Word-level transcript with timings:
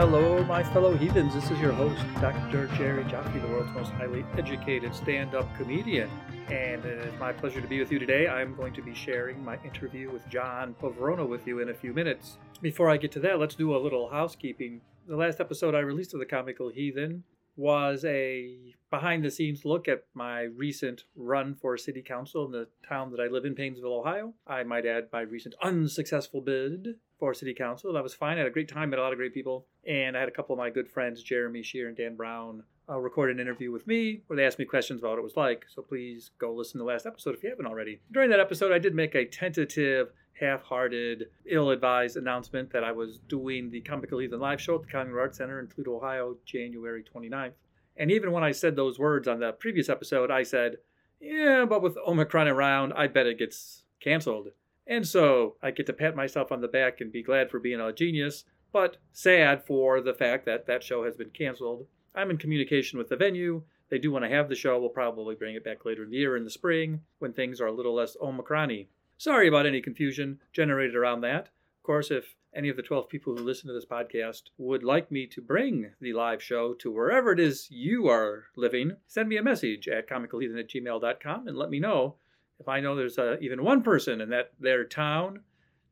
Hello, 0.00 0.42
my 0.44 0.62
fellow 0.62 0.96
heathens. 0.96 1.34
This 1.34 1.50
is 1.50 1.60
your 1.60 1.72
host, 1.72 2.02
Dr. 2.22 2.68
Jerry 2.68 3.04
Jaffe, 3.04 3.38
the 3.38 3.46
world's 3.48 3.70
most 3.72 3.90
highly 3.90 4.24
educated 4.38 4.94
stand 4.94 5.34
up 5.34 5.54
comedian. 5.58 6.08
And 6.48 6.82
it 6.86 7.06
is 7.06 7.20
my 7.20 7.34
pleasure 7.34 7.60
to 7.60 7.66
be 7.66 7.80
with 7.80 7.92
you 7.92 7.98
today. 7.98 8.26
I'm 8.26 8.56
going 8.56 8.72
to 8.72 8.80
be 8.80 8.94
sharing 8.94 9.44
my 9.44 9.58
interview 9.62 10.10
with 10.10 10.26
John 10.30 10.74
Poveromo 10.80 11.28
with 11.28 11.46
you 11.46 11.58
in 11.58 11.68
a 11.68 11.74
few 11.74 11.92
minutes. 11.92 12.38
Before 12.62 12.88
I 12.88 12.96
get 12.96 13.12
to 13.12 13.20
that, 13.20 13.38
let's 13.38 13.54
do 13.54 13.76
a 13.76 13.78
little 13.78 14.08
housekeeping. 14.08 14.80
The 15.06 15.16
last 15.16 15.38
episode 15.38 15.74
I 15.74 15.80
released 15.80 16.14
of 16.14 16.20
The 16.20 16.24
Comical 16.24 16.70
Heathen 16.70 17.24
was 17.56 18.04
a 18.04 18.74
behind 18.90 19.24
the 19.24 19.30
scenes 19.30 19.64
look 19.64 19.86
at 19.88 20.04
my 20.14 20.42
recent 20.42 21.04
run 21.14 21.54
for 21.54 21.76
city 21.76 22.02
council 22.02 22.44
in 22.44 22.52
the 22.52 22.68
town 22.88 23.10
that 23.12 23.20
I 23.20 23.26
live 23.26 23.44
in, 23.44 23.54
Painesville, 23.54 24.00
Ohio. 24.00 24.34
I 24.46 24.62
might 24.64 24.86
add 24.86 25.08
my 25.12 25.20
recent 25.20 25.54
unsuccessful 25.62 26.40
bid 26.40 26.96
for 27.18 27.34
city 27.34 27.54
council. 27.54 27.92
That 27.92 28.02
was 28.02 28.14
fine. 28.14 28.36
I 28.36 28.40
had 28.40 28.46
a 28.46 28.50
great 28.50 28.68
time, 28.68 28.90
met 28.90 28.98
a 28.98 29.02
lot 29.02 29.12
of 29.12 29.18
great 29.18 29.34
people, 29.34 29.66
and 29.86 30.16
I 30.16 30.20
had 30.20 30.28
a 30.28 30.32
couple 30.32 30.54
of 30.54 30.58
my 30.58 30.70
good 30.70 30.88
friends, 30.88 31.22
Jeremy 31.22 31.62
Shear 31.62 31.88
and 31.88 31.96
Dan 31.96 32.16
Brown, 32.16 32.64
uh, 32.90 32.98
record 32.98 33.30
an 33.30 33.38
interview 33.38 33.70
with 33.70 33.86
me 33.86 34.22
where 34.26 34.36
they 34.36 34.44
asked 34.44 34.58
me 34.58 34.64
questions 34.64 35.00
about 35.00 35.10
what 35.10 35.18
it 35.18 35.24
was 35.24 35.36
like. 35.36 35.64
So 35.72 35.82
please 35.82 36.30
go 36.38 36.52
listen 36.52 36.72
to 36.74 36.78
the 36.78 36.90
last 36.90 37.06
episode 37.06 37.34
if 37.34 37.42
you 37.42 37.50
haven't 37.50 37.66
already. 37.66 38.00
During 38.10 38.30
that 38.30 38.40
episode, 38.40 38.72
I 38.72 38.78
did 38.78 38.94
make 38.94 39.14
a 39.14 39.24
tentative 39.24 40.08
half 40.40 40.62
hearted, 40.62 41.26
ill 41.46 41.70
advised 41.70 42.16
announcement 42.16 42.72
that 42.72 42.82
I 42.82 42.92
was 42.92 43.18
doing 43.28 43.70
the 43.70 43.82
Comical 43.82 44.18
Heathen 44.18 44.40
live 44.40 44.60
show 44.60 44.76
at 44.76 44.82
the 44.82 44.88
Collingwood 44.88 45.20
Arts 45.20 45.38
Center 45.38 45.60
in 45.60 45.68
Toledo, 45.68 45.96
Ohio, 45.96 46.36
January 46.44 47.04
29th. 47.04 47.52
And 47.96 48.10
even 48.10 48.32
when 48.32 48.42
I 48.42 48.52
said 48.52 48.74
those 48.74 48.98
words 48.98 49.28
on 49.28 49.40
the 49.40 49.52
previous 49.52 49.88
episode, 49.88 50.30
I 50.30 50.42
said, 50.42 50.76
yeah, 51.20 51.66
but 51.68 51.82
with 51.82 51.98
Omicron 52.06 52.48
around, 52.48 52.94
I 52.94 53.06
bet 53.06 53.26
it 53.26 53.38
gets 53.38 53.84
canceled. 54.02 54.48
And 54.86 55.06
so 55.06 55.56
I 55.62 55.70
get 55.70 55.86
to 55.86 55.92
pat 55.92 56.16
myself 56.16 56.50
on 56.50 56.62
the 56.62 56.68
back 56.68 57.00
and 57.00 57.12
be 57.12 57.22
glad 57.22 57.50
for 57.50 57.60
being 57.60 57.80
a 57.80 57.92
genius, 57.92 58.44
but 58.72 58.96
sad 59.12 59.64
for 59.66 60.00
the 60.00 60.14
fact 60.14 60.46
that 60.46 60.66
that 60.66 60.82
show 60.82 61.04
has 61.04 61.16
been 61.16 61.30
canceled. 61.30 61.86
I'm 62.14 62.30
in 62.30 62.38
communication 62.38 62.98
with 62.98 63.08
the 63.08 63.16
venue. 63.16 63.62
They 63.88 63.98
do 63.98 64.10
want 64.10 64.24
to 64.24 64.30
have 64.30 64.48
the 64.48 64.54
show. 64.54 64.78
We'll 64.78 64.88
probably 64.88 65.34
bring 65.34 65.54
it 65.54 65.64
back 65.64 65.84
later 65.84 66.04
in 66.04 66.10
the 66.10 66.16
year 66.16 66.36
in 66.36 66.44
the 66.44 66.50
spring 66.50 67.02
when 67.18 67.32
things 67.32 67.60
are 67.60 67.66
a 67.66 67.72
little 67.72 67.94
less 67.94 68.16
Omicron 68.20 68.86
Sorry 69.18 69.48
about 69.48 69.66
any 69.66 69.82
confusion 69.82 70.40
generated 70.52 70.96
around 70.96 71.20
that. 71.20 71.48
Of 71.78 71.82
course, 71.82 72.10
if 72.10 72.36
any 72.54 72.68
of 72.68 72.76
the 72.76 72.82
12 72.82 73.08
people 73.08 73.36
who 73.36 73.42
listen 73.42 73.68
to 73.68 73.74
this 73.74 73.84
podcast 73.84 74.44
would 74.58 74.82
like 74.82 75.10
me 75.10 75.26
to 75.26 75.40
bring 75.40 75.90
the 76.00 76.12
live 76.12 76.42
show 76.42 76.74
to 76.74 76.90
wherever 76.90 77.32
it 77.32 77.40
is 77.40 77.70
you 77.70 78.08
are 78.08 78.46
living, 78.56 78.96
send 79.06 79.28
me 79.28 79.36
a 79.36 79.42
message 79.42 79.88
at 79.88 80.08
comicalheathen 80.08 80.58
at 80.58 80.68
gmail.com 80.68 81.48
and 81.48 81.56
let 81.56 81.70
me 81.70 81.78
know 81.78 82.16
if 82.58 82.68
I 82.68 82.80
know 82.80 82.94
there's 82.94 83.18
uh, 83.18 83.36
even 83.40 83.62
one 83.62 83.82
person 83.82 84.20
in 84.20 84.30
that 84.30 84.52
their 84.58 84.84
town 84.84 85.40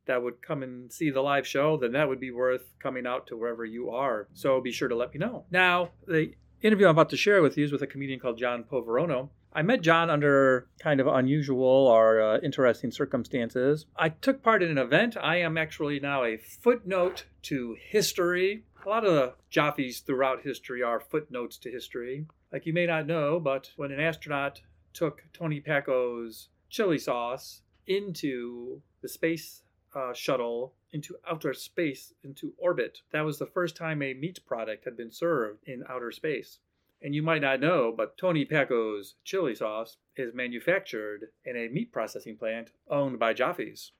that 0.09 0.21
would 0.21 0.41
come 0.41 0.61
and 0.63 0.91
see 0.91 1.09
the 1.09 1.21
live 1.21 1.47
show, 1.47 1.77
then 1.77 1.93
that 1.93 2.09
would 2.09 2.19
be 2.19 2.31
worth 2.31 2.73
coming 2.79 3.07
out 3.07 3.27
to 3.27 3.37
wherever 3.37 3.63
you 3.63 3.89
are. 3.91 4.27
So 4.33 4.59
be 4.59 4.71
sure 4.71 4.89
to 4.89 4.95
let 4.95 5.13
me 5.13 5.19
know. 5.19 5.45
Now, 5.49 5.91
the 6.07 6.33
interview 6.61 6.87
I'm 6.87 6.91
about 6.91 7.09
to 7.11 7.17
share 7.17 7.41
with 7.41 7.57
you 7.57 7.65
is 7.65 7.71
with 7.71 7.81
a 7.81 7.87
comedian 7.87 8.19
called 8.19 8.37
John 8.37 8.63
Poveromo. 8.63 9.29
I 9.53 9.61
met 9.61 9.81
John 9.81 10.09
under 10.09 10.67
kind 10.79 10.99
of 10.99 11.07
unusual 11.07 11.87
or 11.87 12.21
uh, 12.21 12.39
interesting 12.43 12.91
circumstances. 12.91 13.85
I 13.95 14.09
took 14.09 14.43
part 14.43 14.61
in 14.61 14.69
an 14.69 14.77
event. 14.77 15.17
I 15.17 15.37
am 15.37 15.57
actually 15.57 15.99
now 15.99 16.23
a 16.23 16.37
footnote 16.37 17.25
to 17.43 17.75
history. 17.79 18.63
A 18.85 18.89
lot 18.89 19.05
of 19.05 19.13
the 19.13 19.33
Jaffes 19.49 19.99
throughout 19.99 20.43
history 20.43 20.83
are 20.83 20.99
footnotes 20.99 21.57
to 21.59 21.71
history. 21.71 22.25
Like 22.51 22.65
you 22.65 22.73
may 22.73 22.85
not 22.85 23.07
know, 23.07 23.39
but 23.39 23.71
when 23.75 23.91
an 23.91 23.99
astronaut 23.99 24.61
took 24.93 25.23
Tony 25.33 25.61
Packo's 25.61 26.49
chili 26.69 26.99
sauce 26.99 27.61
into 27.87 28.81
the 29.01 29.09
space 29.09 29.63
uh, 29.95 30.13
shuttle 30.13 30.73
into 30.91 31.15
outer 31.29 31.53
space, 31.53 32.13
into 32.23 32.53
orbit. 32.57 33.01
That 33.11 33.25
was 33.25 33.39
the 33.39 33.45
first 33.45 33.75
time 33.75 34.01
a 34.01 34.13
meat 34.13 34.39
product 34.45 34.85
had 34.85 34.97
been 34.97 35.11
served 35.11 35.67
in 35.67 35.83
outer 35.89 36.11
space. 36.11 36.59
And 37.01 37.15
you 37.15 37.21
might 37.21 37.41
not 37.41 37.61
know, 37.61 37.93
but 37.95 38.17
Tony 38.17 38.45
Packo's 38.45 39.15
chili 39.23 39.55
sauce 39.55 39.97
is 40.17 40.33
manufactured 40.33 41.29
in 41.45 41.55
a 41.55 41.69
meat 41.69 41.91
processing 41.91 42.35
plant 42.35 42.71
owned 42.89 43.19
by 43.19 43.33
Jaffe's. 43.33 43.91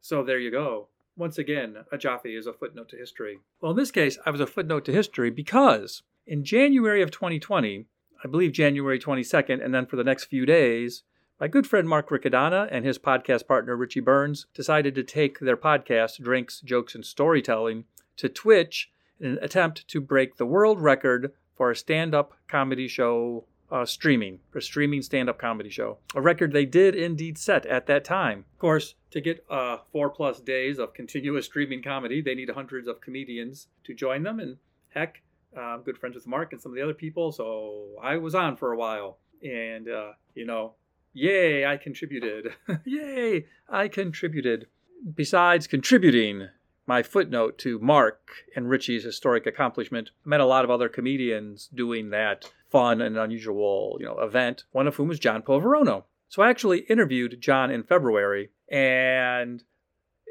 So 0.00 0.24
there 0.24 0.38
you 0.38 0.50
go. 0.50 0.88
Once 1.16 1.38
again, 1.38 1.76
a 1.90 1.98
Jaffe 1.98 2.34
is 2.34 2.46
a 2.46 2.52
footnote 2.52 2.88
to 2.90 2.96
history. 2.96 3.38
Well, 3.60 3.72
in 3.72 3.76
this 3.76 3.90
case, 3.90 4.18
I 4.24 4.30
was 4.30 4.40
a 4.40 4.46
footnote 4.46 4.84
to 4.86 4.92
history 4.92 5.30
because 5.30 6.02
in 6.26 6.44
January 6.44 7.02
of 7.02 7.10
2020, 7.10 7.86
I 8.24 8.28
believe 8.28 8.52
January 8.52 8.98
22nd, 8.98 9.64
and 9.64 9.74
then 9.74 9.86
for 9.86 9.96
the 9.96 10.04
next 10.04 10.24
few 10.24 10.44
days, 10.44 11.04
my 11.40 11.46
good 11.46 11.66
friend 11.66 11.88
Mark 11.88 12.08
Riccadonna 12.08 12.68
and 12.70 12.84
his 12.84 12.98
podcast 12.98 13.46
partner 13.46 13.76
Richie 13.76 14.00
Burns 14.00 14.46
decided 14.54 14.94
to 14.96 15.04
take 15.04 15.38
their 15.38 15.56
podcast, 15.56 16.20
Drinks, 16.20 16.60
Jokes, 16.60 16.96
and 16.96 17.06
Storytelling, 17.06 17.84
to 18.16 18.28
Twitch 18.28 18.90
in 19.20 19.32
an 19.32 19.38
attempt 19.40 19.86
to 19.88 20.00
break 20.00 20.36
the 20.36 20.46
world 20.46 20.80
record 20.80 21.32
for 21.56 21.70
a 21.70 21.76
stand 21.76 22.12
up 22.12 22.34
comedy 22.48 22.88
show 22.88 23.44
uh, 23.70 23.84
streaming, 23.84 24.40
for 24.50 24.58
a 24.58 24.62
streaming 24.62 25.02
stand 25.02 25.28
up 25.28 25.38
comedy 25.38 25.70
show. 25.70 25.98
A 26.14 26.20
record 26.20 26.52
they 26.52 26.64
did 26.64 26.96
indeed 26.96 27.38
set 27.38 27.66
at 27.66 27.86
that 27.86 28.04
time. 28.04 28.44
Of 28.54 28.58
course, 28.58 28.96
to 29.12 29.20
get 29.20 29.44
uh, 29.48 29.78
four 29.92 30.10
plus 30.10 30.40
days 30.40 30.78
of 30.78 30.92
continuous 30.92 31.46
streaming 31.46 31.82
comedy, 31.82 32.20
they 32.20 32.34
need 32.34 32.50
hundreds 32.50 32.88
of 32.88 33.00
comedians 33.00 33.68
to 33.84 33.94
join 33.94 34.24
them. 34.24 34.40
And 34.40 34.56
heck, 34.88 35.22
uh, 35.56 35.60
I'm 35.60 35.82
good 35.82 35.98
friends 35.98 36.16
with 36.16 36.26
Mark 36.26 36.52
and 36.52 36.60
some 36.60 36.72
of 36.72 36.76
the 36.76 36.82
other 36.82 36.94
people, 36.94 37.30
so 37.30 37.90
I 38.02 38.16
was 38.16 38.34
on 38.34 38.56
for 38.56 38.72
a 38.72 38.76
while. 38.76 39.18
And, 39.42 39.88
uh, 39.88 40.12
you 40.34 40.46
know, 40.46 40.74
Yay, 41.18 41.66
I 41.66 41.76
contributed. 41.76 42.54
Yay, 42.84 43.46
I 43.68 43.88
contributed. 43.88 44.68
Besides 45.14 45.66
contributing 45.66 46.48
my 46.86 47.02
footnote 47.02 47.58
to 47.58 47.80
Mark 47.80 48.30
and 48.54 48.68
Richie's 48.68 49.02
historic 49.02 49.44
accomplishment, 49.44 50.12
met 50.24 50.40
a 50.40 50.46
lot 50.46 50.64
of 50.64 50.70
other 50.70 50.88
comedians 50.88 51.68
doing 51.74 52.10
that 52.10 52.52
fun 52.70 53.02
and 53.02 53.18
unusual, 53.18 53.96
you 53.98 54.06
know, 54.06 54.20
event, 54.20 54.64
one 54.70 54.86
of 54.86 54.94
whom 54.94 55.08
was 55.08 55.18
John 55.18 55.42
Poveromo. 55.42 56.04
So 56.28 56.42
I 56.42 56.50
actually 56.50 56.80
interviewed 56.80 57.40
John 57.40 57.72
in 57.72 57.82
February 57.82 58.50
and 58.70 59.64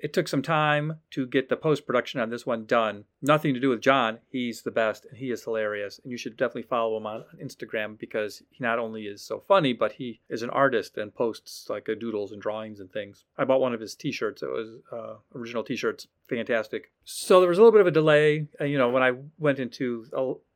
it 0.01 0.13
took 0.13 0.27
some 0.27 0.41
time 0.41 0.99
to 1.11 1.25
get 1.25 1.49
the 1.49 1.57
post 1.57 1.85
production 1.85 2.19
on 2.19 2.29
this 2.29 2.45
one 2.45 2.65
done. 2.65 3.05
Nothing 3.21 3.53
to 3.53 3.59
do 3.59 3.69
with 3.69 3.81
John. 3.81 4.19
He's 4.29 4.61
the 4.61 4.71
best 4.71 5.05
and 5.05 5.17
he 5.17 5.31
is 5.31 5.43
hilarious. 5.43 5.99
And 6.03 6.11
you 6.11 6.17
should 6.17 6.37
definitely 6.37 6.63
follow 6.63 6.97
him 6.97 7.05
on 7.05 7.25
Instagram 7.41 7.97
because 7.97 8.43
he 8.49 8.63
not 8.63 8.79
only 8.79 9.03
is 9.03 9.21
so 9.21 9.43
funny, 9.47 9.73
but 9.73 9.93
he 9.93 10.19
is 10.29 10.41
an 10.41 10.49
artist 10.49 10.97
and 10.97 11.13
posts 11.13 11.69
like 11.69 11.85
doodles 11.99 12.31
and 12.31 12.41
drawings 12.41 12.79
and 12.79 12.91
things. 12.91 13.25
I 13.37 13.45
bought 13.45 13.61
one 13.61 13.73
of 13.73 13.81
his 13.81 13.95
t 13.95 14.11
shirts. 14.11 14.43
It 14.43 14.49
was 14.49 14.77
uh, 14.91 15.15
original 15.35 15.63
t 15.63 15.75
shirts. 15.75 16.07
Fantastic. 16.29 16.91
So 17.05 17.39
there 17.39 17.49
was 17.49 17.57
a 17.57 17.61
little 17.61 17.71
bit 17.71 17.81
of 17.81 17.87
a 17.87 17.91
delay. 17.91 18.47
Uh, 18.59 18.65
you 18.65 18.77
know, 18.77 18.89
when 18.89 19.03
I 19.03 19.13
went 19.37 19.59
into 19.59 20.05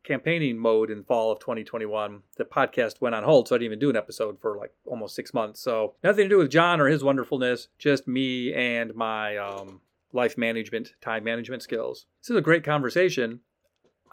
campaigning 0.03 0.57
mode 0.57 0.89
in 0.89 1.03
fall 1.03 1.31
of 1.31 1.39
2021, 1.39 2.23
the 2.37 2.43
podcast 2.43 2.99
went 2.99 3.15
on 3.15 3.23
hold, 3.23 3.47
so 3.47 3.55
I 3.55 3.59
didn't 3.59 3.67
even 3.67 3.79
do 3.79 3.89
an 3.89 3.95
episode 3.95 4.39
for 4.41 4.57
like 4.57 4.73
almost 4.85 5.15
six 5.15 5.33
months. 5.33 5.61
So 5.61 5.93
nothing 6.03 6.25
to 6.25 6.29
do 6.29 6.37
with 6.37 6.51
John 6.51 6.81
or 6.81 6.87
his 6.87 7.03
wonderfulness, 7.03 7.69
just 7.77 8.07
me 8.07 8.53
and 8.53 8.93
my 8.95 9.37
um, 9.37 9.81
life 10.11 10.37
management, 10.37 10.93
time 11.01 11.23
management 11.23 11.63
skills. 11.63 12.05
This 12.21 12.31
is 12.31 12.37
a 12.37 12.41
great 12.41 12.63
conversation. 12.63 13.39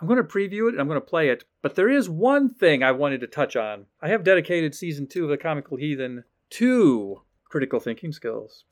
I'm 0.00 0.06
going 0.06 0.22
to 0.22 0.24
preview 0.24 0.68
it 0.68 0.74
and 0.74 0.80
I'm 0.80 0.86
going 0.86 1.00
to 1.00 1.06
play 1.06 1.28
it, 1.28 1.42
but 1.60 1.74
there 1.74 1.88
is 1.88 2.08
one 2.08 2.48
thing 2.48 2.84
I 2.84 2.92
wanted 2.92 3.20
to 3.22 3.26
touch 3.26 3.56
on. 3.56 3.86
I 4.00 4.08
have 4.08 4.22
dedicated 4.22 4.74
season 4.74 5.08
two 5.08 5.24
of 5.24 5.30
The 5.30 5.36
Comical 5.36 5.76
Heathen 5.76 6.22
to 6.50 7.22
critical 7.48 7.80
thinking 7.80 8.12
skills. 8.12 8.64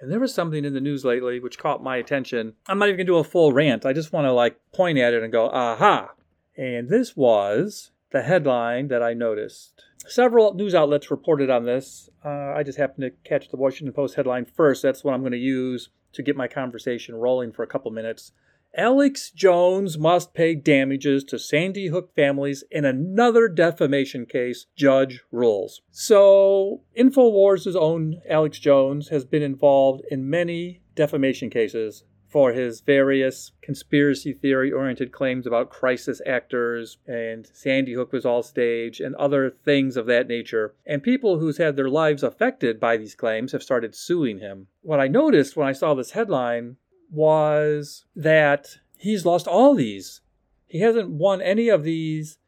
And 0.00 0.10
there 0.10 0.20
was 0.20 0.32
something 0.32 0.64
in 0.64 0.72
the 0.72 0.80
news 0.80 1.04
lately 1.04 1.40
which 1.40 1.58
caught 1.58 1.82
my 1.82 1.96
attention. 1.96 2.54
I'm 2.66 2.78
not 2.78 2.88
even 2.88 2.96
going 2.96 3.06
to 3.06 3.12
do 3.12 3.18
a 3.18 3.24
full 3.24 3.52
rant. 3.52 3.84
I 3.84 3.92
just 3.92 4.12
want 4.12 4.24
to 4.24 4.32
like 4.32 4.58
point 4.72 4.98
at 4.98 5.12
it 5.12 5.22
and 5.22 5.30
go, 5.30 5.50
aha, 5.50 6.12
and 6.56 6.88
this 6.88 7.16
was 7.16 7.90
the 8.10 8.22
headline 8.22 8.88
that 8.88 9.02
I 9.02 9.14
noticed. 9.14 9.84
Several 10.06 10.54
news 10.54 10.74
outlets 10.74 11.10
reported 11.10 11.50
on 11.50 11.66
this. 11.66 12.08
Uh, 12.24 12.52
I 12.54 12.62
just 12.62 12.78
happened 12.78 13.02
to 13.02 13.28
catch 13.28 13.50
the 13.50 13.56
Washington 13.56 13.92
Post 13.92 14.14
headline 14.14 14.46
first. 14.46 14.82
That's 14.82 15.04
what 15.04 15.12
I'm 15.12 15.20
going 15.20 15.32
to 15.32 15.38
use 15.38 15.90
to 16.14 16.22
get 16.22 16.36
my 16.36 16.48
conversation 16.48 17.14
rolling 17.14 17.52
for 17.52 17.62
a 17.62 17.66
couple 17.66 17.90
minutes. 17.90 18.32
Alex 18.76 19.30
Jones 19.32 19.98
must 19.98 20.32
pay 20.32 20.54
damages 20.54 21.24
to 21.24 21.38
Sandy 21.38 21.88
Hook 21.88 22.14
families 22.14 22.62
in 22.70 22.84
another 22.84 23.48
defamation 23.48 24.26
case, 24.26 24.66
judge 24.76 25.22
rules. 25.32 25.82
So, 25.90 26.82
InfoWars' 26.96 27.74
own 27.74 28.20
Alex 28.28 28.60
Jones 28.60 29.08
has 29.08 29.24
been 29.24 29.42
involved 29.42 30.02
in 30.10 30.30
many 30.30 30.82
defamation 30.94 31.50
cases 31.50 32.04
for 32.30 32.52
his 32.52 32.80
various 32.80 33.50
conspiracy 33.60 34.32
theory 34.32 34.70
oriented 34.70 35.10
claims 35.10 35.48
about 35.48 35.68
crisis 35.68 36.22
actors 36.24 36.98
and 37.08 37.50
Sandy 37.52 37.94
Hook 37.94 38.12
was 38.12 38.24
all 38.24 38.44
staged 38.44 39.00
and 39.00 39.16
other 39.16 39.50
things 39.50 39.96
of 39.96 40.06
that 40.06 40.28
nature. 40.28 40.74
And 40.86 41.02
people 41.02 41.40
who's 41.40 41.58
had 41.58 41.74
their 41.74 41.88
lives 41.88 42.22
affected 42.22 42.78
by 42.78 42.96
these 42.96 43.16
claims 43.16 43.50
have 43.50 43.64
started 43.64 43.96
suing 43.96 44.38
him. 44.38 44.68
What 44.82 45.00
I 45.00 45.08
noticed 45.08 45.56
when 45.56 45.66
I 45.66 45.72
saw 45.72 45.94
this 45.94 46.12
headline 46.12 46.76
was 47.10 48.04
that 48.14 48.78
he's 48.96 49.26
lost 49.26 49.46
all 49.46 49.74
these. 49.74 50.20
He 50.66 50.80
hasn't 50.80 51.10
won 51.10 51.42
any 51.42 51.68
of 51.68 51.82
these 51.82 52.38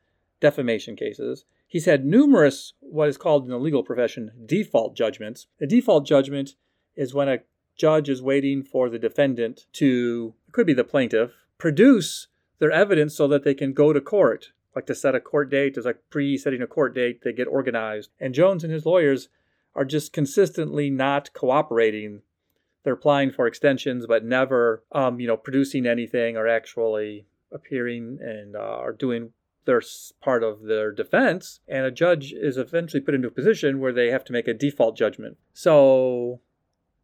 defamation 0.40 0.96
cases. 0.96 1.44
He's 1.66 1.86
had 1.86 2.04
numerous, 2.04 2.74
what 2.80 3.08
is 3.08 3.16
called 3.16 3.44
in 3.44 3.50
the 3.50 3.58
legal 3.58 3.82
profession, 3.82 4.30
default 4.44 4.94
judgments. 4.94 5.46
A 5.60 5.66
default 5.66 6.06
judgment 6.06 6.54
is 6.94 7.14
when 7.14 7.28
a 7.28 7.38
judge 7.76 8.08
is 8.08 8.22
waiting 8.22 8.62
for 8.62 8.90
the 8.90 8.98
defendant 8.98 9.66
to, 9.72 10.34
it 10.46 10.52
could 10.52 10.66
be 10.66 10.74
the 10.74 10.84
plaintiff, 10.84 11.32
produce 11.58 12.28
their 12.58 12.70
evidence 12.70 13.14
so 13.16 13.26
that 13.28 13.44
they 13.44 13.54
can 13.54 13.72
go 13.72 13.92
to 13.92 14.00
court, 14.00 14.52
like 14.76 14.86
to 14.86 14.94
set 14.94 15.14
a 15.14 15.20
court 15.20 15.50
date. 15.50 15.74
There's 15.74 15.86
like 15.86 15.98
pre 16.10 16.36
setting 16.36 16.62
a 16.62 16.66
court 16.66 16.94
date, 16.94 17.22
they 17.24 17.32
get 17.32 17.48
organized. 17.48 18.10
And 18.20 18.34
Jones 18.34 18.62
and 18.62 18.72
his 18.72 18.86
lawyers 18.86 19.28
are 19.74 19.84
just 19.84 20.12
consistently 20.12 20.90
not 20.90 21.32
cooperating. 21.32 22.22
They're 22.84 22.94
applying 22.94 23.30
for 23.30 23.46
extensions, 23.46 24.06
but 24.06 24.24
never, 24.24 24.82
um, 24.92 25.20
you 25.20 25.26
know, 25.26 25.36
producing 25.36 25.86
anything 25.86 26.36
or 26.36 26.48
actually 26.48 27.26
appearing 27.52 28.18
and 28.20 28.56
uh, 28.56 28.58
are 28.58 28.92
doing 28.92 29.30
their 29.64 29.82
part 30.20 30.42
of 30.42 30.62
their 30.62 30.90
defense. 30.90 31.60
And 31.68 31.86
a 31.86 31.90
judge 31.90 32.32
is 32.32 32.56
eventually 32.56 33.00
put 33.00 33.14
into 33.14 33.28
a 33.28 33.32
position 33.32 33.78
where 33.78 33.92
they 33.92 34.10
have 34.10 34.24
to 34.24 34.32
make 34.32 34.48
a 34.48 34.54
default 34.54 34.96
judgment. 34.96 35.36
So 35.52 36.40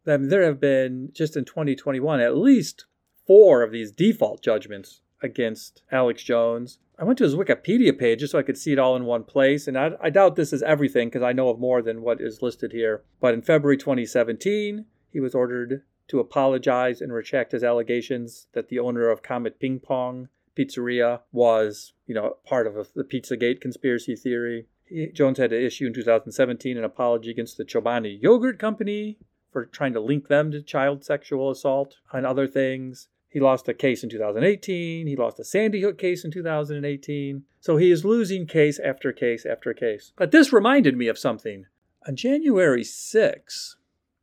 then 0.05 0.29
there 0.29 0.43
have 0.43 0.59
been 0.59 1.11
just 1.13 1.37
in 1.37 1.45
2021 1.45 2.19
at 2.19 2.35
least 2.35 2.85
four 3.25 3.63
of 3.63 3.71
these 3.71 3.91
default 3.91 4.41
judgments 4.43 5.01
against 5.21 5.83
Alex 5.91 6.23
Jones. 6.23 6.79
I 6.97 7.05
went 7.05 7.17
to 7.19 7.23
his 7.23 7.35
Wikipedia 7.35 7.97
page 7.97 8.19
just 8.19 8.31
so 8.31 8.39
I 8.39 8.43
could 8.43 8.57
see 8.57 8.73
it 8.73 8.79
all 8.79 8.95
in 8.95 9.05
one 9.05 9.23
place, 9.23 9.67
and 9.67 9.77
I, 9.77 9.91
I 10.01 10.09
doubt 10.09 10.35
this 10.35 10.51
is 10.51 10.63
everything 10.63 11.07
because 11.07 11.21
I 11.21 11.31
know 11.31 11.49
of 11.49 11.59
more 11.59 11.81
than 11.81 12.01
what 12.01 12.19
is 12.19 12.41
listed 12.41 12.73
here. 12.73 13.03
But 13.21 13.33
in 13.33 13.41
February 13.41 13.77
2017, 13.77 14.85
he 15.11 15.19
was 15.19 15.35
ordered 15.35 15.83
to 16.09 16.19
apologize 16.19 17.01
and 17.01 17.13
retract 17.13 17.51
his 17.51 17.63
allegations 17.63 18.47
that 18.53 18.69
the 18.69 18.79
owner 18.79 19.09
of 19.09 19.21
Comet 19.21 19.59
Ping 19.59 19.79
Pong 19.79 20.29
Pizzeria 20.55 21.21
was, 21.31 21.93
you 22.05 22.15
know, 22.15 22.37
part 22.45 22.67
of 22.67 22.93
the 22.93 23.03
Pizzagate 23.03 23.61
conspiracy 23.61 24.15
theory. 24.15 24.65
He, 24.85 25.07
Jones 25.07 25.37
had 25.37 25.51
to 25.51 25.65
issue 25.65 25.87
in 25.87 25.93
2017 25.93 26.77
an 26.77 26.83
apology 26.83 27.29
against 27.29 27.57
the 27.57 27.65
Chobani 27.65 28.21
Yogurt 28.21 28.59
Company 28.59 29.19
for 29.51 29.65
trying 29.65 29.93
to 29.93 29.99
link 29.99 30.27
them 30.27 30.51
to 30.51 30.61
child 30.61 31.03
sexual 31.03 31.49
assault 31.49 31.97
and 32.11 32.25
other 32.25 32.47
things. 32.47 33.07
He 33.29 33.39
lost 33.39 33.69
a 33.69 33.73
case 33.73 34.03
in 34.03 34.09
2018. 34.09 35.05
He 35.05 35.15
lost 35.15 35.39
a 35.39 35.43
Sandy 35.43 35.81
Hook 35.81 35.99
case 35.99 36.25
in 36.25 36.31
2018. 36.31 37.43
So 37.59 37.77
he 37.77 37.91
is 37.91 38.03
losing 38.03 38.47
case 38.47 38.79
after 38.79 39.13
case 39.13 39.45
after 39.45 39.73
case. 39.73 40.13
But 40.17 40.31
this 40.31 40.51
reminded 40.51 40.97
me 40.97 41.07
of 41.07 41.19
something. 41.19 41.65
On 42.07 42.15
January 42.15 42.83
6, 42.83 43.75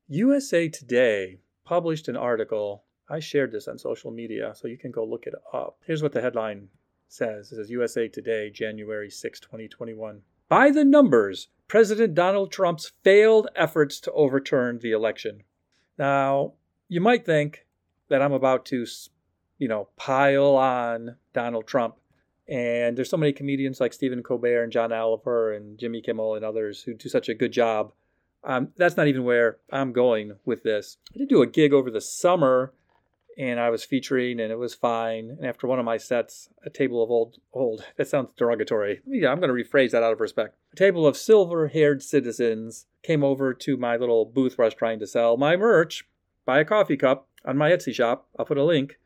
USA 0.08 0.68
Today 0.68 1.40
published 1.64 2.06
an 2.06 2.16
article. 2.16 2.84
I 3.10 3.18
shared 3.18 3.50
this 3.50 3.66
on 3.66 3.76
social 3.76 4.12
media, 4.12 4.52
so 4.54 4.68
you 4.68 4.78
can 4.78 4.92
go 4.92 5.04
look 5.04 5.26
it 5.26 5.34
up. 5.52 5.78
Here's 5.84 6.00
what 6.00 6.12
the 6.12 6.20
headline 6.20 6.68
says. 7.08 7.50
It 7.50 7.56
says 7.56 7.70
USA 7.70 8.06
Today, 8.06 8.48
January 8.50 9.10
6, 9.10 9.40
2021. 9.40 10.22
By 10.48 10.70
the 10.70 10.84
numbers, 10.84 11.48
President 11.66 12.14
Donald 12.14 12.52
Trump's 12.52 12.92
failed 13.02 13.48
efforts 13.56 13.98
to 14.00 14.12
overturn 14.12 14.78
the 14.78 14.92
election. 14.92 15.42
Now, 15.98 16.52
you 16.88 17.00
might 17.00 17.26
think 17.26 17.66
that 18.08 18.22
I'm 18.22 18.32
about 18.32 18.64
to, 18.66 18.86
you 19.58 19.66
know, 19.66 19.88
pile 19.96 20.54
on 20.54 21.16
Donald 21.32 21.66
Trump. 21.66 21.96
And 22.46 22.96
there's 22.96 23.10
so 23.10 23.16
many 23.16 23.32
comedians 23.32 23.80
like 23.80 23.92
Stephen 23.92 24.22
Colbert 24.22 24.62
and 24.62 24.70
John 24.70 24.92
Oliver 24.92 25.52
and 25.52 25.76
Jimmy 25.76 26.00
Kimmel 26.00 26.36
and 26.36 26.44
others 26.44 26.80
who 26.80 26.94
do 26.94 27.08
such 27.08 27.28
a 27.28 27.34
good 27.34 27.50
job. 27.50 27.92
Um, 28.46 28.68
that's 28.76 28.96
not 28.96 29.08
even 29.08 29.24
where 29.24 29.58
I'm 29.70 29.92
going 29.92 30.36
with 30.44 30.62
this. 30.62 30.98
I 31.14 31.18
did 31.18 31.28
do 31.28 31.42
a 31.42 31.46
gig 31.46 31.72
over 31.72 31.90
the 31.90 32.00
summer 32.00 32.72
and 33.36 33.58
I 33.58 33.70
was 33.70 33.84
featuring 33.84 34.40
and 34.40 34.52
it 34.52 34.58
was 34.58 34.74
fine. 34.74 35.30
And 35.30 35.44
after 35.44 35.66
one 35.66 35.80
of 35.80 35.84
my 35.84 35.96
sets, 35.96 36.48
a 36.64 36.70
table 36.70 37.02
of 37.02 37.10
old, 37.10 37.38
old, 37.52 37.84
that 37.96 38.08
sounds 38.08 38.30
derogatory. 38.36 39.00
Yeah, 39.04 39.32
I'm 39.32 39.40
going 39.40 39.54
to 39.54 39.64
rephrase 39.64 39.90
that 39.90 40.04
out 40.04 40.12
of 40.12 40.20
respect. 40.20 40.54
A 40.72 40.76
table 40.76 41.06
of 41.06 41.16
silver 41.16 41.68
haired 41.68 42.02
citizens 42.02 42.86
came 43.02 43.24
over 43.24 43.52
to 43.52 43.76
my 43.76 43.96
little 43.96 44.24
booth 44.24 44.56
where 44.56 44.64
I 44.64 44.68
was 44.68 44.74
trying 44.74 45.00
to 45.00 45.06
sell 45.06 45.36
my 45.36 45.56
merch, 45.56 46.06
buy 46.44 46.60
a 46.60 46.64
coffee 46.64 46.96
cup, 46.96 47.28
on 47.44 47.56
my 47.56 47.70
Etsy 47.70 47.94
shop. 47.94 48.28
I'll 48.38 48.46
put 48.46 48.58
a 48.58 48.64
link. 48.64 48.98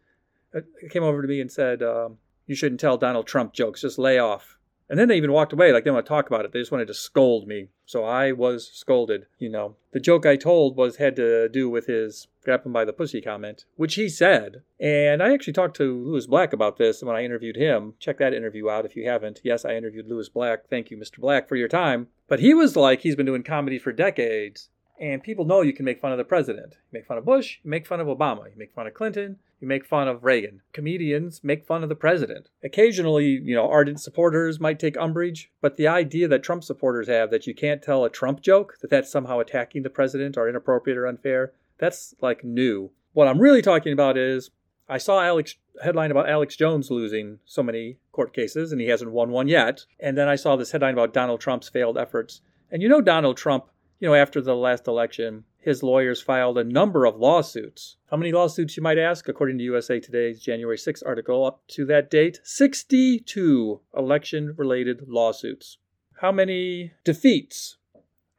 It 0.52 0.66
came 0.90 1.02
over 1.02 1.22
to 1.22 1.28
me 1.28 1.40
and 1.40 1.52
said, 1.52 1.82
um, 1.82 2.18
"You 2.46 2.56
shouldn't 2.56 2.80
tell 2.80 2.96
Donald 2.96 3.26
Trump 3.26 3.52
jokes. 3.52 3.82
Just 3.82 3.98
lay 3.98 4.18
off." 4.18 4.58
And 4.90 4.98
then 4.98 5.06
they 5.06 5.16
even 5.16 5.30
walked 5.30 5.52
away, 5.52 5.72
like 5.72 5.84
they 5.84 5.88
didn't 5.88 5.94
want 5.94 6.06
to 6.06 6.10
talk 6.10 6.26
about 6.26 6.44
it. 6.44 6.52
They 6.52 6.58
just 6.58 6.72
wanted 6.72 6.88
to 6.88 6.94
scold 6.94 7.46
me. 7.46 7.68
So 7.86 8.04
I 8.04 8.32
was 8.32 8.68
scolded. 8.74 9.26
You 9.38 9.48
know, 9.48 9.76
the 9.92 10.00
joke 10.00 10.26
I 10.26 10.34
told 10.34 10.76
was 10.76 10.96
had 10.96 11.14
to 11.14 11.48
do 11.48 11.70
with 11.70 11.86
his 11.86 12.26
grab 12.42 12.66
him 12.66 12.72
by 12.72 12.84
the 12.84 12.92
pussy 12.92 13.20
comment, 13.20 13.66
which 13.76 13.94
he 13.94 14.08
said. 14.08 14.62
And 14.80 15.22
I 15.22 15.32
actually 15.32 15.52
talked 15.52 15.76
to 15.76 16.04
Lewis 16.06 16.26
Black 16.26 16.52
about 16.52 16.76
this 16.76 17.02
when 17.02 17.14
I 17.14 17.24
interviewed 17.24 17.56
him. 17.56 17.94
Check 18.00 18.18
that 18.18 18.34
interview 18.34 18.68
out 18.68 18.84
if 18.84 18.96
you 18.96 19.08
haven't. 19.08 19.40
Yes, 19.44 19.64
I 19.64 19.76
interviewed 19.76 20.08
Lewis 20.08 20.28
Black. 20.28 20.68
Thank 20.68 20.90
you, 20.90 20.96
Mr. 20.96 21.18
Black, 21.18 21.48
for 21.48 21.54
your 21.54 21.68
time. 21.68 22.08
But 22.26 22.40
he 22.40 22.52
was 22.52 22.74
like, 22.74 23.02
he's 23.02 23.16
been 23.16 23.26
doing 23.26 23.44
comedy 23.44 23.78
for 23.78 23.92
decades. 23.92 24.70
And 25.00 25.22
people 25.22 25.46
know 25.46 25.62
you 25.62 25.72
can 25.72 25.86
make 25.86 25.98
fun 25.98 26.12
of 26.12 26.18
the 26.18 26.24
president. 26.24 26.74
You 26.74 26.98
make 26.98 27.06
fun 27.06 27.16
of 27.16 27.24
Bush, 27.24 27.58
you 27.62 27.70
make 27.70 27.86
fun 27.86 28.00
of 28.00 28.06
Obama, 28.06 28.44
you 28.44 28.58
make 28.58 28.74
fun 28.74 28.86
of 28.86 28.92
Clinton, 28.92 29.38
you 29.58 29.66
make 29.66 29.86
fun 29.86 30.08
of 30.08 30.24
Reagan. 30.24 30.60
Comedians 30.74 31.42
make 31.42 31.64
fun 31.64 31.82
of 31.82 31.88
the 31.88 31.94
president. 31.94 32.50
Occasionally, 32.62 33.40
you 33.42 33.54
know, 33.54 33.66
ardent 33.66 33.98
supporters 34.00 34.60
might 34.60 34.78
take 34.78 34.98
umbrage, 34.98 35.50
but 35.62 35.78
the 35.78 35.88
idea 35.88 36.28
that 36.28 36.42
Trump 36.42 36.64
supporters 36.64 37.08
have 37.08 37.30
that 37.30 37.46
you 37.46 37.54
can't 37.54 37.82
tell 37.82 38.04
a 38.04 38.10
Trump 38.10 38.42
joke, 38.42 38.76
that 38.82 38.90
that's 38.90 39.10
somehow 39.10 39.38
attacking 39.38 39.84
the 39.84 39.90
president 39.90 40.36
or 40.36 40.48
inappropriate 40.48 40.98
or 40.98 41.06
unfair, 41.06 41.54
that's 41.78 42.14
like 42.20 42.44
new. 42.44 42.90
What 43.14 43.26
I'm 43.26 43.40
really 43.40 43.62
talking 43.62 43.94
about 43.94 44.18
is 44.18 44.50
I 44.86 44.98
saw 44.98 45.22
Alex 45.22 45.54
headline 45.82 46.10
about 46.10 46.28
Alex 46.28 46.56
Jones 46.56 46.90
losing 46.90 47.38
so 47.46 47.62
many 47.62 47.96
court 48.12 48.34
cases 48.34 48.70
and 48.70 48.80
he 48.80 48.88
hasn't 48.88 49.12
won 49.12 49.30
one 49.30 49.48
yet. 49.48 49.86
And 49.98 50.18
then 50.18 50.28
I 50.28 50.36
saw 50.36 50.56
this 50.56 50.72
headline 50.72 50.92
about 50.92 51.14
Donald 51.14 51.40
Trump's 51.40 51.70
failed 51.70 51.96
efforts. 51.96 52.42
And 52.70 52.82
you 52.82 52.88
know 52.88 53.00
Donald 53.00 53.36
Trump 53.36 53.64
you 54.00 54.08
know, 54.08 54.14
after 54.14 54.40
the 54.40 54.56
last 54.56 54.88
election, 54.88 55.44
his 55.58 55.82
lawyers 55.82 56.22
filed 56.22 56.56
a 56.56 56.64
number 56.64 57.04
of 57.04 57.16
lawsuits. 57.16 57.96
How 58.10 58.16
many 58.16 58.32
lawsuits, 58.32 58.76
you 58.76 58.82
might 58.82 58.98
ask, 58.98 59.28
according 59.28 59.58
to 59.58 59.64
USA 59.64 60.00
Today's 60.00 60.40
January 60.40 60.78
6 60.78 61.02
article, 61.02 61.44
up 61.44 61.60
to 61.68 61.84
that 61.86 62.10
date? 62.10 62.40
62 62.42 63.80
election 63.94 64.54
related 64.56 65.04
lawsuits. 65.06 65.76
How 66.20 66.32
many 66.32 66.92
defeats 67.04 67.76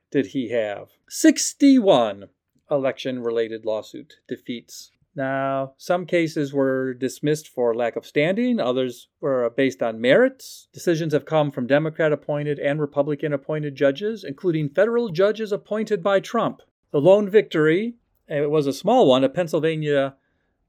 did 0.09 0.27
he 0.27 0.49
have? 0.49 0.89
61 1.07 2.29
election 2.69 3.21
related 3.21 3.63
lawsuit 3.63 4.15
defeats. 4.27 4.90
Now, 5.13 5.73
some 5.77 6.05
cases 6.05 6.53
were 6.53 6.93
dismissed 6.93 7.49
for 7.49 7.75
lack 7.75 7.97
of 7.97 8.05
standing, 8.05 8.61
others 8.61 9.09
were 9.19 9.49
based 9.49 9.83
on 9.83 9.99
merits. 9.99 10.69
Decisions 10.71 11.11
have 11.11 11.25
come 11.25 11.51
from 11.51 11.67
Democrat 11.67 12.13
appointed 12.13 12.59
and 12.59 12.79
Republican 12.79 13.33
appointed 13.33 13.75
judges, 13.75 14.23
including 14.23 14.69
federal 14.69 15.09
judges 15.09 15.51
appointed 15.51 16.01
by 16.01 16.21
Trump. 16.21 16.61
The 16.91 17.01
lone 17.01 17.29
victory, 17.29 17.95
eh, 18.29 18.43
it 18.43 18.49
was 18.49 18.67
a 18.67 18.73
small 18.73 19.05
one, 19.05 19.25
a 19.25 19.29
Pennsylvania 19.29 20.15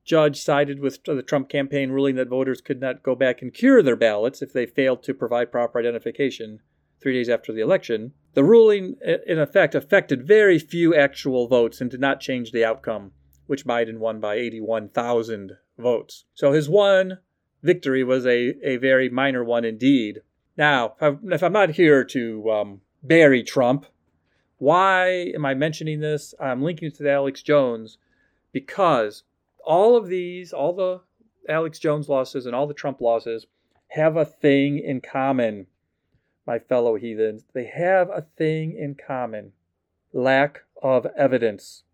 judge 0.05 0.41
sided 0.41 0.81
with 0.81 1.05
the 1.05 1.23
Trump 1.23 1.49
campaign, 1.49 1.93
ruling 1.93 2.17
that 2.17 2.29
voters 2.29 2.61
could 2.61 2.81
not 2.81 3.05
go 3.05 3.15
back 3.15 3.43
and 3.43 3.55
cure 3.55 3.81
their 3.81 3.95
ballots 3.95 4.43
if 4.43 4.53
they 4.53 4.67
failed 4.67 5.05
to 5.05 5.15
provide 5.15 5.53
proper 5.53 5.79
identification 5.79 6.59
three 7.01 7.13
days 7.13 7.29
after 7.29 7.53
the 7.53 7.61
election. 7.61 8.13
The 8.35 8.43
ruling, 8.43 8.97
eh, 9.05 9.19
in 9.25 9.39
effect, 9.39 9.77
affected 9.77 10.27
very 10.27 10.59
few 10.59 10.97
actual 10.97 11.47
votes 11.47 11.81
and 11.81 11.89
did 11.89 12.01
not 12.01 12.19
change 12.19 12.51
the 12.51 12.65
outcome 12.65 13.13
which 13.47 13.67
Biden 13.67 13.99
won 13.99 14.21
by 14.21 14.35
81,000 14.37 15.53
votes. 15.79 16.25
So 16.35 16.53
his 16.53 16.69
one 16.69 17.19
victory 17.63 18.05
was 18.05 18.27
a, 18.27 18.55
a 18.67 18.77
very 18.77 19.09
minor 19.09 19.45
one 19.45 19.65
indeed. 19.65 20.21
Now, 20.57 20.95
if 21.01 21.43
I'm 21.43 21.53
not 21.53 21.71
here 21.71 22.05
to 22.05 22.51
um, 22.51 22.81
bury 23.03 23.43
Trump, 23.43 23.87
why 24.59 25.33
am 25.35 25.45
I 25.45 25.55
mentioning 25.55 26.01
this? 26.01 26.35
I'm 26.39 26.63
linking 26.63 26.89
it 26.89 26.97
to 26.97 27.11
Alex 27.11 27.43
Jones 27.43 27.99
because 28.53 29.25
all 29.65 29.97
of 29.97 30.09
these, 30.09 30.53
all 30.53 30.75
the 30.75 31.01
Alex 31.49 31.79
Jones 31.79 32.09
losses 32.09 32.47
and 32.47 32.55
all 32.55 32.67
the 32.67 32.75
Trump 32.75 33.01
losses 33.01 33.47
have 33.89 34.17
a 34.17 34.25
thing 34.25 34.79
in 34.79 35.01
common, 35.01 35.67
my 36.47 36.59
fellow 36.59 36.97
heathens. 36.97 37.45
They 37.53 37.65
have 37.67 38.09
a 38.11 38.27
thing 38.37 38.77
in 38.77 38.95
common 38.95 39.53
lack 40.13 40.61
of 40.83 41.07
evidence. 41.17 41.85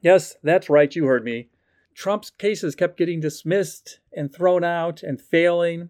Yes, 0.00 0.36
that's 0.42 0.70
right, 0.70 0.94
you 0.94 1.06
heard 1.06 1.24
me. 1.24 1.48
Trump's 1.94 2.30
cases 2.30 2.76
kept 2.76 2.96
getting 2.96 3.20
dismissed 3.20 3.98
and 4.12 4.32
thrown 4.32 4.62
out 4.62 5.02
and 5.02 5.20
failing 5.20 5.88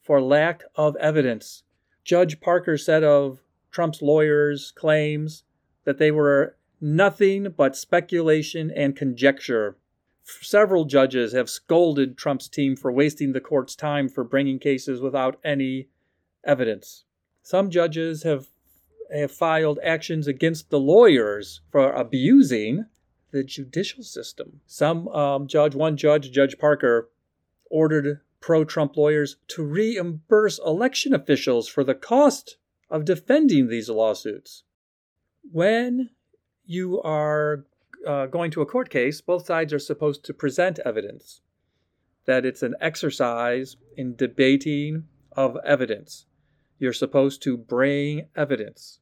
for 0.00 0.22
lack 0.22 0.62
of 0.76 0.96
evidence. 0.96 1.64
Judge 2.04 2.40
Parker 2.40 2.76
said 2.76 3.02
of 3.02 3.42
Trump's 3.70 4.02
lawyers' 4.02 4.72
claims 4.74 5.44
that 5.84 5.98
they 5.98 6.10
were 6.10 6.56
nothing 6.80 7.52
but 7.56 7.76
speculation 7.76 8.70
and 8.70 8.96
conjecture. 8.96 9.76
Several 10.22 10.84
judges 10.84 11.32
have 11.32 11.50
scolded 11.50 12.16
Trump's 12.16 12.48
team 12.48 12.76
for 12.76 12.92
wasting 12.92 13.32
the 13.32 13.40
court's 13.40 13.74
time 13.74 14.08
for 14.08 14.22
bringing 14.22 14.58
cases 14.58 15.00
without 15.00 15.40
any 15.44 15.88
evidence. 16.44 17.04
Some 17.42 17.70
judges 17.70 18.22
have, 18.22 18.46
have 19.12 19.32
filed 19.32 19.80
actions 19.82 20.28
against 20.28 20.70
the 20.70 20.78
lawyers 20.78 21.60
for 21.70 21.90
abusing 21.92 22.86
the 23.30 23.44
judicial 23.44 24.02
system. 24.02 24.60
Some 24.66 25.08
um, 25.08 25.46
judge, 25.46 25.74
one 25.74 25.96
judge, 25.96 26.30
Judge 26.30 26.58
Parker, 26.58 27.10
ordered 27.70 28.20
pro 28.40 28.64
Trump 28.64 28.96
lawyers 28.96 29.36
to 29.48 29.62
reimburse 29.62 30.58
election 30.64 31.14
officials 31.14 31.68
for 31.68 31.84
the 31.84 31.94
cost 31.94 32.56
of 32.90 33.04
defending 33.04 33.68
these 33.68 33.88
lawsuits. 33.88 34.64
When 35.52 36.10
you 36.64 37.00
are 37.02 37.66
uh, 38.06 38.26
going 38.26 38.50
to 38.52 38.62
a 38.62 38.66
court 38.66 38.90
case, 38.90 39.20
both 39.20 39.46
sides 39.46 39.72
are 39.72 39.78
supposed 39.78 40.24
to 40.24 40.34
present 40.34 40.78
evidence 40.84 41.42
that 42.26 42.44
it's 42.44 42.62
an 42.62 42.74
exercise 42.80 43.76
in 43.96 44.14
debating 44.16 45.04
of 45.32 45.56
evidence. 45.64 46.26
You're 46.78 46.92
supposed 46.92 47.42
to 47.42 47.56
bring 47.56 48.28
evidence. 48.36 49.00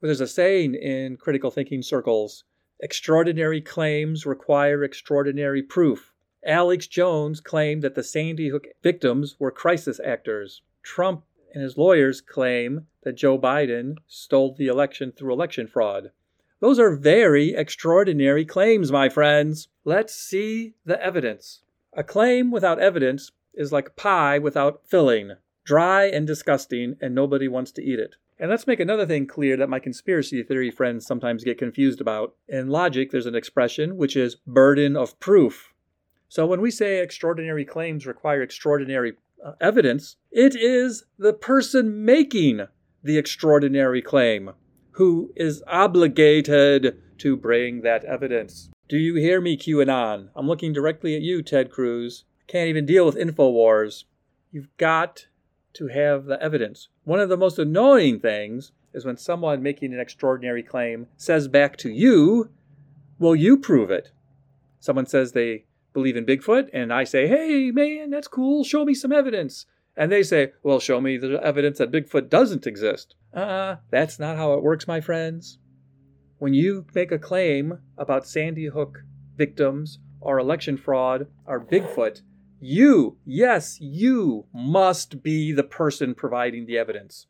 There's 0.00 0.20
a 0.20 0.26
saying 0.26 0.74
in 0.74 1.16
critical 1.16 1.50
thinking 1.50 1.82
circles 1.82 2.44
extraordinary 2.84 3.62
claims 3.62 4.26
require 4.26 4.84
extraordinary 4.84 5.62
proof. 5.62 6.12
Alex 6.44 6.86
Jones 6.86 7.40
claimed 7.40 7.80
that 7.80 7.94
the 7.94 8.02
Sandy 8.02 8.50
Hook 8.50 8.66
victims 8.82 9.36
were 9.38 9.50
crisis 9.50 9.98
actors. 10.04 10.60
Trump 10.82 11.24
and 11.54 11.62
his 11.62 11.78
lawyers 11.78 12.20
claim 12.20 12.86
that 13.02 13.16
Joe 13.16 13.38
Biden 13.38 13.96
stole 14.06 14.54
the 14.54 14.66
election 14.66 15.12
through 15.12 15.32
election 15.32 15.66
fraud. 15.66 16.10
Those 16.60 16.78
are 16.78 16.94
very 16.94 17.54
extraordinary 17.54 18.44
claims, 18.44 18.92
my 18.92 19.08
friends. 19.08 19.68
Let's 19.86 20.14
see 20.14 20.74
the 20.84 21.02
evidence. 21.02 21.62
A 21.94 22.04
claim 22.04 22.50
without 22.50 22.78
evidence 22.78 23.32
is 23.54 23.72
like 23.72 23.96
pie 23.96 24.38
without 24.38 24.82
filling 24.86 25.32
dry 25.64 26.04
and 26.04 26.26
disgusting, 26.26 26.96
and 27.00 27.14
nobody 27.14 27.48
wants 27.48 27.72
to 27.72 27.82
eat 27.82 27.98
it. 27.98 28.16
And 28.44 28.50
let's 28.50 28.66
make 28.66 28.78
another 28.78 29.06
thing 29.06 29.26
clear 29.26 29.56
that 29.56 29.70
my 29.70 29.78
conspiracy 29.78 30.42
theory 30.42 30.70
friends 30.70 31.06
sometimes 31.06 31.44
get 31.44 31.56
confused 31.56 31.98
about. 31.98 32.34
In 32.46 32.68
logic, 32.68 33.10
there's 33.10 33.24
an 33.24 33.34
expression 33.34 33.96
which 33.96 34.16
is 34.18 34.36
burden 34.46 34.98
of 34.98 35.18
proof. 35.18 35.72
So 36.28 36.44
when 36.44 36.60
we 36.60 36.70
say 36.70 37.00
extraordinary 37.00 37.64
claims 37.64 38.06
require 38.06 38.42
extraordinary 38.42 39.14
uh, 39.42 39.52
evidence, 39.62 40.16
it 40.30 40.54
is 40.54 41.04
the 41.18 41.32
person 41.32 42.04
making 42.04 42.66
the 43.02 43.16
extraordinary 43.16 44.02
claim 44.02 44.50
who 44.90 45.32
is 45.36 45.64
obligated 45.66 47.00
to 47.16 47.38
bring 47.38 47.80
that 47.80 48.04
evidence. 48.04 48.68
Do 48.90 48.98
you 48.98 49.14
hear 49.14 49.40
me, 49.40 49.56
QAnon? 49.56 50.28
I'm 50.36 50.48
looking 50.48 50.74
directly 50.74 51.16
at 51.16 51.22
you, 51.22 51.42
Ted 51.42 51.70
Cruz. 51.70 52.24
Can't 52.46 52.68
even 52.68 52.84
deal 52.84 53.06
with 53.06 53.16
InfoWars. 53.16 54.04
You've 54.52 54.76
got 54.76 55.28
to 55.74 55.88
have 55.88 56.24
the 56.24 56.40
evidence. 56.42 56.88
One 57.04 57.20
of 57.20 57.28
the 57.28 57.36
most 57.36 57.58
annoying 57.58 58.20
things 58.20 58.72
is 58.92 59.04
when 59.04 59.16
someone 59.16 59.62
making 59.62 59.92
an 59.92 60.00
extraordinary 60.00 60.62
claim 60.62 61.08
says 61.16 61.48
back 61.48 61.76
to 61.78 61.90
you, 61.90 62.50
Will 63.18 63.36
you 63.36 63.56
prove 63.56 63.90
it? 63.90 64.10
Someone 64.80 65.06
says 65.06 65.32
they 65.32 65.66
believe 65.92 66.16
in 66.16 66.26
Bigfoot, 66.26 66.68
and 66.72 66.92
I 66.92 67.04
say, 67.04 67.26
Hey, 67.28 67.70
man, 67.70 68.10
that's 68.10 68.28
cool. 68.28 68.64
Show 68.64 68.84
me 68.84 68.94
some 68.94 69.12
evidence. 69.12 69.66
And 69.96 70.10
they 70.10 70.22
say, 70.22 70.52
Well, 70.62 70.80
show 70.80 71.00
me 71.00 71.16
the 71.16 71.40
evidence 71.42 71.78
that 71.78 71.92
Bigfoot 71.92 72.28
doesn't 72.28 72.66
exist. 72.66 73.14
Uh, 73.32 73.76
that's 73.90 74.18
not 74.18 74.36
how 74.36 74.54
it 74.54 74.62
works, 74.62 74.88
my 74.88 75.00
friends. 75.00 75.58
When 76.38 76.54
you 76.54 76.86
make 76.94 77.12
a 77.12 77.18
claim 77.18 77.78
about 77.96 78.26
Sandy 78.26 78.66
Hook 78.66 79.04
victims 79.36 79.98
or 80.20 80.38
election 80.38 80.76
fraud 80.76 81.28
or 81.46 81.64
Bigfoot, 81.64 82.22
you, 82.64 83.18
yes, 83.26 83.78
you 83.80 84.46
must 84.54 85.22
be 85.22 85.52
the 85.52 85.62
person 85.62 86.14
providing 86.14 86.64
the 86.64 86.78
evidence. 86.78 87.26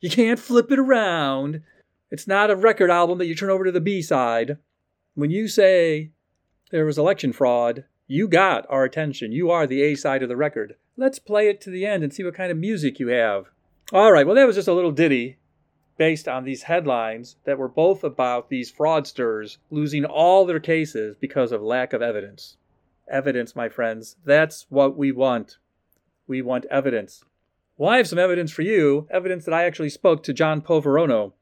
You 0.00 0.08
can't 0.08 0.38
flip 0.38 0.72
it 0.72 0.78
around. 0.78 1.62
It's 2.10 2.26
not 2.26 2.50
a 2.50 2.56
record 2.56 2.90
album 2.90 3.18
that 3.18 3.26
you 3.26 3.34
turn 3.34 3.50
over 3.50 3.64
to 3.64 3.72
the 3.72 3.80
B 3.80 4.00
side. 4.00 4.56
When 5.14 5.30
you 5.30 5.48
say 5.48 6.12
there 6.70 6.86
was 6.86 6.96
election 6.96 7.34
fraud, 7.34 7.84
you 8.06 8.26
got 8.26 8.64
our 8.70 8.84
attention. 8.84 9.32
You 9.32 9.50
are 9.50 9.66
the 9.66 9.82
A 9.82 9.94
side 9.94 10.22
of 10.22 10.30
the 10.30 10.36
record. 10.36 10.76
Let's 10.96 11.18
play 11.18 11.48
it 11.48 11.60
to 11.62 11.70
the 11.70 11.84
end 11.84 12.02
and 12.02 12.12
see 12.12 12.24
what 12.24 12.34
kind 12.34 12.50
of 12.50 12.56
music 12.56 12.98
you 12.98 13.08
have. 13.08 13.50
All 13.92 14.12
right, 14.12 14.26
well, 14.26 14.36
that 14.36 14.46
was 14.46 14.56
just 14.56 14.68
a 14.68 14.72
little 14.72 14.92
ditty 14.92 15.36
based 15.98 16.26
on 16.26 16.44
these 16.44 16.62
headlines 16.62 17.36
that 17.44 17.58
were 17.58 17.68
both 17.68 18.02
about 18.02 18.48
these 18.48 18.72
fraudsters 18.72 19.58
losing 19.70 20.06
all 20.06 20.46
their 20.46 20.60
cases 20.60 21.16
because 21.20 21.52
of 21.52 21.60
lack 21.60 21.92
of 21.92 22.00
evidence 22.00 22.56
evidence, 23.10 23.56
my 23.56 23.68
friends. 23.68 24.16
That's 24.24 24.66
what 24.68 24.96
we 24.96 25.12
want. 25.12 25.58
We 26.26 26.42
want 26.42 26.64
evidence. 26.66 27.24
Well, 27.76 27.90
I 27.90 27.96
have 27.96 28.08
some 28.08 28.18
evidence 28.18 28.52
for 28.52 28.62
you, 28.62 29.08
evidence 29.10 29.44
that 29.44 29.54
I 29.54 29.64
actually 29.64 29.90
spoke 29.90 30.22
to 30.24 30.32
John 30.32 30.60
Poveromo. 30.60 31.32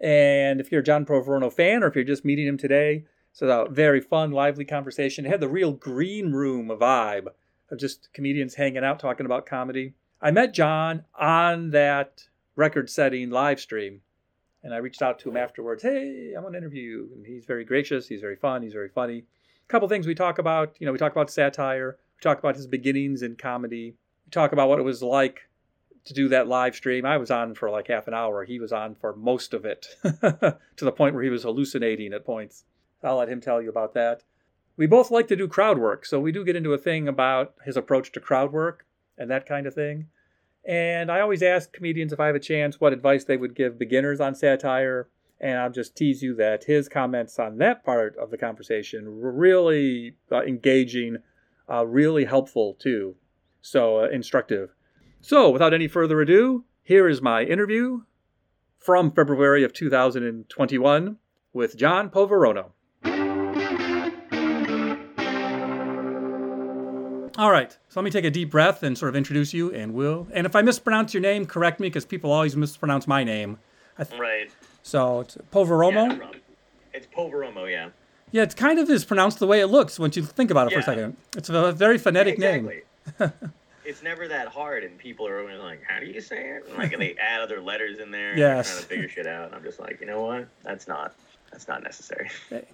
And 0.00 0.60
if 0.60 0.70
you're 0.70 0.80
a 0.80 0.84
John 0.84 1.04
Poveromo 1.04 1.52
fan 1.52 1.82
or 1.82 1.88
if 1.88 1.94
you're 1.94 2.04
just 2.04 2.24
meeting 2.24 2.46
him 2.46 2.58
today, 2.58 3.04
it's 3.32 3.42
a 3.42 3.66
very 3.70 4.00
fun, 4.00 4.30
lively 4.30 4.64
conversation. 4.64 5.26
It 5.26 5.30
had 5.30 5.40
the 5.40 5.48
real 5.48 5.72
green 5.72 6.32
room 6.32 6.68
vibe 6.68 7.28
of 7.70 7.78
just 7.78 8.12
comedians 8.12 8.54
hanging 8.54 8.84
out 8.84 9.00
talking 9.00 9.26
about 9.26 9.46
comedy. 9.46 9.94
I 10.22 10.30
met 10.30 10.54
John 10.54 11.04
on 11.18 11.70
that 11.70 12.28
record 12.54 12.88
setting 12.88 13.30
live 13.30 13.60
stream 13.60 14.02
and 14.62 14.72
I 14.72 14.78
reached 14.78 15.02
out 15.02 15.18
to 15.20 15.28
him 15.28 15.36
afterwards. 15.36 15.82
Hey, 15.82 16.34
I 16.36 16.40
want 16.40 16.54
to 16.54 16.58
interview 16.58 16.82
you. 16.82 17.08
And 17.14 17.26
he's 17.26 17.44
very 17.44 17.64
gracious. 17.64 18.08
He's 18.08 18.20
very 18.20 18.36
fun. 18.36 18.62
He's 18.62 18.72
very 18.72 18.88
funny 18.88 19.24
couple 19.68 19.88
things 19.88 20.06
we 20.06 20.14
talk 20.14 20.38
about. 20.38 20.76
You 20.78 20.86
know, 20.86 20.92
we 20.92 20.98
talk 20.98 21.12
about 21.12 21.30
satire. 21.30 21.98
We 22.16 22.22
talk 22.22 22.38
about 22.38 22.56
his 22.56 22.66
beginnings 22.66 23.22
in 23.22 23.36
comedy. 23.36 23.96
We 24.24 24.30
talk 24.30 24.52
about 24.52 24.68
what 24.68 24.78
it 24.78 24.84
was 24.84 25.02
like 25.02 25.48
to 26.06 26.14
do 26.14 26.28
that 26.28 26.48
live 26.48 26.74
stream. 26.74 27.04
I 27.04 27.16
was 27.16 27.30
on 27.30 27.54
for 27.54 27.68
like 27.70 27.88
half 27.88 28.08
an 28.08 28.14
hour. 28.14 28.44
He 28.44 28.60
was 28.60 28.72
on 28.72 28.94
for 28.94 29.14
most 29.14 29.52
of 29.52 29.64
it, 29.64 29.86
to 30.02 30.58
the 30.78 30.92
point 30.92 31.14
where 31.14 31.24
he 31.24 31.30
was 31.30 31.42
hallucinating 31.42 32.12
at 32.12 32.24
points. 32.24 32.64
I'll 33.02 33.16
let 33.16 33.28
him 33.28 33.40
tell 33.40 33.60
you 33.60 33.68
about 33.68 33.94
that. 33.94 34.22
We 34.76 34.86
both 34.86 35.10
like 35.10 35.28
to 35.28 35.36
do 35.36 35.48
crowd 35.48 35.78
work, 35.78 36.06
so 36.06 36.20
we 36.20 36.32
do 36.32 36.44
get 36.44 36.56
into 36.56 36.72
a 36.72 36.78
thing 36.78 37.08
about 37.08 37.54
his 37.64 37.76
approach 37.76 38.12
to 38.12 38.20
crowd 38.20 38.52
work 38.52 38.86
and 39.18 39.30
that 39.30 39.46
kind 39.46 39.66
of 39.66 39.74
thing. 39.74 40.08
And 40.64 41.10
I 41.10 41.20
always 41.20 41.42
ask 41.42 41.72
comedians 41.72 42.12
if 42.12 42.20
I 42.20 42.26
have 42.26 42.34
a 42.34 42.40
chance 42.40 42.80
what 42.80 42.92
advice 42.92 43.24
they 43.24 43.36
would 43.36 43.54
give 43.54 43.78
beginners 43.78 44.20
on 44.20 44.34
satire 44.34 45.08
and 45.40 45.58
I'll 45.58 45.70
just 45.70 45.96
tease 45.96 46.22
you 46.22 46.34
that 46.36 46.64
his 46.64 46.88
comments 46.88 47.38
on 47.38 47.58
that 47.58 47.84
part 47.84 48.16
of 48.16 48.30
the 48.30 48.38
conversation 48.38 49.20
were 49.20 49.32
really 49.32 50.16
uh, 50.32 50.42
engaging, 50.42 51.18
uh, 51.70 51.86
really 51.86 52.24
helpful 52.24 52.74
too. 52.78 53.16
So 53.60 54.04
uh, 54.04 54.08
instructive. 54.08 54.70
So 55.20 55.50
without 55.50 55.74
any 55.74 55.88
further 55.88 56.20
ado, 56.20 56.64
here 56.82 57.08
is 57.08 57.20
my 57.20 57.42
interview 57.42 58.02
from 58.78 59.10
February 59.10 59.64
of 59.64 59.72
2021 59.72 61.16
with 61.52 61.76
John 61.76 62.10
Poveromo. 62.10 62.70
All 67.38 67.50
right, 67.50 67.70
so 67.88 68.00
let 68.00 68.04
me 68.04 68.10
take 68.10 68.24
a 68.24 68.30
deep 68.30 68.50
breath 68.50 68.82
and 68.82 68.96
sort 68.96 69.10
of 69.10 69.16
introduce 69.16 69.52
you, 69.52 69.70
and 69.70 69.92
will. 69.92 70.26
And 70.32 70.46
if 70.46 70.56
I 70.56 70.62
mispronounce 70.62 71.12
your 71.12 71.20
name, 71.20 71.44
correct 71.44 71.80
me 71.80 71.88
because 71.88 72.06
people 72.06 72.32
always 72.32 72.56
mispronounce 72.56 73.06
my 73.06 73.24
name. 73.24 73.58
Th- 73.98 74.18
right. 74.18 74.50
So 74.86 75.18
it's 75.18 75.36
Poveromo. 75.52 76.16
Yeah, 76.16 76.28
it's 76.94 77.08
Poveromo, 77.08 77.68
yeah. 77.68 77.88
Yeah, 78.30 78.44
it's 78.44 78.54
kind 78.54 78.78
of 78.78 78.88
is 78.88 79.04
pronounced 79.04 79.40
the 79.40 79.46
way 79.48 79.58
it 79.58 79.66
looks 79.66 79.98
once 79.98 80.16
you 80.16 80.22
think 80.22 80.52
about 80.52 80.68
it 80.68 80.70
yeah. 80.70 80.76
for 80.76 80.80
a 80.92 80.94
second. 80.94 81.16
It's 81.36 81.48
a 81.48 81.72
very 81.72 81.98
phonetic 81.98 82.38
yeah, 82.38 82.50
exactly. 82.50 82.82
name. 83.18 83.32
it's 83.84 84.04
never 84.04 84.28
that 84.28 84.46
hard, 84.46 84.84
and 84.84 84.96
people 84.96 85.26
are 85.26 85.40
always 85.40 85.58
like, 85.58 85.82
"How 85.82 85.98
do 85.98 86.06
you 86.06 86.20
say 86.20 86.50
it?" 86.50 86.68
And 86.68 86.78
like, 86.78 86.92
and 86.92 87.02
they 87.02 87.16
add 87.20 87.40
other 87.40 87.60
letters 87.60 87.98
in 87.98 88.12
there. 88.12 88.38
Yes. 88.38 88.70
Trying 88.70 88.82
to 88.82 88.86
figure 88.86 89.08
shit 89.08 89.26
out. 89.26 89.46
And 89.46 89.56
I'm 89.56 89.64
just 89.64 89.80
like, 89.80 90.00
you 90.00 90.06
know 90.06 90.22
what? 90.22 90.46
That's 90.62 90.86
not. 90.86 91.16
That's 91.50 91.66
not 91.66 91.82
necessary. 91.82 92.30
Hey, 92.48 92.64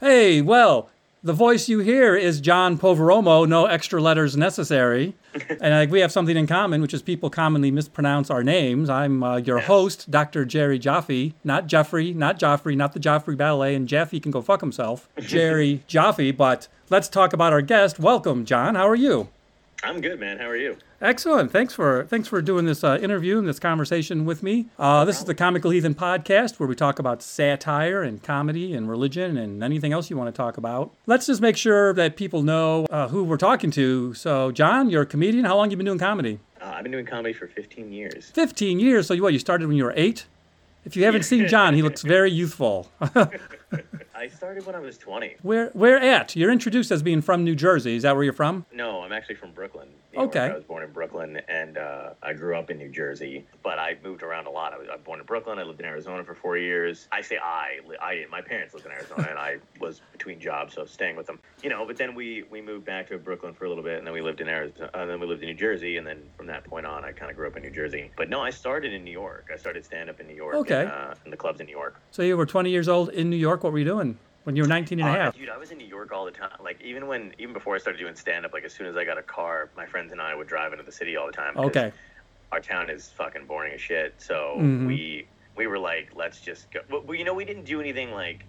hey 0.00 0.40
well, 0.40 0.88
the 1.22 1.32
voice 1.32 1.68
you 1.68 1.80
hear 1.80 2.16
is 2.16 2.40
John 2.40 2.78
Poveromo, 2.78 3.46
no 3.46 3.66
extra 3.66 4.00
letters 4.00 4.36
necessary. 4.36 5.14
and 5.60 5.88
uh, 5.88 5.90
we 5.90 6.00
have 6.00 6.10
something 6.10 6.36
in 6.36 6.46
common, 6.46 6.80
which 6.80 6.94
is 6.94 7.02
people 7.02 7.28
commonly 7.28 7.70
mispronounce 7.70 8.30
our 8.30 8.42
names. 8.42 8.88
I'm 8.88 9.22
uh, 9.22 9.36
your 9.36 9.58
host, 9.58 10.10
Dr. 10.10 10.44
Jerry 10.44 10.78
Jaffe, 10.78 11.34
not 11.44 11.66
Jeffrey, 11.66 12.12
not 12.14 12.38
Joffrey, 12.38 12.76
not 12.76 12.94
the 12.94 13.00
Joffrey 13.00 13.36
Ballet, 13.36 13.74
and 13.74 13.86
Jaffe 13.86 14.18
can 14.20 14.30
go 14.30 14.40
fuck 14.40 14.60
himself. 14.60 15.08
Jerry 15.20 15.82
Jaffe, 15.86 16.32
but 16.32 16.68
let's 16.88 17.08
talk 17.08 17.32
about 17.32 17.52
our 17.52 17.62
guest. 17.62 17.98
Welcome, 17.98 18.44
John. 18.44 18.74
How 18.74 18.88
are 18.88 18.96
you? 18.96 19.28
I'm 19.82 20.00
good, 20.00 20.20
man. 20.20 20.38
How 20.38 20.46
are 20.46 20.56
you? 20.56 20.76
Excellent. 21.00 21.50
Thanks 21.50 21.72
for 21.72 22.04
thanks 22.04 22.28
for 22.28 22.42
doing 22.42 22.66
this 22.66 22.84
uh, 22.84 22.98
interview 23.00 23.38
and 23.38 23.48
this 23.48 23.58
conversation 23.58 24.26
with 24.26 24.42
me. 24.42 24.66
Uh, 24.78 25.06
this 25.06 25.18
is 25.18 25.24
the 25.24 25.34
Comical 25.34 25.70
Heathen 25.70 25.94
podcast 25.94 26.60
where 26.60 26.68
we 26.68 26.74
talk 26.74 26.98
about 26.98 27.22
satire 27.22 28.02
and 28.02 28.22
comedy 28.22 28.74
and 28.74 28.90
religion 28.90 29.38
and 29.38 29.62
anything 29.64 29.92
else 29.92 30.10
you 30.10 30.18
want 30.18 30.32
to 30.34 30.36
talk 30.36 30.58
about. 30.58 30.92
Let's 31.06 31.26
just 31.26 31.40
make 31.40 31.56
sure 31.56 31.94
that 31.94 32.16
people 32.16 32.42
know 32.42 32.84
uh, 32.90 33.08
who 33.08 33.24
we're 33.24 33.38
talking 33.38 33.70
to. 33.72 34.12
So, 34.12 34.52
John, 34.52 34.90
you're 34.90 35.02
a 35.02 35.06
comedian. 35.06 35.46
How 35.46 35.56
long 35.56 35.66
have 35.66 35.72
you 35.72 35.76
been 35.78 35.86
doing 35.86 35.98
comedy? 35.98 36.40
Uh, 36.60 36.66
I've 36.66 36.82
been 36.82 36.92
doing 36.92 37.06
comedy 37.06 37.32
for 37.32 37.46
15 37.46 37.90
years. 37.90 38.30
15 38.34 38.80
years. 38.80 39.06
So, 39.06 39.14
you 39.14 39.22
what? 39.22 39.32
You 39.32 39.38
started 39.38 39.66
when 39.66 39.78
you 39.78 39.84
were 39.84 39.94
eight? 39.96 40.26
If 40.84 40.96
you 40.96 41.04
haven't 41.04 41.24
seen 41.24 41.46
John, 41.48 41.74
he 41.74 41.82
looks 41.82 42.02
very 42.02 42.30
youthful. 42.30 42.90
I 44.20 44.28
started 44.28 44.66
when 44.66 44.74
I 44.74 44.80
was 44.80 44.98
20. 44.98 45.36
Where 45.40 45.70
where 45.70 45.98
at? 45.98 46.36
You're 46.36 46.52
introduced 46.52 46.90
as 46.90 47.02
being 47.02 47.22
from 47.22 47.42
New 47.42 47.54
Jersey. 47.54 47.96
Is 47.96 48.02
that 48.02 48.14
where 48.14 48.22
you're 48.22 48.34
from? 48.34 48.66
No, 48.70 49.00
I'm 49.00 49.12
actually 49.12 49.36
from 49.36 49.52
Brooklyn. 49.52 49.88
okay. 50.14 50.40
I 50.40 50.54
was 50.54 50.64
born 50.64 50.82
in 50.82 50.92
Brooklyn 50.92 51.40
and 51.48 51.78
uh, 51.78 52.10
I 52.22 52.34
grew 52.34 52.54
up 52.54 52.68
in 52.68 52.76
New 52.76 52.90
Jersey, 52.90 53.46
but 53.62 53.78
I 53.78 53.96
moved 54.04 54.22
around 54.22 54.46
a 54.46 54.50
lot. 54.50 54.74
I 54.74 54.78
was, 54.78 54.88
I 54.90 54.96
was 54.96 55.02
born 55.02 55.20
in 55.20 55.26
Brooklyn. 55.26 55.58
I 55.58 55.62
lived 55.62 55.80
in 55.80 55.86
Arizona 55.86 56.22
for 56.22 56.34
four 56.34 56.58
years. 56.58 57.08
I 57.10 57.22
say 57.22 57.38
I, 57.38 57.78
I 58.02 58.16
didn't. 58.16 58.30
My 58.30 58.42
parents 58.42 58.74
lived 58.74 58.84
in 58.84 58.92
Arizona 58.92 59.26
and 59.30 59.38
I 59.38 59.56
was 59.80 60.02
between 60.12 60.38
jobs, 60.38 60.74
so 60.74 60.84
staying 60.84 61.16
with 61.16 61.26
them. 61.26 61.38
You 61.62 61.70
know, 61.70 61.86
but 61.86 61.96
then 61.96 62.14
we 62.14 62.44
we 62.50 62.60
moved 62.60 62.84
back 62.84 63.08
to 63.08 63.16
Brooklyn 63.16 63.54
for 63.54 63.64
a 63.64 63.68
little 63.70 63.84
bit, 63.84 63.96
and 63.96 64.06
then 64.06 64.12
we 64.12 64.20
lived 64.20 64.42
in 64.42 64.48
Arizona, 64.50 64.90
and 64.92 65.02
uh, 65.02 65.06
then 65.06 65.18
we 65.18 65.28
lived 65.28 65.42
in 65.42 65.48
New 65.48 65.54
Jersey, 65.54 65.96
and 65.96 66.06
then 66.06 66.22
from 66.36 66.46
that 66.48 66.64
point 66.64 66.84
on, 66.84 67.06
I 67.06 67.12
kind 67.12 67.30
of 67.30 67.38
grew 67.38 67.46
up 67.46 67.56
in 67.56 67.62
New 67.62 67.70
Jersey. 67.70 68.10
But 68.18 68.28
no, 68.28 68.42
I 68.42 68.50
started 68.50 68.92
in 68.92 69.02
New 69.02 69.12
York. 69.12 69.48
I 69.50 69.56
started 69.56 69.82
stand 69.82 70.10
up 70.10 70.20
in 70.20 70.26
New 70.26 70.36
York. 70.36 70.56
Okay. 70.56 70.82
In, 70.82 70.88
uh, 70.88 71.14
in 71.24 71.30
the 71.30 71.38
clubs 71.38 71.60
in 71.60 71.64
New 71.66 71.72
York. 71.72 71.98
So 72.10 72.20
you 72.20 72.36
were 72.36 72.44
20 72.44 72.68
years 72.68 72.86
old 72.86 73.08
in 73.08 73.30
New 73.30 73.36
York. 73.36 73.64
What 73.64 73.72
were 73.72 73.78
you 73.78 73.84
doing? 73.84 74.09
When 74.44 74.56
you 74.56 74.62
were 74.62 74.68
19 74.68 74.98
and 75.00 75.08
a 75.08 75.12
Uh, 75.12 75.16
half. 75.16 75.36
Dude, 75.36 75.48
I 75.48 75.56
was 75.56 75.70
in 75.70 75.78
New 75.78 75.86
York 75.86 76.12
all 76.12 76.24
the 76.24 76.30
time. 76.30 76.50
Like 76.62 76.80
even 76.82 77.06
when, 77.06 77.34
even 77.38 77.52
before 77.52 77.74
I 77.74 77.78
started 77.78 77.98
doing 77.98 78.14
stand 78.14 78.44
up, 78.46 78.52
like 78.52 78.64
as 78.64 78.74
soon 78.74 78.86
as 78.86 78.96
I 78.96 79.04
got 79.04 79.18
a 79.18 79.22
car, 79.22 79.70
my 79.76 79.86
friends 79.86 80.12
and 80.12 80.20
I 80.20 80.34
would 80.34 80.46
drive 80.48 80.72
into 80.72 80.84
the 80.84 80.92
city 80.92 81.16
all 81.16 81.26
the 81.26 81.32
time. 81.32 81.56
Okay. 81.56 81.92
Our 82.52 82.60
town 82.60 82.90
is 82.90 83.10
fucking 83.16 83.46
boring 83.46 83.72
as 83.74 83.80
shit. 83.80 84.14
So 84.20 84.56
Mhm. 84.58 84.86
we 84.86 85.28
we 85.56 85.66
were 85.66 85.78
like, 85.78 86.10
let's 86.14 86.40
just 86.40 86.70
go. 86.70 86.80
Well, 86.88 87.14
you 87.16 87.24
know, 87.24 87.34
we 87.34 87.44
didn't 87.44 87.64
do 87.64 87.80
anything 87.80 88.12
like 88.12 88.46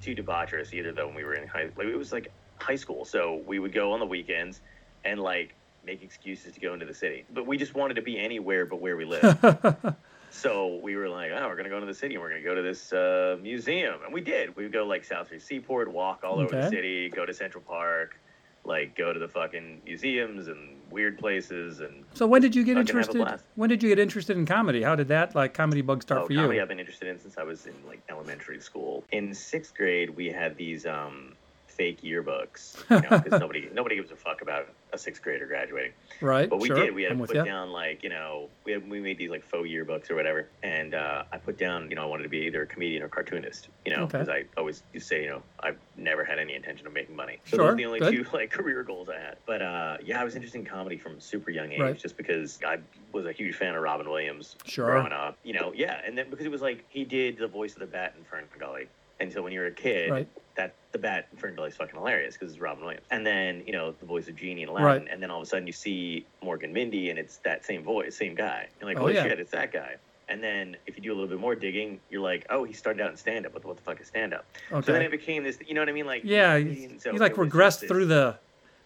too 0.00 0.14
debaucherous 0.14 0.72
either. 0.72 0.92
Though 0.92 1.06
when 1.06 1.14
we 1.16 1.24
were 1.24 1.34
in 1.34 1.46
high, 1.46 1.68
like 1.76 1.86
it 1.86 1.96
was 1.96 2.12
like 2.12 2.32
high 2.60 2.76
school, 2.76 3.04
so 3.04 3.42
we 3.46 3.58
would 3.58 3.72
go 3.72 3.92
on 3.92 4.00
the 4.00 4.06
weekends 4.06 4.60
and 5.04 5.20
like 5.20 5.56
make 5.84 6.02
excuses 6.02 6.54
to 6.54 6.60
go 6.60 6.72
into 6.74 6.86
the 6.86 6.94
city. 6.94 7.24
But 7.30 7.46
we 7.46 7.56
just 7.58 7.74
wanted 7.74 7.94
to 7.94 8.02
be 8.02 8.18
anywhere 8.18 8.66
but 8.66 8.80
where 8.80 8.96
we 8.96 9.04
live. 9.04 9.22
So 10.32 10.80
we 10.82 10.96
were 10.96 11.10
like, 11.10 11.30
oh, 11.30 11.46
we're 11.46 11.56
gonna 11.56 11.68
go 11.68 11.78
to 11.78 11.84
the 11.86 11.92
city. 11.94 12.14
and 12.14 12.22
We're 12.22 12.30
gonna 12.30 12.42
go 12.42 12.54
to 12.54 12.62
this 12.62 12.90
uh, 12.92 13.36
museum, 13.40 14.00
and 14.02 14.12
we 14.14 14.22
did. 14.22 14.56
We 14.56 14.62
would 14.64 14.72
go 14.72 14.84
like 14.84 15.04
South 15.04 15.26
Street 15.26 15.42
Seaport, 15.42 15.92
walk 15.92 16.22
all 16.24 16.38
over 16.40 16.50
the 16.50 16.62
Okay. 16.62 16.70
city, 16.70 17.10
go 17.10 17.26
to 17.26 17.34
Central 17.34 17.62
Park, 17.62 18.18
like 18.64 18.96
go 18.96 19.12
to 19.12 19.18
the 19.20 19.28
fucking 19.28 19.82
museums 19.84 20.48
and 20.48 20.78
weird 20.90 21.18
places. 21.18 21.80
And 21.80 22.04
so 22.14 22.26
when 22.26 22.40
did 22.40 22.54
you 22.56 22.64
get 22.64 22.76
Fucking 22.76 22.86
have 22.86 22.94
a 22.94 22.98
interested? 23.00 23.18
blast. 23.18 23.44
When 23.56 23.68
did 23.68 23.82
you 23.82 23.90
get 23.90 23.98
interested 23.98 24.38
in 24.38 24.46
comedy? 24.46 24.82
How 24.82 24.96
did 24.96 25.08
that 25.08 25.34
like 25.34 25.52
comedy 25.52 25.82
bug 25.82 26.02
start 26.02 26.22
oh, 26.22 26.26
for 26.26 26.32
comedy 26.34 26.56
you? 26.56 26.62
I've 26.62 26.68
been 26.68 26.80
interested 26.80 27.08
in 27.08 27.18
since 27.18 27.36
I 27.36 27.42
was 27.42 27.66
in 27.66 27.74
like 27.86 28.02
elementary 28.08 28.60
school. 28.60 29.04
In 29.12 29.34
sixth 29.34 29.74
grade, 29.74 30.10
we 30.16 30.28
had 30.28 30.56
these 30.56 30.86
um, 30.86 31.34
fake 31.72 32.02
yearbooks 32.02 32.76
because 32.88 33.40
nobody 33.40 33.68
nobody 33.72 33.96
gives 33.96 34.10
a 34.10 34.16
fuck 34.16 34.42
about 34.42 34.68
a 34.92 34.98
sixth 34.98 35.22
grader 35.22 35.46
graduating. 35.46 35.92
Right. 36.20 36.48
But 36.48 36.60
we 36.60 36.68
sure. 36.68 36.76
did. 36.76 36.94
We 36.94 37.02
had 37.04 37.12
I'm 37.12 37.18
to 37.18 37.26
put 37.26 37.44
down 37.44 37.70
like 37.70 38.02
you 38.02 38.08
know 38.10 38.48
we 38.64 38.72
had, 38.72 38.88
we 38.88 39.00
made 39.00 39.18
these 39.18 39.30
like 39.30 39.42
faux 39.42 39.68
yearbooks 39.68 40.10
or 40.10 40.14
whatever, 40.14 40.48
and 40.62 40.94
uh, 40.94 41.24
I 41.32 41.38
put 41.38 41.58
down 41.58 41.88
you 41.88 41.96
know 41.96 42.02
I 42.02 42.06
wanted 42.06 42.24
to 42.24 42.28
be 42.28 42.38
either 42.40 42.62
a 42.62 42.66
comedian 42.66 43.02
or 43.02 43.08
cartoonist. 43.08 43.68
You 43.86 43.96
know 43.96 44.02
Okay. 44.04 44.18
because 44.18 44.28
I 44.28 44.44
always 44.56 44.82
used 44.92 45.08
to 45.08 45.14
say 45.14 45.22
you 45.24 45.30
know 45.30 45.42
I've 45.60 45.78
never 45.96 46.24
had 46.24 46.38
any 46.38 46.54
intention 46.54 46.86
of 46.86 46.92
making 46.92 47.16
money. 47.16 47.38
So 47.46 47.56
Sure, 47.56 47.64
those 47.66 47.72
are 47.72 47.76
the 47.76 47.84
only 47.86 48.00
good. 48.00 48.12
two 48.12 48.26
like 48.36 48.50
career 48.50 48.82
goals 48.82 49.08
I 49.08 49.18
had. 49.18 49.36
But 49.46 49.62
uh, 49.62 49.96
yeah, 50.04 50.20
I 50.20 50.24
was 50.24 50.34
interested 50.36 50.58
in 50.58 50.64
comedy 50.66 50.98
from 50.98 51.16
a 51.16 51.20
super 51.20 51.50
young 51.50 51.72
age, 51.72 51.80
Right. 51.80 51.98
just 51.98 52.16
because 52.16 52.60
I 52.66 52.78
was 53.12 53.26
a 53.26 53.32
huge 53.32 53.54
fan 53.56 53.74
of 53.74 53.82
Robin 53.82 54.08
Williams 54.08 54.56
Sure. 54.66 54.86
growing 54.86 55.12
up. 55.12 55.38
You 55.42 55.54
know, 55.54 55.72
yeah, 55.74 56.00
and 56.06 56.16
then 56.16 56.28
because 56.30 56.44
it 56.46 56.50
was 56.52 56.62
like 56.62 56.84
he 56.88 57.04
did 57.04 57.38
the 57.38 57.48
voice 57.48 57.72
of 57.74 57.80
the 57.80 57.86
Bat 57.86 58.14
in 58.18 58.24
Fern 58.24 58.44
Gully. 58.58 58.88
And 59.20 59.32
so 59.32 59.40
when 59.40 59.52
you're 59.52 59.66
a 59.66 59.70
kid, 59.72 60.10
Right. 60.10 60.28
That 60.56 60.74
the 60.92 60.98
bat 60.98 61.28
in 61.42 61.54
Gully 61.54 61.68
is 61.70 61.76
fucking 61.76 61.94
hilarious 61.96 62.34
because 62.36 62.52
it's 62.52 62.60
Robin 62.60 62.84
Williams. 62.84 63.06
And 63.10 63.26
then 63.26 63.62
you 63.66 63.72
know 63.72 63.94
the 63.98 64.06
voice 64.06 64.28
of 64.28 64.36
Genie 64.36 64.62
in 64.62 64.68
Aladdin, 64.68 64.86
Right. 65.04 65.08
and 65.10 65.22
then 65.22 65.30
all 65.30 65.38
of 65.40 65.44
a 65.44 65.46
sudden 65.46 65.66
you 65.66 65.72
see 65.72 66.26
Mork 66.44 66.62
and 66.62 66.72
Mindy, 66.74 67.10
and 67.10 67.18
it's 67.18 67.38
that 67.38 67.64
same 67.64 67.82
voice, 67.82 68.14
same 68.16 68.34
guy. 68.34 68.68
You're 68.80 68.88
like, 68.90 68.98
Oh, 68.98 69.02
holy 69.02 69.14
yeah. 69.14 69.22
shit, 69.24 69.40
it's 69.40 69.52
that 69.52 69.72
guy. 69.72 69.96
And 70.28 70.42
then 70.42 70.76
if 70.86 70.96
you 70.96 71.02
do 71.02 71.10
a 71.12 71.14
little 71.14 71.28
bit 71.28 71.40
more 71.40 71.54
digging, 71.54 72.00
you're 72.10 72.22
like, 72.22 72.46
oh, 72.48 72.64
he 72.64 72.72
started 72.72 73.02
out 73.02 73.10
in 73.10 73.16
stand 73.16 73.44
up. 73.44 73.52
What, 73.54 73.62
the- 73.62 73.68
what 73.68 73.76
the 73.76 73.82
fuck 73.82 74.00
is 74.00 74.06
stand 74.06 74.32
up? 74.34 74.44
Okay. 74.70 74.86
So 74.86 74.92
then 74.92 75.02
it 75.02 75.10
became 75.10 75.42
this. 75.44 75.58
You 75.66 75.74
know 75.74 75.80
what 75.80 75.88
I 75.88 75.92
mean? 75.92 76.06
Like 76.06 76.22
yeah, 76.24 76.58
he's 76.58 76.90
he, 76.92 76.98
so 76.98 77.12
he 77.12 77.18
like 77.18 77.34
regressed 77.34 77.86
through 77.88 78.06
the 78.06 78.36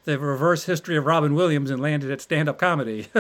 the 0.05 0.19
reverse 0.21 0.65
history 0.67 0.97
of 0.97 1.05
Robin 1.05 1.35
Williams 1.35 1.69
and 1.69 1.83
landed 1.83 2.13
at 2.13 2.21
stand-up 2.21 2.59
comedy. 2.61 3.09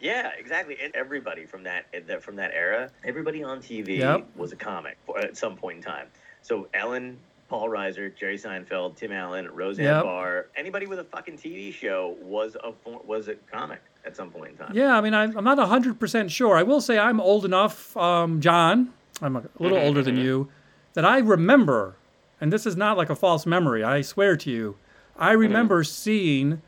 Yeah, 0.00 0.30
exactly. 0.36 0.76
And 0.82 0.92
everybody 0.96 1.46
from 1.46 1.62
that 1.64 1.86
that- 2.08 2.22
from 2.24 2.36
that 2.36 2.50
era, 2.52 2.90
everybody 3.04 3.42
on 3.44 3.60
TV 3.60 3.98
Yep. 3.98 4.26
was 4.36 4.52
a 4.52 4.56
comic 4.56 4.98
at 5.16 5.36
some 5.36 5.56
point 5.56 5.76
in 5.78 5.82
time. 5.84 6.08
So 6.42 6.68
Ellen, 6.74 7.18
Paul 7.48 7.68
Reiser, 7.68 8.14
Jerry 8.16 8.36
Seinfeld, 8.38 8.96
Tim 8.96 9.12
Allen, 9.12 9.48
Roseanne 9.50 9.84
Yep. 9.86 10.02
Barr, 10.04 10.46
anybody 10.56 10.86
with 10.86 10.98
a 10.98 11.04
fucking 11.04 11.36
TV 11.38 11.72
show 11.72 12.16
was 12.22 12.56
a 12.62 12.72
was 13.06 13.28
a 13.28 13.34
comic 13.50 13.80
at 14.06 14.16
some 14.16 14.30
point 14.30 14.52
in 14.52 14.56
time. 14.58 14.72
yeah, 14.74 14.96
I 14.96 15.00
mean, 15.00 15.14
I'm, 15.14 15.36
I'm 15.36 15.44
not 15.44 15.58
100% 15.58 16.30
sure. 16.30 16.56
I 16.56 16.62
will 16.62 16.80
say 16.80 16.98
I'm 16.98 17.20
old 17.20 17.44
enough, 17.44 17.96
um, 17.96 18.40
John, 18.40 18.92
I'm 19.22 19.36
a 19.36 19.44
little 19.58 19.78
Mhm, 19.78 19.86
older 19.86 20.02
than 20.02 20.16
mhm. 20.16 20.22
you, 20.24 20.48
that 20.94 21.04
I 21.04 21.18
remember, 21.18 21.96
and 22.40 22.52
this 22.52 22.66
is 22.66 22.76
not 22.76 22.96
like 22.96 23.08
a 23.10 23.14
false 23.16 23.46
memory, 23.46 23.82
I 23.84 24.00
swear 24.02 24.36
to 24.36 24.50
you, 24.50 24.76
I 25.16 25.30
Mm-hmm. 25.32 25.38
remember 25.40 25.84
seeing 25.84 26.60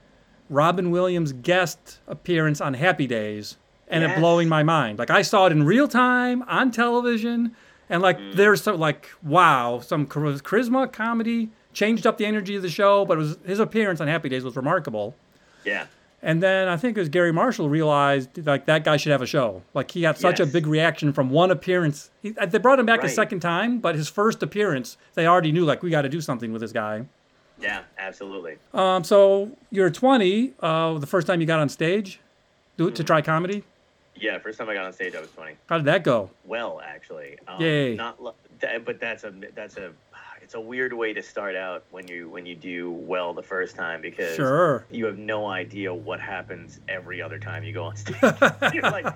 Robin 0.49 0.91
Williams' 0.91 1.33
guest 1.33 2.01
appearance 2.07 2.61
on 2.61 2.75
Happy 2.75 3.07
Days 3.07 3.57
and 3.89 4.03
it 4.05 4.17
blowing 4.17 4.49
my 4.49 4.63
mind. 4.63 4.99
Like 4.99 5.11
I 5.11 5.23
saw 5.23 5.47
it 5.47 5.53
in 5.53 5.63
real 5.65 5.87
time 5.89 6.43
on 6.49 6.71
television, 6.71 7.55
and 7.89 8.03
like 8.03 8.19
Mm. 8.19 8.35
there's 8.35 8.63
so 8.63 8.75
like 8.75 9.09
wow, 9.23 9.81
some 9.81 10.07
char- 10.07 10.23
charisma, 10.43 10.91
comedy, 10.93 11.51
changed 11.73 12.07
up 12.07 12.19
the 12.19 12.27
energy 12.27 12.57
of 12.57 12.63
the 12.63 12.69
show. 12.71 13.05
But 13.05 13.15
it 13.19 13.21
was 13.21 13.39
his 13.47 13.59
appearance 13.61 14.01
on 14.01 14.09
Happy 14.09 14.29
Days 14.29 14.45
was 14.45 14.57
remarkable. 14.57 15.15
Yeah. 15.65 15.87
And 16.23 16.43
then 16.43 16.67
I 16.67 16.77
think 16.77 16.97
it 16.97 17.01
was 17.01 17.09
Garry 17.11 17.33
Marshall 17.33 17.69
realized 17.69 18.45
like 18.47 18.65
that 18.67 18.83
guy 18.85 18.97
should 18.97 19.13
have 19.13 19.23
a 19.23 19.27
show. 19.27 19.63
Like 19.75 19.91
he 19.93 20.03
had 20.03 20.17
such 20.19 20.41
a 20.41 20.47
big 20.47 20.67
reaction 20.67 21.13
from 21.13 21.31
one 21.31 21.51
appearance. 21.51 22.11
He, 22.23 22.35
uh, 22.39 22.47
they 22.47 22.59
brought 22.59 22.79
him 22.81 22.87
back 22.87 23.05
a 23.05 23.09
second 23.09 23.41
time, 23.41 23.79
but 23.79 23.95
his 23.95 24.09
first 24.09 24.43
appearance, 24.43 24.97
they 25.15 25.27
already 25.27 25.53
knew 25.53 25.65
like 25.65 25.83
we 25.83 25.91
got 25.91 26.03
to 26.03 26.09
do 26.09 26.21
something 26.21 26.53
with 26.53 26.63
this 26.63 26.73
guy. 26.73 27.05
Yeah, 27.61 27.83
absolutely. 27.99 28.57
Um, 28.75 29.05
so 29.05 29.51
you're 29.71 29.91
20. 29.91 30.55
Uh, 30.61 30.99
the 30.99 31.07
first 31.07 31.27
time 31.27 31.41
you 31.41 31.47
got 31.47 31.61
on 31.61 31.69
stage, 31.69 32.19
do 32.77 32.89
it 32.89 32.93
Mm. 32.93 32.97
to 32.97 33.05
try 33.05 33.23
comedy. 33.23 33.63
Yeah, 34.19 34.39
first 34.39 34.59
time 34.59 34.69
I 34.69 34.75
got 34.75 34.85
on 34.87 34.93
stage, 34.93 35.15
I 35.15 35.21
was 35.21 35.31
20. 35.31 35.57
How 35.69 35.77
did 35.79 35.87
that 35.87 36.05
go? 36.05 36.31
Well, 36.45 36.81
actually, 36.85 37.37
um, 37.47 37.61
Yay. 37.61 37.95
Not, 37.95 38.19
but 38.85 39.01
that's 39.01 39.25
a 39.25 39.33
that's 39.55 39.77
a 39.77 39.93
it's 40.43 40.55
a 40.55 40.61
weird 40.61 40.93
way 40.93 41.13
to 41.13 41.23
start 41.23 41.57
out 41.57 41.85
when 41.91 42.07
you 42.09 42.29
when 42.29 42.47
you 42.47 42.55
do 42.55 42.91
well 42.91 43.35
the 43.35 43.43
first 43.43 43.77
time 43.77 44.01
because 44.01 44.37
Sure. 44.37 44.87
you 44.91 45.05
have 45.07 45.19
no 45.19 45.47
idea 45.49 45.93
what 45.93 46.21
happens 46.21 46.81
every 46.89 47.21
other 47.21 47.39
time 47.39 47.65
you 47.65 47.73
go 47.73 47.85
on 47.85 47.97
stage. 47.97 48.17
You're 48.73 48.83
like, 48.85 49.07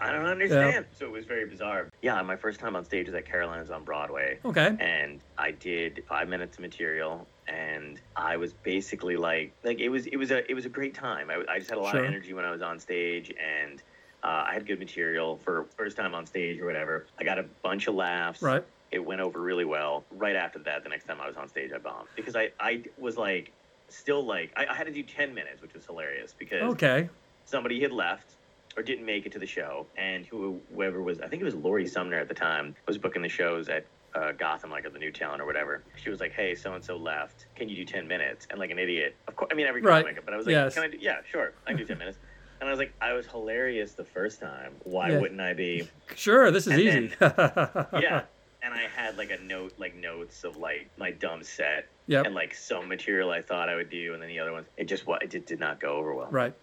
I 0.00 0.12
don't 0.12 0.26
understand. 0.26 0.86
So 0.98 1.06
it 1.06 1.12
was 1.12 1.24
very 1.24 1.46
bizarre. 1.48 1.88
Yeah, 2.02 2.20
my 2.22 2.36
first 2.36 2.60
time 2.60 2.76
on 2.76 2.84
stage 2.84 3.06
was 3.06 3.14
at 3.14 3.24
Caroline's 3.24 3.70
on 3.70 3.84
Broadway. 3.84 4.38
Okay. 4.44 4.76
And 4.80 5.20
I 5.38 5.52
did 5.52 6.02
five 6.08 6.28
minutes 6.28 6.56
of 6.58 6.62
material, 6.62 7.26
and 7.48 8.00
I 8.16 8.36
was 8.36 8.52
basically 8.52 9.16
like, 9.16 9.52
like 9.64 9.78
it 9.80 9.88
was, 9.88 10.06
it 10.08 10.16
was 10.16 10.30
a, 10.32 10.48
it 10.50 10.54
was 10.54 10.66
a 10.66 10.68
great 10.70 10.94
time. 10.94 11.30
I, 11.30 11.42
I 11.50 11.58
just 11.58 11.70
had 11.70 11.78
a 11.78 11.82
lot 11.82 11.92
Sure. 11.92 12.00
of 12.00 12.06
energy 12.06 12.34
when 12.34 12.44
I 12.44 12.50
was 12.50 12.60
on 12.62 12.78
stage, 12.80 13.30
and 13.30 13.80
uh, 14.24 14.44
I 14.48 14.54
had 14.54 14.66
good 14.66 14.78
material 14.78 15.36
for 15.36 15.68
first 15.76 15.96
time 15.96 16.14
on 16.14 16.26
stage 16.26 16.58
or 16.60 16.66
whatever. 16.66 17.06
I 17.18 17.24
got 17.24 17.38
a 17.38 17.44
bunch 17.62 17.86
of 17.86 17.94
laughs. 17.94 18.40
Right. 18.42 18.64
It 18.90 19.04
went 19.04 19.20
over 19.20 19.40
really 19.40 19.64
well. 19.64 20.06
Right 20.10 20.36
after 20.36 20.58
that, 20.60 20.82
the 20.82 20.88
next 20.88 21.04
time 21.04 21.20
I 21.20 21.26
was 21.26 21.36
on 21.36 21.48
stage, 21.48 21.70
I 21.74 21.78
bombed 21.78 22.08
because 22.16 22.34
I, 22.36 22.50
I 22.58 22.84
was 22.96 23.16
like, 23.18 23.52
still 23.90 24.24
like, 24.24 24.52
I, 24.56 24.66
I 24.66 24.74
had 24.74 24.86
to 24.86 24.92
do 24.92 25.02
ten 25.02 25.34
minutes, 25.34 25.60
which 25.60 25.74
was 25.74 25.84
hilarious 25.84 26.34
because 26.38 26.72
Okay. 26.74 27.08
somebody 27.44 27.80
had 27.82 27.92
left 27.92 28.36
or 28.76 28.82
didn't 28.82 29.04
make 29.04 29.26
it 29.26 29.32
to 29.32 29.38
the 29.38 29.46
show, 29.46 29.86
and 29.96 30.26
whoever 30.26 31.00
was, 31.02 31.20
I 31.20 31.28
think 31.28 31.42
it 31.42 31.44
was 31.44 31.54
Lori 31.54 31.86
Sumner 31.86 32.18
at 32.18 32.26
the 32.28 32.34
time, 32.34 32.74
was 32.88 32.98
booking 32.98 33.22
the 33.22 33.28
shows 33.28 33.68
at 33.68 33.86
uh, 34.16 34.32
Gotham, 34.32 34.70
like 34.70 34.84
at 34.84 34.92
the 34.92 34.98
New 34.98 35.12
Town 35.12 35.40
or 35.40 35.46
whatever. 35.46 35.84
She 35.96 36.08
was 36.10 36.18
like, 36.20 36.32
"Hey, 36.32 36.54
so 36.54 36.72
and 36.74 36.84
so 36.84 36.96
left. 36.96 37.46
Can 37.56 37.68
you 37.68 37.76
do 37.76 37.84
ten 37.84 38.08
minutes?" 38.08 38.46
And 38.50 38.58
like 38.58 38.70
an 38.70 38.78
idiot, 38.78 39.16
of 39.28 39.36
course, 39.36 39.48
I 39.52 39.54
mean 39.54 39.66
every 39.66 39.80
Right. 39.82 40.04
comic, 40.04 40.24
but 40.24 40.32
I 40.34 40.36
was 40.36 40.46
like, 40.46 40.52
Yes. 40.52 40.74
"Can 40.74 40.84
I 40.84 40.88
do? 40.88 40.98
Yeah, 41.00 41.16
sure, 41.30 41.52
I 41.66 41.70
can 41.70 41.78
do 41.78 41.84
ten 41.84 41.98
minutes." 41.98 42.18
And 42.64 42.70
I 42.70 42.72
was 42.72 42.78
like, 42.78 42.94
I 42.98 43.12
was 43.12 43.26
hilarious 43.26 43.92
the 43.92 44.06
first 44.06 44.40
time. 44.40 44.72
Why 44.84 45.10
Yeah. 45.10 45.20
wouldn't 45.20 45.38
I 45.40 45.52
be? 45.52 45.86
Sure. 46.16 46.50
This 46.50 46.66
is 46.66 46.72
And 46.72 46.80
easy. 46.80 47.14
Yeah. 47.20 48.22
And 48.62 48.72
I 48.72 48.88
had 48.96 49.18
like 49.18 49.30
a 49.30 49.36
note, 49.42 49.74
like 49.76 49.94
notes 49.94 50.44
of 50.44 50.56
like 50.56 50.88
my 50.96 51.10
dumb 51.10 51.42
set 51.42 51.86
Yep. 52.06 52.24
and 52.24 52.34
like 52.34 52.54
some 52.54 52.88
material 52.88 53.30
I 53.30 53.42
thought 53.42 53.68
I 53.68 53.74
would 53.74 53.90
do, 53.90 54.14
and 54.14 54.22
then 54.22 54.30
the 54.30 54.38
other 54.38 54.52
ones, 54.52 54.66
it 54.78 54.88
just 54.88 55.06
what 55.06 55.22
it 55.22 55.30
just 55.30 55.44
did 55.44 55.60
not 55.60 55.78
go 55.78 55.88
over 55.96 56.14
well. 56.14 56.28
Right. 56.30 56.54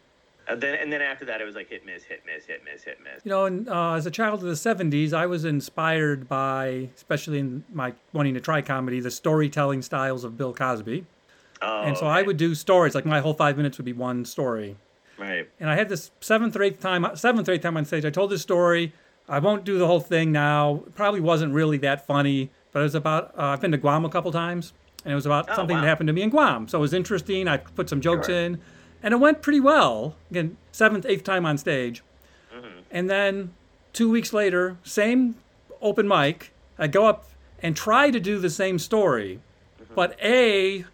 And 0.48 0.60
then 0.60 0.74
and 0.74 0.92
then 0.92 1.04
after 1.04 1.24
that, 1.26 1.40
it 1.40 1.46
was 1.46 1.54
like 1.54 1.70
hit 1.70 1.86
miss, 1.86 2.04
hit 2.04 2.24
miss, 2.26 2.46
hit 2.48 2.64
miss, 2.66 2.84
hit 2.84 2.98
miss. 3.04 3.24
You 3.24 3.30
know, 3.30 3.46
and 3.46 3.70
uh, 3.70 3.94
as 3.94 4.08
a 4.08 4.12
child 4.12 4.42
of 4.42 4.48
the 4.50 4.54
'70s, 4.56 5.14
I 5.14 5.28
was 5.28 5.46
inspired 5.46 6.28
by, 6.28 6.90
especially 6.96 7.38
in 7.38 7.64
my 7.72 7.94
wanting 8.12 8.34
to 8.34 8.42
try 8.42 8.64
comedy, 8.64 9.00
the 9.02 9.12
storytelling 9.12 9.84
styles 9.84 10.24
of 10.24 10.36
Bill 10.36 10.56
Cosby. 10.56 11.06
Oh, 11.62 11.82
and 11.84 11.96
so 11.96 12.08
I 12.08 12.24
would 12.24 12.38
do 12.38 12.56
stories. 12.56 12.96
Like 12.96 13.06
my 13.06 13.20
whole 13.20 13.36
five 13.36 13.56
minutes 13.58 13.78
would 13.78 13.86
be 13.86 13.94
one 13.94 14.26
story. 14.26 14.78
Right. 15.18 15.48
And 15.60 15.70
I 15.70 15.76
had 15.76 15.90
this 15.90 16.12
seventh 16.20 16.56
or 16.56 16.64
eighth 16.64 16.80
time, 16.80 17.06
seventh 17.16 17.48
or 17.48 17.52
eighth 17.54 17.62
time 17.62 17.78
on 17.78 17.86
stage. 17.86 18.06
I 18.06 18.10
told 18.10 18.32
this 18.32 18.42
story. 18.42 18.94
I 19.30 19.40
won't 19.40 19.64
do 19.64 19.78
the 19.78 19.86
whole 19.88 20.00
thing 20.00 20.32
now. 20.32 20.84
It 20.88 20.96
probably 20.96 21.20
wasn't 21.22 21.54
really 21.54 21.78
that 21.80 22.06
funny, 22.08 22.50
but 22.72 22.80
it 22.80 22.84
was 22.84 22.96
about. 22.96 23.34
Uh, 23.38 23.44
I've 23.44 23.62
been 23.62 23.72
to 23.72 23.78
Guam 23.78 24.04
a 24.04 24.10
couple 24.10 24.32
times, 24.32 24.74
and 25.06 25.12
it 25.12 25.16
was 25.16 25.26
about 25.26 25.48
Oh, 25.50 25.56
something 25.56 25.76
wow. 25.76 25.82
that 25.82 25.88
happened 25.88 26.08
to 26.08 26.14
me 26.14 26.24
in 26.24 26.30
Guam. 26.30 26.68
So 26.68 26.80
it 26.80 26.82
was 26.82 26.94
interesting. 26.94 27.48
I 27.48 27.58
put 27.58 27.88
some 27.88 28.02
jokes 28.02 28.28
Sure. 28.28 28.36
in, 28.36 28.60
and 29.04 29.14
it 29.14 29.18
went 29.18 29.42
pretty 29.42 29.60
well. 29.60 30.16
Again, 30.32 30.58
seventh, 30.72 31.06
eighth 31.06 31.24
time 31.24 31.46
on 31.46 31.58
stage, 31.58 32.04
Mm-hmm. 32.54 32.80
and 32.90 33.10
then 33.10 33.54
two 33.94 34.10
weeks 34.10 34.34
later, 34.34 34.78
same 34.84 35.36
open 35.82 36.08
mic. 36.08 36.52
I 36.80 36.88
go 36.88 37.06
up 37.06 37.28
and 37.62 37.76
try 37.76 38.10
to 38.12 38.20
do 38.20 38.40
the 38.40 38.50
same 38.50 38.80
story, 38.80 39.40
Mm-hmm. 39.82 39.94
but 39.96 40.18
a 40.22 40.86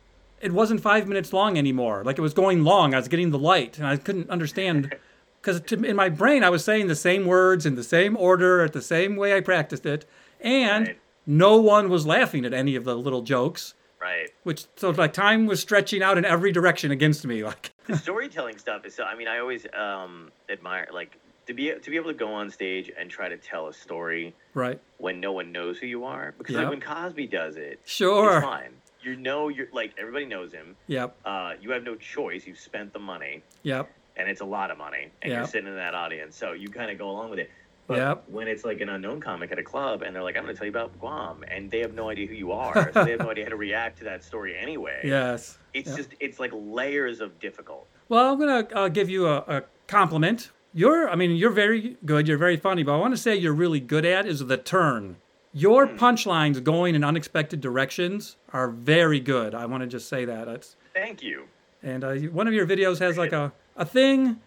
it 0.42 0.52
wasn't 0.52 0.82
five 0.82 1.08
minutes 1.08 1.34
long 1.34 1.58
anymore. 1.58 2.04
Like 2.04 2.18
it 2.18 2.22
was 2.22 2.34
going 2.34 2.64
long. 2.64 2.94
I 2.94 2.98
was 2.98 3.08
getting 3.08 3.32
the 3.32 3.40
light, 3.40 3.78
and 3.78 3.88
I 3.88 3.98
couldn't 3.98 4.30
understand 4.30 4.96
because 5.42 5.60
in 5.72 5.96
my 5.96 6.10
brain 6.10 6.44
I 6.44 6.50
was 6.50 6.64
saying 6.64 6.88
the 6.88 6.96
same 6.96 7.26
words 7.26 7.66
in 7.66 7.76
the 7.76 7.84
same 7.84 8.16
order 8.18 8.62
at 8.62 8.74
the 8.74 8.82
same 8.82 9.16
way 9.16 9.36
I 9.36 9.42
practiced 9.42 9.86
it, 9.86 10.06
and 10.42 10.88
Right. 10.88 11.00
no 11.26 11.58
one 11.58 11.90
was 11.90 12.06
laughing 12.06 12.46
at 12.46 12.54
any 12.54 12.76
of 12.76 12.84
the 12.84 12.96
little 12.96 13.22
jokes. 13.22 13.74
Right. 14.00 14.30
Which 14.44 14.66
so 14.76 14.92
like 14.92 15.14
time 15.14 15.48
was 15.48 15.60
stretching 15.60 16.04
out 16.04 16.18
in 16.20 16.26
every 16.26 16.52
direction 16.52 16.92
against 16.92 17.26
me. 17.26 17.44
Like 17.52 17.72
The 17.88 17.98
storytelling 17.98 18.58
stuff 18.60 18.86
is 18.86 18.94
so. 18.94 19.04
I 19.04 19.16
mean, 19.16 19.28
I 19.28 19.40
always 19.40 19.66
um, 19.74 20.30
admire 20.50 20.88
like 20.94 21.18
to 21.48 21.54
be 21.54 21.72
to 21.72 21.90
be 21.90 21.96
able 21.96 22.12
to 22.12 22.18
go 22.18 22.32
on 22.32 22.52
stage 22.52 22.92
and 23.00 23.10
try 23.10 23.28
to 23.30 23.38
tell 23.38 23.68
a 23.70 23.74
story 23.74 24.36
Right. 24.54 24.80
when 25.00 25.20
no 25.20 25.32
one 25.32 25.52
knows 25.52 25.80
who 25.80 25.88
you 25.88 26.04
are. 26.04 26.36
Because 26.38 26.54
Yep. 26.56 26.62
like 26.64 26.70
when 26.70 26.82
Cosby 26.82 27.26
does 27.28 27.56
it, 27.56 27.80
Sure. 27.86 28.38
it's 28.38 28.46
fine. 28.46 28.74
You 29.08 29.16
know, 29.16 29.48
you're 29.48 29.68
like 29.72 29.94
everybody 29.98 30.26
knows 30.26 30.52
him. 30.52 30.76
Yep. 30.88 31.16
Uh, 31.24 31.54
you 31.62 31.72
have 31.72 31.84
no 31.84 31.96
choice. 31.96 32.46
You've 32.46 32.60
spent 32.60 32.92
the 32.92 33.00
money, 33.00 33.42
Yep. 33.64 33.90
and 34.18 34.28
it's 34.30 34.42
a 34.42 34.46
lot 34.46 34.70
of 34.70 34.78
money, 34.78 35.08
and 35.22 35.32
Yep. 35.32 35.38
you're 35.40 35.48
sitting 35.48 35.68
in 35.70 35.76
that 35.76 35.94
audience, 35.96 36.36
so 36.36 36.52
you 36.52 36.68
kind 36.68 36.92
of 36.92 36.98
go 36.98 37.10
along 37.10 37.30
with 37.30 37.40
it. 37.40 37.50
But 37.88 38.00
Yep. 38.00 38.24
when 38.28 38.50
it's 38.50 38.66
like 38.66 38.82
an 38.82 38.90
unknown 38.90 39.22
comic 39.22 39.50
at 39.54 39.60
a 39.60 39.64
club, 39.64 40.02
and 40.02 40.14
they're 40.14 40.24
like, 40.24 40.36
"I'm 40.36 40.44
going 40.44 40.54
to 40.54 40.58
tell 40.60 40.66
you 40.66 40.72
about 40.72 41.00
Guam," 41.00 41.46
and 41.48 41.72
they 41.72 41.80
have 41.80 41.94
no 41.94 42.10
idea 42.10 42.28
who 42.28 42.34
you 42.34 42.52
are, 42.52 42.92
so 42.92 43.06
they 43.06 43.12
have 43.12 43.22
no 43.22 43.30
idea 43.32 43.46
how 43.46 43.52
to 43.52 43.56
react 43.56 44.00
to 44.00 44.04
that 44.04 44.26
story 44.26 44.58
anyway. 44.58 45.00
Yes. 45.06 45.58
It's 45.74 45.88
Yep. 45.88 45.98
just 45.98 46.10
it's 46.20 46.38
like 46.38 46.52
layers 46.54 47.22
of 47.22 47.40
difficult. 47.40 47.88
Well, 48.10 48.34
I'm 48.34 48.38
gonna 48.40 48.68
uh, 48.74 48.90
give 48.90 49.10
you 49.10 49.26
a, 49.28 49.38
a 49.48 49.64
compliment. 49.88 50.52
You're, 50.74 51.10
I 51.10 51.16
mean, 51.16 51.32
you're 51.38 51.50
very 51.50 51.96
good. 52.06 52.28
You're 52.28 52.38
very 52.38 52.58
funny, 52.58 52.84
but 52.84 52.94
I 52.94 52.98
want 52.98 53.14
to 53.14 53.18
say 53.18 53.36
you're 53.38 53.54
really 53.54 53.80
good 53.80 54.04
at 54.06 54.26
is 54.26 54.46
the 54.46 54.58
turn. 54.58 55.16
Your 55.58 55.88
Hmm. 55.88 55.98
punchlines 55.98 56.64
going 56.64 56.94
in 56.94 57.04
unexpected 57.04 57.62
directions 57.62 58.36
are 58.54 58.70
very 58.70 59.20
good. 59.20 59.56
I 59.56 59.66
want 59.66 59.82
to 59.82 59.88
just 59.88 60.08
say 60.08 60.24
that. 60.26 60.48
It's, 60.48 60.76
Thank 60.94 61.24
you. 61.24 61.46
and 61.82 62.04
uh, 62.04 62.14
one 62.40 62.48
of 62.48 62.54
your 62.54 62.68
videos 62.68 63.00
has 63.00 63.18
like 63.18 63.32
a, 63.34 63.52
a 63.76 63.86
thing 63.86 64.40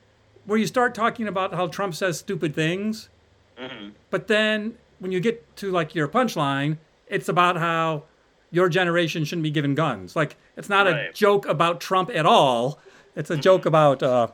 where 0.47 0.59
you 0.59 0.67
start 0.67 0.95
talking 0.95 1.27
about 1.27 1.53
how 1.55 1.67
Trump 1.67 1.95
says 1.95 2.19
stupid 2.19 2.55
things, 2.55 3.09
hmm 3.59 3.89
but 4.11 4.27
then 4.29 4.77
when 5.01 5.11
you 5.13 5.21
get 5.21 5.57
to 5.57 5.71
like 5.71 5.95
your 5.95 6.07
punchline, 6.09 6.79
it's 7.07 7.29
about 7.29 7.57
how 7.57 8.05
your 8.51 8.69
generation 8.69 9.25
shouldn't 9.25 9.43
be 9.43 9.51
given 9.51 9.75
guns. 9.75 10.15
Like 10.17 10.37
it's 10.57 10.69
not 10.69 10.87
a 10.87 11.11
joke 11.13 11.47
about 11.47 11.81
Trump 11.81 12.11
at 12.15 12.27
all. 12.27 12.79
It's 13.17 13.31
a 13.31 13.37
joke 13.37 13.65
about 13.67 14.03
uh, 14.03 14.29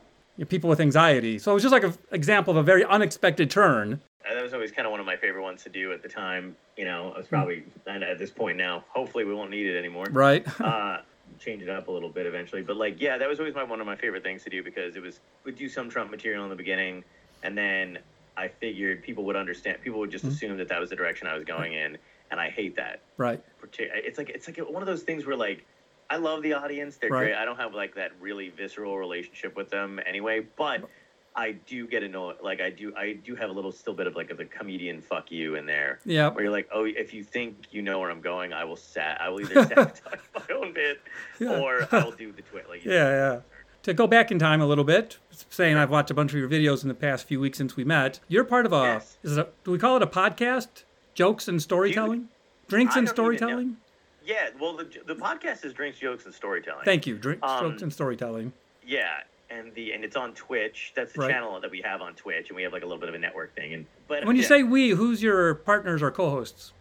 people 0.49 0.69
with 0.69 0.79
anxiety. 0.79 1.39
So 1.39 1.51
it 1.51 1.53
was 1.55 1.63
just 1.63 1.71
like 1.73 1.83
an 1.83 1.93
example 2.11 2.51
of 2.51 2.57
a 2.57 2.63
very 2.63 2.83
unexpected 2.85 3.49
turn. 3.49 4.01
That 4.33 4.43
was 4.43 4.53
always 4.53 4.71
kind 4.71 4.85
of 4.85 4.91
one 4.91 4.99
of 4.99 5.05
my 5.05 5.15
favorite 5.15 5.43
ones 5.43 5.63
to 5.63 5.69
do 5.69 5.91
at 5.93 6.01
the 6.01 6.09
time. 6.09 6.55
You 6.75 6.85
know, 6.85 7.11
I 7.15 7.17
was 7.17 7.27
probably 7.27 7.63
and 7.85 8.03
at 8.03 8.19
this 8.19 8.31
point 8.31 8.57
now. 8.57 8.85
Hopefully, 8.93 9.23
we 9.25 9.33
won't 9.33 9.49
need 9.51 9.65
it 9.67 9.77
anymore. 9.77 10.05
Right. 10.11 10.45
uh, 10.61 10.97
change 11.39 11.61
it 11.61 11.69
up 11.69 11.87
a 11.87 11.91
little 11.91 12.09
bit 12.09 12.25
eventually. 12.25 12.61
But 12.63 12.77
like, 12.77 12.99
yeah, 13.01 13.17
that 13.17 13.27
was 13.29 13.39
always 13.39 13.55
my 13.55 13.63
one 13.63 13.79
of 13.79 13.85
my 13.85 13.95
favorite 13.95 14.23
things 14.23 14.43
to 14.43 14.49
do 14.49 14.63
because 14.63 14.95
it 14.95 15.01
was 15.01 15.19
would 15.45 15.55
do 15.55 15.69
some 15.69 15.89
Trump 15.89 16.11
material 16.11 16.43
in 16.43 16.49
the 16.49 16.55
beginning, 16.55 17.03
and 17.43 17.57
then 17.57 17.99
I 18.35 18.47
figured 18.47 19.03
people 19.03 19.23
would 19.25 19.35
understand. 19.35 19.81
People 19.81 19.99
would 19.99 20.11
just 20.11 20.25
Mm-hmm. 20.25 20.33
assume 20.33 20.57
that 20.57 20.67
that 20.69 20.79
was 20.79 20.89
the 20.89 20.95
direction 20.95 21.27
I 21.27 21.33
was 21.35 21.43
going 21.43 21.73
in, 21.73 21.97
and 22.31 22.39
I 22.39 22.49
hate 22.49 22.75
that. 22.77 23.03
right. 23.17 23.41
It's 23.79 24.17
like 24.17 24.29
it's 24.29 24.47
like 24.47 24.57
one 24.57 24.81
of 24.81 24.87
those 24.87 25.03
things 25.03 25.25
where 25.25 25.35
like. 25.37 25.65
I 26.09 26.15
love 26.15 26.41
the 26.41 26.53
audience; 26.53 26.95
they're 26.95 27.09
Right. 27.09 27.19
great. 27.25 27.35
I 27.35 27.43
don't 27.43 27.57
have 27.57 27.73
like 27.73 27.93
that 27.95 28.11
really 28.21 28.47
visceral 28.47 28.97
relationship 28.97 29.57
with 29.57 29.69
them 29.69 29.99
anyway, 30.05 30.39
but 30.39 30.89
I 31.37 31.51
do 31.51 31.85
get 31.87 32.01
annoyed. 32.01 32.37
Like 32.43 32.59
I 32.61 32.71
do, 32.71 32.93
I 32.97 33.13
do 33.13 33.35
have 33.35 33.49
a 33.51 33.53
little 33.53 33.71
still 33.71 33.93
bit 33.93 34.07
of 34.07 34.15
like 34.15 34.31
of 34.31 34.37
the 34.37 34.45
comedian 34.45 35.01
"fuck 35.01 35.31
you" 35.31 35.53
in 35.55 35.65
there, 35.67 35.99
Yeah. 36.03 36.29
where 36.29 36.43
you're 36.45 36.51
like, 36.51 36.67
oh, 36.73 36.85
if 36.85 37.13
you 37.13 37.23
think 37.23 37.67
you 37.71 37.81
know 37.83 37.99
where 37.99 38.09
I'm 38.09 38.21
going, 38.21 38.53
I 38.53 38.63
will 38.65 38.75
sat, 38.75 39.21
I 39.21 39.29
will 39.29 39.41
either 39.41 39.53
sabotage 39.67 40.19
my 40.35 40.55
own 40.55 40.73
bit, 40.73 40.99
Yeah. 41.39 41.59
or 41.59 41.87
I'll 41.91 42.11
do 42.11 42.31
the 42.31 42.41
twit. 42.41 42.67
Like, 42.67 42.83
Yeah, 42.83 43.09
yeah. 43.09 43.39
To 43.83 43.93
go 43.93 44.07
back 44.07 44.31
in 44.31 44.39
time 44.39 44.59
a 44.61 44.65
little 44.65 44.83
bit, 44.83 45.17
saying 45.49 45.77
I've 45.77 45.91
watched 45.91 46.09
a 46.11 46.13
bunch 46.15 46.33
of 46.33 46.39
your 46.39 46.49
videos 46.49 46.81
in 46.81 46.89
the 46.89 46.95
past 46.95 47.27
few 47.27 47.39
weeks 47.39 47.57
since 47.59 47.75
we 47.77 47.83
met. 47.85 48.19
You're 48.27 48.43
part 48.43 48.65
of 48.65 48.73
a 48.73 48.81
Yes. 48.81 49.17
is 49.23 49.37
it 49.37 49.41
a, 49.41 49.47
do 49.63 49.71
we 49.71 49.77
call 49.77 49.95
it 49.95 50.01
a 50.03 50.07
podcast? 50.07 50.83
Jokes 51.13 51.47
and 51.47 51.61
storytelling? 51.61 52.29
Drinks 52.67 52.95
I 52.95 52.99
and 52.99 53.07
know. 53.07 53.13
storytelling? 53.13 53.77
yeah. 54.25 54.49
Well, 54.59 54.75
the 54.75 54.85
the 55.05 55.15
podcast 55.15 55.63
is 55.63 55.73
drinks, 55.73 55.99
jokes, 55.99 56.25
and 56.25 56.33
storytelling. 56.33 56.83
Thank 56.83 57.05
you. 57.07 57.15
Drinks, 57.17 57.47
Um, 57.47 57.69
jokes 57.71 57.81
and 57.83 57.93
storytelling. 57.93 58.51
Yeah, 58.85 59.19
and 59.49 59.73
the 59.73 59.91
and 59.93 60.03
it's 60.03 60.15
on 60.15 60.33
Twitch. 60.33 60.93
That's 60.95 61.13
the 61.13 61.21
Right. 61.21 61.31
channel 61.31 61.59
that 61.59 61.71
we 61.71 61.81
have 61.81 62.01
on 62.01 62.13
Twitch, 62.15 62.49
and 62.49 62.55
we 62.55 62.63
have 62.63 62.73
like 62.73 62.83
a 62.83 62.85
little 62.85 62.99
bit 62.99 63.09
of 63.09 63.15
a 63.15 63.19
network 63.19 63.55
thing. 63.55 63.73
And 63.73 63.85
but 64.07 64.25
When 64.25 64.35
you 64.35 64.41
yeah, 64.41 64.47
say 64.47 64.63
we, 64.63 64.89
who's 64.89 65.21
your 65.21 65.55
partners 65.55 66.01
or 66.01 66.11
co-hosts? 66.11 66.73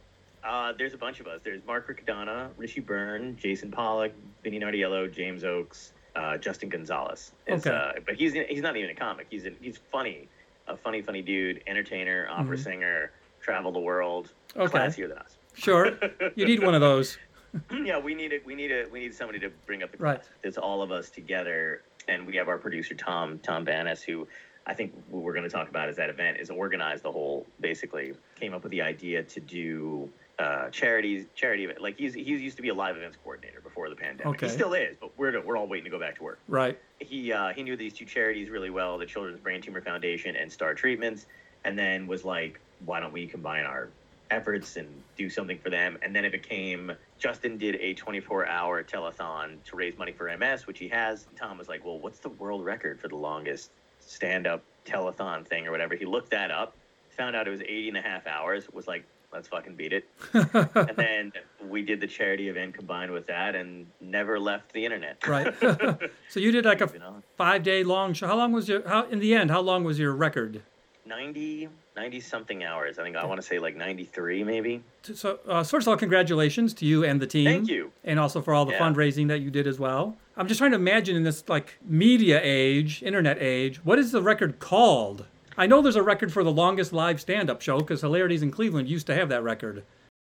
uh, 0.44 0.72
there's 0.78 0.94
a 0.94 0.98
bunch 0.98 1.18
of 1.20 1.26
us. 1.26 1.40
There's 1.42 1.64
Mark 1.66 1.88
Riccadonna, 1.88 2.50
Richie 2.56 2.80
Byrne, 2.80 3.36
Jason 3.36 3.70
Pollock, 3.70 4.12
Vinny 4.44 4.60
Nardiello, 4.60 5.12
James 5.12 5.42
Oakes, 5.42 5.92
uh, 6.14 6.36
Justin 6.38 6.68
Gonzalez. 6.68 7.32
is, 7.48 7.66
Okay. 7.66 7.76
Uh, 7.76 7.92
but 8.06 8.14
he's 8.14 8.32
he's 8.32 8.62
not 8.62 8.76
even 8.76 8.90
a 8.90 8.94
comic. 8.94 9.26
He's 9.30 9.46
a, 9.46 9.50
he's 9.60 9.78
funny, 9.90 10.28
a 10.68 10.76
funny 10.76 11.02
funny 11.02 11.22
dude, 11.22 11.62
entertainer, 11.66 12.26
opera 12.30 12.56
Mhm. 12.56 12.62
singer, 12.64 13.10
travel 13.40 13.72
the 13.72 13.80
world, 13.80 14.32
Okay. 14.56 14.78
classier 14.78 15.08
than 15.08 15.18
us. 15.18 15.36
Sure. 15.54 15.98
You 16.34 16.44
need 16.46 16.62
one 16.62 16.74
of 16.74 16.80
those. 16.80 17.18
yeah, 17.84 17.98
we 17.98 18.14
need 18.14 18.32
it. 18.32 18.44
we 18.44 18.54
need 18.54 18.70
a 18.70 18.86
we 18.92 19.00
need 19.00 19.14
somebody 19.14 19.38
to 19.40 19.48
bring 19.66 19.82
up 19.82 19.90
the 19.90 19.98
Right. 19.98 20.16
class. 20.20 20.28
It's 20.42 20.58
all 20.58 20.82
of 20.82 20.92
us 20.92 21.08
together, 21.10 21.82
and 22.08 22.26
we 22.26 22.36
have 22.36 22.48
our 22.48 22.58
producer 22.58 22.94
Tom 22.94 23.38
Tom 23.40 23.64
Banas, 23.64 24.02
who 24.02 24.26
I 24.66 24.74
think 24.74 24.92
what 25.10 25.22
we're 25.22 25.32
going 25.32 25.44
to 25.44 25.50
talk 25.50 25.68
about 25.68 25.88
is 25.88 25.96
that 25.96 26.10
event 26.10 26.38
is 26.38 26.50
organized 26.50 27.02
the 27.02 27.12
whole. 27.12 27.46
Basically, 27.60 28.14
came 28.38 28.54
up 28.54 28.62
with 28.62 28.72
the 28.72 28.82
idea 28.82 29.22
to 29.22 29.40
do 29.40 30.10
uh, 30.38 30.68
charities 30.70 31.26
charity 31.34 31.64
event. 31.64 31.80
Like 31.80 31.96
he's 31.96 32.14
he 32.14 32.22
used 32.22 32.56
to 32.56 32.62
be 32.62 32.68
a 32.68 32.74
live 32.74 32.96
events 32.96 33.16
coordinator 33.22 33.60
before 33.60 33.88
the 33.88 33.96
pandemic. 33.96 34.26
Okay. 34.26 34.46
He 34.46 34.52
still 34.52 34.74
is, 34.74 34.96
but 35.00 35.16
we're 35.18 35.40
we're 35.42 35.56
all 35.56 35.68
waiting 35.68 35.84
to 35.84 35.90
go 35.90 36.00
back 36.00 36.16
to 36.16 36.22
work. 36.22 36.38
Right. 36.48 36.78
He 36.98 37.32
uh, 37.32 37.52
he 37.52 37.62
knew 37.62 37.76
these 37.76 37.92
two 37.92 38.04
charities 38.04 38.50
really 38.50 38.70
well, 38.70 38.98
the 38.98 39.06
Children's 39.06 39.40
Brain 39.40 39.60
Tumor 39.62 39.80
Foundation 39.80 40.36
and 40.36 40.50
Star 40.50 40.74
Treatments, 40.74 41.26
and 41.64 41.78
then 41.78 42.06
was 42.06 42.24
like, 42.24 42.60
why 42.84 43.00
don't 43.00 43.12
we 43.12 43.26
combine 43.26 43.64
our 43.64 43.88
efforts 44.30 44.76
and 44.76 44.88
do 45.16 45.30
something 45.30 45.58
for 45.58 45.70
them? 45.70 45.98
And 46.02 46.14
then 46.14 46.24
it 46.24 46.32
became 46.32 46.92
Justin 47.18 47.56
did 47.56 47.76
a 47.76 47.94
24 47.94 48.46
hour 48.46 48.82
telethon 48.82 49.62
to 49.64 49.76
raise 49.76 49.96
money 49.96 50.12
for 50.12 50.34
MS, 50.36 50.66
which 50.66 50.78
he 50.78 50.88
has. 50.88 51.26
Tom 51.36 51.58
was 51.58 51.68
like, 51.68 51.84
well, 51.84 51.98
what's 51.98 52.18
the 52.18 52.28
world 52.30 52.64
record 52.64 53.00
for 53.00 53.08
the 53.08 53.16
longest 53.16 53.70
stand 54.00 54.46
up 54.46 54.62
telethon 54.84 55.46
thing 55.46 55.66
or 55.66 55.70
whatever? 55.70 55.94
He 55.94 56.04
looked 56.04 56.30
that 56.30 56.50
up, 56.50 56.76
found 57.10 57.34
out 57.34 57.46
it 57.46 57.50
was 57.50 57.62
80 57.62 57.88
and 57.88 57.96
a 57.96 58.02
half 58.02 58.26
hours, 58.26 58.68
was 58.72 58.86
like, 58.86 59.04
let's 59.32 59.48
fucking 59.48 59.74
beat 59.74 59.92
it. 59.92 60.08
and 60.32 60.96
then 60.96 61.32
we 61.68 61.82
did 61.82 62.00
the 62.00 62.06
charity 62.06 62.48
event 62.48 62.74
combined 62.74 63.10
with 63.10 63.26
that 63.26 63.54
and 63.54 63.86
never 64.00 64.38
left 64.38 64.72
the 64.72 64.84
internet. 64.84 65.26
Right. 65.26 65.54
so 66.28 66.40
you 66.40 66.52
did 66.52 66.64
like 66.64 66.80
a 66.80 66.90
five 67.36 67.62
day 67.62 67.84
long 67.84 68.12
show. 68.12 68.26
How 68.26 68.36
long 68.36 68.52
was 68.52 68.68
your 68.68 68.86
how 68.88 69.06
in 69.08 69.18
the 69.18 69.34
end, 69.34 69.50
how 69.50 69.60
long 69.60 69.84
was 69.84 69.98
your 69.98 70.12
record? 70.12 70.62
90 71.06 71.68
90 71.96 72.20
something 72.20 72.64
hours 72.64 72.98
i 72.98 73.02
think 73.02 73.16
i 73.16 73.24
want 73.24 73.40
to 73.40 73.46
say 73.46 73.58
like 73.58 73.76
93 73.76 74.42
maybe 74.44 74.82
So 75.02 75.38
uh, 75.46 75.62
first 75.62 75.86
of 75.86 75.92
all, 75.92 75.96
congratulations 75.96 76.74
to 76.74 76.84
you 76.86 77.04
and 77.04 77.20
the 77.20 77.26
team. 77.26 77.44
thank 77.46 77.68
you 77.68 77.92
and 78.04 78.18
also 78.18 78.42
for 78.42 78.52
all 78.54 78.64
the 78.64 78.72
Yeah. 78.72 78.80
fundraising 78.80 79.28
that 79.28 79.40
you 79.40 79.50
did 79.50 79.66
as 79.66 79.78
well. 79.78 80.16
I'm 80.36 80.48
just 80.48 80.58
trying 80.58 80.72
to 80.72 80.76
imagine 80.76 81.14
in 81.16 81.22
this 81.22 81.48
like 81.48 81.78
media 81.82 82.40
age, 82.42 83.02
internet 83.02 83.38
age, 83.40 83.84
what 83.84 83.98
is 83.98 84.10
the 84.12 84.20
record 84.20 84.58
called? 84.58 85.24
I 85.56 85.66
know 85.66 85.80
there's 85.80 85.96
a 85.96 86.02
record 86.02 86.32
for 86.32 86.42
the 86.44 86.52
longest 86.52 86.92
live 86.92 87.20
stand-up 87.20 87.62
show 87.62 87.78
because 87.78 88.02
Hilarities 88.02 88.42
in 88.42 88.50
Cleveland 88.50 88.88
used 88.88 89.06
to 89.06 89.14
have 89.14 89.28
that 89.30 89.42
record. 89.42 89.84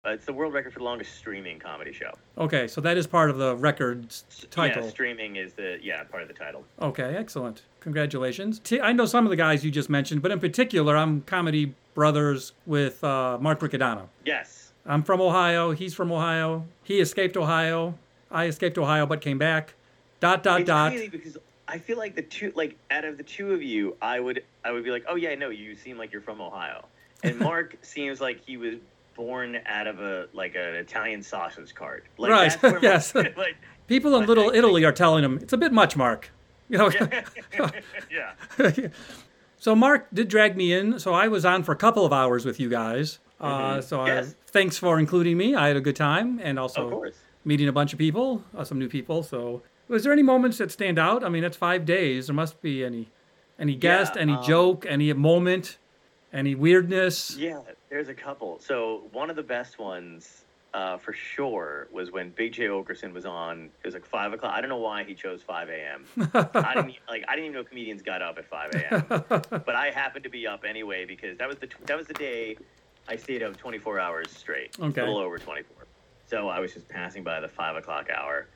Uh, 0.07 0.11
it's 0.11 0.25
the 0.25 0.33
world 0.33 0.53
record 0.53 0.71
for 0.73 0.79
the 0.79 0.85
longest 0.85 1.15
streaming 1.15 1.59
comedy 1.59 1.91
show 1.91 2.11
Okay, 2.37 2.67
so 2.67 2.79
that 2.81 2.97
is 2.97 3.05
part 3.05 3.29
of 3.29 3.37
the 3.37 3.55
record 3.57 4.07
title. 4.51 4.83
yeah 4.83 4.89
streaming 4.89 5.35
is 5.35 5.53
the 5.53 5.77
yeah 5.81 6.03
part 6.03 6.21
of 6.23 6.27
the 6.29 6.33
title 6.33 6.63
Okay, 6.81 7.15
excellent. 7.15 7.63
Congratulations. 7.81 8.59
T- 8.59 8.81
I 8.81 8.91
know 8.91 9.05
some 9.05 9.25
of 9.25 9.29
the 9.29 9.35
guys 9.35 9.63
you 9.63 9.71
just 9.71 9.89
mentioned, 9.89 10.21
but 10.21 10.29
in 10.31 10.39
particular, 10.39 10.97
I'm 10.97 11.21
comedy 11.21 11.73
brothers 11.93 12.51
with 12.65 13.01
uh, 13.03 13.37
Mark 13.39 13.59
Riccadonna. 13.59 14.07
yes 14.25 14.71
I'm 14.85 15.03
from 15.03 15.19
Ohio. 15.19 15.71
He's 15.71 15.93
from 15.93 16.11
Ohio. 16.13 16.65
He 16.83 16.99
escaped 17.01 17.35
Ohio. 17.35 17.95
I 18.31 18.45
escaped 18.45 18.77
Ohio, 18.77 19.05
but 19.05 19.19
came 19.19 19.37
back. 19.37 19.73
Dot 20.21 20.43
dot 20.43 20.61
it's 20.61 20.67
dot. 20.67 20.91
crazy 20.93 21.09
because 21.09 21.37
i 21.69 21.77
feel 21.77 21.97
like 21.97 22.15
the 22.15 22.21
two 22.21 22.51
like 22.55 22.75
out 22.91 23.03
of 23.05 23.17
the 23.17 23.23
two 23.23 23.51
of 23.51 23.61
you 23.61 23.95
i 24.01 24.19
would 24.21 24.41
i 24.63 24.71
would 24.71 24.83
be 24.85 24.89
like 24.89 25.03
oh 25.09 25.15
yeah 25.15 25.35
no 25.35 25.49
you 25.49 25.75
seem 25.75 25.97
like 25.97 26.11
you're 26.13 26.21
from 26.21 26.39
ohio 26.41 26.85
and 27.23 27.37
mark 27.49 27.75
seems 27.81 28.21
like 28.21 28.39
he 28.45 28.55
was 28.57 28.75
born 29.17 29.59
out 29.65 29.87
of 29.87 29.99
a 29.99 30.27
like 30.33 30.55
an 30.55 30.75
italian 30.75 31.21
sausage 31.21 31.73
cart 31.75 32.05
like 32.17 32.31
Right, 32.31 32.57
that's 32.61 32.81
yes. 32.89 33.13
Like 33.35 33.57
People 33.87 34.15
in 34.17 34.25
Little 34.25 34.51
I- 34.51 34.55
Italy 34.55 34.83
are 34.85 34.91
telling 34.93 35.23
him 35.25 35.39
it's 35.41 35.53
a 35.53 35.57
bit 35.57 35.73
much, 35.73 35.97
Mark. 35.97 36.29
You 36.69 36.77
know. 36.77 36.91
yeah 38.11 38.33
so 39.59 39.73
Mark 39.75 40.07
did 40.13 40.27
drag 40.27 40.55
me 40.55 40.71
in. 40.73 40.99
So 40.99 41.13
I 41.13 41.27
was 41.29 41.45
on 41.45 41.63
for 41.63 41.71
a 41.71 41.75
couple 41.75 42.05
of 42.05 42.13
hours 42.13 42.45
with 42.45 42.59
you 42.59 42.69
guys. 42.69 43.19
Uh, 43.39 43.77
Mhm. 43.77 43.83
so 43.83 44.05
Yes. 44.05 44.31
I, 44.31 44.51
thanks 44.51 44.77
for 44.77 44.99
including 44.99 45.37
me. 45.37 45.55
I 45.55 45.67
had 45.67 45.77
a 45.77 45.81
good 45.81 45.95
time, 45.95 46.39
and 46.43 46.59
also 46.59 47.03
meeting 47.45 47.67
a 47.67 47.71
bunch 47.71 47.93
of 47.93 47.99
people, 47.99 48.43
uh, 48.55 48.63
some 48.63 48.77
new 48.79 48.89
people. 48.89 49.23
So 49.23 49.61
was 49.87 50.03
there 50.03 50.11
any 50.13 50.23
moments 50.23 50.57
that 50.59 50.71
stand 50.71 50.99
out? 50.99 51.23
I 51.23 51.29
mean, 51.29 51.43
it's 51.43 51.57
five 51.57 51.85
days. 51.85 52.27
There 52.27 52.35
must 52.35 52.61
be 52.61 52.83
any, 52.83 53.07
any 53.57 53.75
guest, 53.75 54.13
Yeah, 54.15 54.21
any 54.23 54.33
um, 54.33 54.43
joke, 54.43 54.85
any 54.87 55.11
moment, 55.13 55.77
any 56.33 56.53
weirdness. 56.53 57.37
Yeah, 57.37 57.61
there's 57.89 58.09
a 58.09 58.13
couple. 58.13 58.59
So 58.59 59.03
one 59.11 59.29
of 59.29 59.35
the 59.35 59.43
best 59.43 59.79
ones, 59.79 60.43
uh, 60.73 60.97
for 60.97 61.13
sure, 61.13 61.87
was 61.91 62.11
when 62.11 62.29
Big 62.31 62.53
Jay 62.53 62.65
Oakerson 62.65 63.13
was 63.13 63.25
on. 63.25 63.69
It 63.83 63.87
was 63.87 63.93
like 63.93 64.05
five 64.05 64.33
o'clock. 64.33 64.53
I 64.53 64.61
don't 64.61 64.69
know 64.69 64.77
why 64.77 65.03
he 65.03 65.13
chose 65.13 65.41
five 65.41 65.69
a.m. 65.69 66.05
I 66.33 66.73
didn't 66.75 66.95
like. 67.09 67.23
I 67.27 67.35
didn't 67.35 67.45
even 67.45 67.53
know 67.53 67.63
comedians 67.63 68.01
got 68.01 68.21
up 68.21 68.37
at 68.37 68.45
five 68.45 68.71
a.m. 68.73 69.05
but 69.29 69.75
I 69.75 69.91
happened 69.91 70.23
to 70.25 70.29
be 70.29 70.45
up 70.47 70.63
anyway 70.67 71.05
because 71.05 71.37
that 71.37 71.47
was 71.47 71.57
the 71.57 71.69
that 71.85 71.97
was 71.97 72.07
the 72.07 72.13
day 72.13 72.57
I 73.07 73.15
stayed 73.15 73.41
up 73.43 73.55
24 73.57 73.99
hours 73.99 74.29
straight. 74.31 74.75
Okay. 74.79 75.01
A 75.01 75.05
little 75.05 75.19
over 75.19 75.37
24. 75.37 75.85
So 76.29 76.49
I 76.49 76.59
was 76.59 76.73
just 76.73 76.89
passing 76.89 77.23
by 77.23 77.39
the 77.39 77.47
five 77.47 77.77
o'clock 77.77 78.09
hour, 78.09 78.47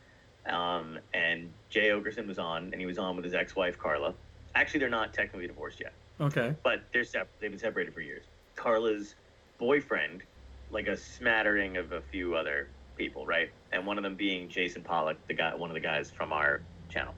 um, 0.46 1.00
and 1.14 1.50
Jay 1.70 1.88
Oakerson 1.90 2.28
was 2.28 2.38
on, 2.38 2.64
and 2.74 2.76
he 2.76 2.86
was 2.86 2.98
on 2.98 3.16
with 3.16 3.24
his 3.24 3.34
ex-wife 3.34 3.78
Carla. 3.80 4.14
Actually, 4.56 4.82
they're 4.82 4.90
not 4.90 5.14
technically 5.14 5.48
divorced 5.48 5.80
yet. 5.80 5.94
Okay. 6.20 6.54
but 6.62 6.84
they're 6.94 7.06
sep- 7.06 7.30
they've 7.40 7.50
been 7.50 7.60
separated 7.60 7.94
for 7.96 8.02
years. 8.02 8.26
Carla's 8.56 9.16
boyfriend, 9.62 10.24
like 10.72 10.88
a 10.88 10.98
smattering 10.98 11.78
of 11.78 11.94
a 11.94 12.02
few 12.02 12.36
other 12.36 12.70
people, 12.98 13.28
right? 13.28 13.50
And 13.72 13.88
one 13.88 14.00
of 14.00 14.04
them 14.04 14.18
being 14.18 14.50
Jason 14.50 14.84
Pollock, 14.84 15.20
the 15.30 15.36
guy, 15.36 15.56
one 15.56 15.72
of 15.72 15.76
the 15.76 15.82
guys 15.82 16.12
from 16.12 16.34
our 16.34 16.64
channel. 16.90 17.16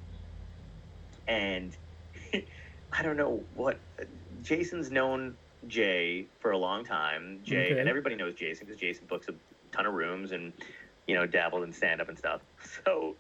And 1.27 1.77
I 2.93 3.03
don't 3.03 3.17
know 3.17 3.47
what 3.53 3.81
Jason's 4.41 4.91
known 4.91 5.39
Jay 5.67 6.29
for 6.41 6.51
a 6.51 6.59
long 6.59 6.85
time. 6.85 7.41
Jay 7.43 7.71
Okay. 7.71 7.81
and 7.81 7.89
everybody 7.89 8.15
knows 8.17 8.35
Jason 8.35 8.67
because 8.67 8.79
Jason 8.79 9.07
books 9.07 9.29
a 9.29 9.33
ton 9.71 9.87
of 9.87 9.95
rooms 9.95 10.33
and 10.33 10.53
you 11.07 11.15
know 11.15 11.27
dabbled 11.27 11.63
in 11.65 11.73
stand 11.73 12.01
up 12.01 12.09
and 12.09 12.19
stuff. 12.19 12.43
So 12.85 13.19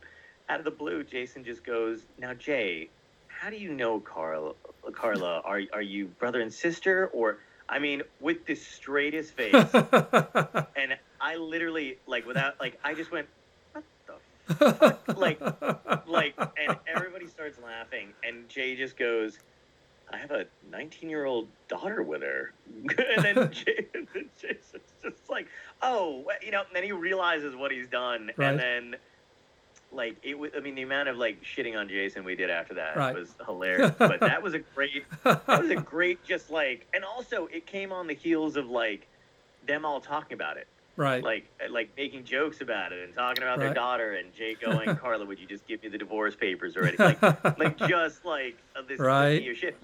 out 0.49 0.59
of 0.59 0.65
the 0.65 0.71
blue, 0.71 1.03
Jason 1.05 1.45
just 1.45 1.65
goes, 1.65 2.07
"Now 2.19 2.35
Jay, 2.35 2.91
how 3.27 3.51
do 3.51 3.57
you 3.57 3.73
know 3.75 4.01
Carla? 4.01 4.53
Carla, 4.95 5.41
are 5.45 5.61
are 5.73 5.83
you 5.83 6.07
brother 6.09 6.41
and 6.41 6.53
sister 6.53 7.09
or?" 7.13 7.39
I 7.73 7.79
mean, 7.79 8.03
with 8.19 8.45
the 8.45 8.53
straightest 8.55 9.33
face, 9.37 9.53
and 9.73 10.95
I 11.19 11.35
literally 11.37 11.97
like 12.05 12.25
without 12.27 12.59
like 12.59 12.79
I 12.83 12.93
just 12.93 13.11
went, 13.11 13.27
"What 13.71 13.83
the 14.59 14.97
like 15.17 15.39
like 16.07 16.35
and 16.37 16.77
everybody 16.87 17.27
starts 17.27 17.57
laughing 17.63 18.09
and 18.23 18.47
jay 18.49 18.75
just 18.75 18.97
goes 18.97 19.39
i 20.11 20.17
have 20.17 20.31
a 20.31 20.45
19 20.69 21.09
year 21.09 21.23
old 21.25 21.47
daughter 21.69 22.03
with 22.03 22.21
her. 22.21 22.51
And 23.15 23.23
then 23.23 23.51
jay 23.51 23.87
and 23.93 24.05
then 24.13 24.29
jason's 24.39 24.83
just 25.01 25.29
like 25.29 25.47
oh 25.81 26.25
you 26.41 26.51
know 26.51 26.59
and 26.59 26.75
then 26.75 26.83
he 26.83 26.91
realizes 26.91 27.55
what 27.55 27.71
he's 27.71 27.87
done 27.87 28.31
Right. 28.35 28.49
and 28.49 28.59
then 28.59 28.95
like 29.93 30.17
it 30.23 30.37
was 30.37 30.51
i 30.57 30.59
mean 30.59 30.75
the 30.75 30.81
amount 30.81 31.07
of 31.07 31.17
like 31.17 31.41
shitting 31.43 31.77
on 31.77 31.87
jason 31.87 32.23
we 32.23 32.35
did 32.35 32.49
after 32.49 32.73
that 32.73 32.97
Right. 32.97 33.13
was 33.15 33.35
hilarious 33.45 33.91
but 33.99 34.19
that 34.21 34.41
was 34.41 34.53
a 34.53 34.59
great 34.59 35.03
that 35.23 35.47
was 35.47 35.69
a 35.69 35.75
great 35.75 36.23
just 36.25 36.49
like 36.49 36.87
and 36.93 37.03
also 37.05 37.47
it 37.51 37.65
came 37.67 37.91
on 37.91 38.07
the 38.07 38.13
heels 38.15 38.55
of 38.57 38.67
like 38.67 39.07
them 39.67 39.85
all 39.85 40.01
talking 40.01 40.33
about 40.33 40.57
it 40.57 40.67
right. 40.97 41.23
like 41.23 41.45
like 41.69 41.89
making 41.95 42.23
jokes 42.23 42.61
about 42.61 42.91
it 42.91 43.03
and 43.03 43.13
talking 43.13 43.43
about 43.43 43.59
their 43.59 43.73
daughter 43.73 44.13
and 44.13 44.33
Jay 44.33 44.55
going, 44.61 44.93
Carla, 44.97 45.25
would 45.25 45.39
you 45.39 45.47
just 45.47 45.65
give 45.67 45.81
me 45.81 45.87
the 45.89 45.97
divorce 45.97 46.35
papers 46.35 46.75
already? 46.75 46.97
Like 46.97 47.21
like 47.57 47.77
just 47.87 48.25
like 48.25 48.57
uh, 48.75 48.81
this 48.87 48.99
Right. 48.99 49.41
shit. 49.55 49.77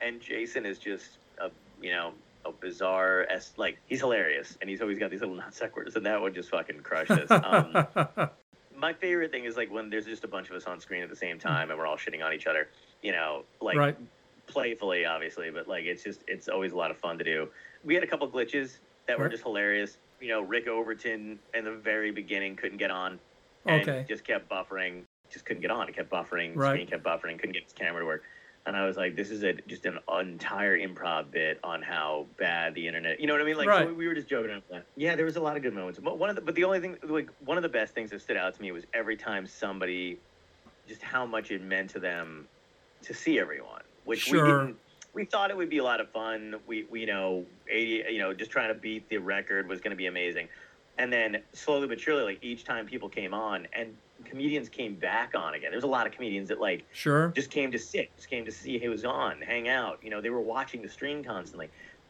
And 0.00 0.20
Jason 0.20 0.64
is 0.64 0.78
just 0.78 1.18
a 1.38 1.50
you 1.82 1.90
know 1.90 2.14
a 2.46 2.52
bizarre 2.52 3.26
s 3.30 3.52
like 3.58 3.78
he's 3.86 4.00
hilarious 4.00 4.56
and 4.60 4.68
he's 4.70 4.80
always 4.80 4.98
got 4.98 5.10
these 5.10 5.20
little 5.20 5.34
non 5.36 5.50
sequiturs 5.50 5.96
and 5.96 6.06
that 6.06 6.20
one 6.20 6.32
just 6.34 6.48
fucking 6.50 6.80
crushed 6.80 7.10
us. 7.10 7.30
Um, 7.30 8.30
my 8.84 8.92
favorite 8.92 9.30
thing 9.30 9.44
is 9.46 9.56
like 9.56 9.72
when 9.72 9.88
there's 9.88 10.04
just 10.04 10.24
a 10.24 10.28
bunch 10.28 10.50
of 10.50 10.56
us 10.56 10.66
on 10.66 10.78
screen 10.78 11.02
at 11.02 11.08
the 11.08 11.16
same 11.16 11.38
time 11.38 11.70
and 11.70 11.78
we're 11.78 11.86
all 11.86 11.96
shitting 11.96 12.22
on 12.22 12.34
each 12.34 12.46
other. 12.46 12.68
You 13.00 13.12
know, 13.12 13.44
like 13.62 13.78
right. 13.78 13.96
playfully, 14.46 15.06
obviously, 15.06 15.50
but 15.50 15.66
like 15.66 15.84
it's 15.84 16.04
just 16.04 16.22
it's 16.28 16.48
always 16.48 16.72
a 16.72 16.76
lot 16.76 16.90
of 16.90 16.98
fun 16.98 17.16
to 17.16 17.24
do. 17.24 17.48
We 17.82 17.94
had 17.94 18.04
a 18.04 18.06
couple 18.06 18.28
glitches 18.30 18.80
that 19.08 19.18
were 19.18 19.30
just 19.30 19.42
hilarious. 19.42 19.96
You 20.20 20.28
know, 20.28 20.42
Rick 20.42 20.68
Overton 20.68 21.38
in 21.54 21.64
the 21.64 21.72
very 21.72 22.10
beginning 22.10 22.56
couldn't 22.56 22.76
get 22.76 22.90
on, 22.90 23.18
and 23.66 23.80
Okay. 23.88 24.04
just 24.06 24.22
kept 24.22 24.50
buffering, 24.50 25.04
just 25.30 25.46
couldn't 25.46 25.62
get 25.62 25.70
on. 25.70 25.88
It 25.88 25.96
kept 25.96 26.10
buffering, 26.10 26.54
Right. 26.54 26.72
screen 26.72 26.86
kept 26.86 27.04
buffering, 27.04 27.38
couldn't 27.38 27.52
get 27.52 27.64
his 27.64 27.72
camera 27.72 28.00
to 28.00 28.06
work. 28.06 28.22
And 28.66 28.76
I 28.76 28.86
was 28.86 28.96
like, 28.96 29.14
this 29.14 29.30
is 29.30 29.42
a 29.42 29.52
just 29.66 29.84
an 29.84 29.98
entire 30.08 30.78
improv 30.78 31.30
bit 31.30 31.60
on 31.62 31.82
how 31.82 32.26
bad 32.38 32.74
the 32.74 32.86
internet. 32.86 33.20
You 33.20 33.26
know 33.26 33.34
what 33.34 33.42
I 33.42 33.44
mean? 33.44 33.56
Like 33.58 33.68
Right. 33.68 33.86
so 33.86 33.92
we 33.92 34.08
were 34.08 34.14
just 34.14 34.28
joking 34.28 34.62
that. 34.70 34.86
Yeah, 34.96 35.16
there 35.16 35.26
was 35.26 35.36
a 35.36 35.40
lot 35.40 35.56
of 35.56 35.62
good 35.62 35.74
moments. 35.74 36.00
But 36.02 36.18
one 36.18 36.30
of 36.30 36.36
the 36.36 36.42
but 36.42 36.54
the 36.54 36.64
only 36.64 36.80
thing 36.80 36.96
like 37.02 37.28
one 37.44 37.58
of 37.58 37.62
the 37.62 37.68
best 37.68 37.94
things 37.94 38.10
that 38.10 38.22
stood 38.22 38.38
out 38.38 38.54
to 38.54 38.62
me 38.62 38.72
was 38.72 38.84
every 38.94 39.16
time 39.16 39.46
somebody, 39.46 40.18
just 40.88 41.02
how 41.02 41.26
much 41.26 41.50
it 41.50 41.62
meant 41.62 41.90
to 41.90 41.98
them 41.98 42.48
to 43.02 43.12
see 43.12 43.38
everyone, 43.38 43.82
which 44.04 44.30
we 44.30 44.38
didn't. 44.38 44.76
We 45.12 45.24
thought 45.24 45.50
it 45.50 45.56
would 45.56 45.70
be 45.70 45.78
a 45.78 45.84
lot 45.84 46.00
of 46.00 46.10
fun. 46.10 46.56
We, 46.66 46.86
we 46.90 47.00
you 47.00 47.06
know, 47.06 47.44
80, 47.70 48.12
you 48.12 48.18
know, 48.18 48.34
just 48.34 48.50
trying 48.50 48.68
to 48.68 48.74
beat 48.74 49.08
the 49.08 49.18
record 49.18 49.68
was 49.68 49.80
going 49.80 49.92
to 49.92 49.96
be 49.96 50.06
amazing. 50.06 50.48
And 50.98 51.12
then 51.12 51.42
slowly 51.52 51.86
but 51.86 52.00
surely, 52.00 52.24
like 52.24 52.42
each 52.42 52.64
time 52.64 52.86
people 52.86 53.08
came 53.08 53.32
on 53.32 53.68
and 53.72 53.94
comedians 54.24 54.68
came 54.68 54.96
back 54.96 55.32
on 55.34 55.54
again. 55.54 55.70
There 55.70 55.76
was 55.76 55.84
a 55.84 55.88
lot 55.88 56.06
of 56.06 56.12
comedians 56.12 56.48
that 56.48 56.60
like 56.60 56.86
Sure. 56.92 57.32
just 57.34 57.50
came 57.50 57.70
to 57.72 57.78
sit, 57.78 58.14
just 58.16 58.28
came 58.30 58.44
to 58.44 58.52
see 58.52 58.78
who 58.78 58.90
was 58.90 59.04
on, 59.04 59.40
hang 59.40 59.68
out. 59.68 59.98
You 60.02 60.10
know, 60.10 60.20
they 60.20 60.30
were 60.30 60.40
watching 60.40 60.82
the 60.82 60.88
stream 60.88 61.22
constantly. 61.22 61.68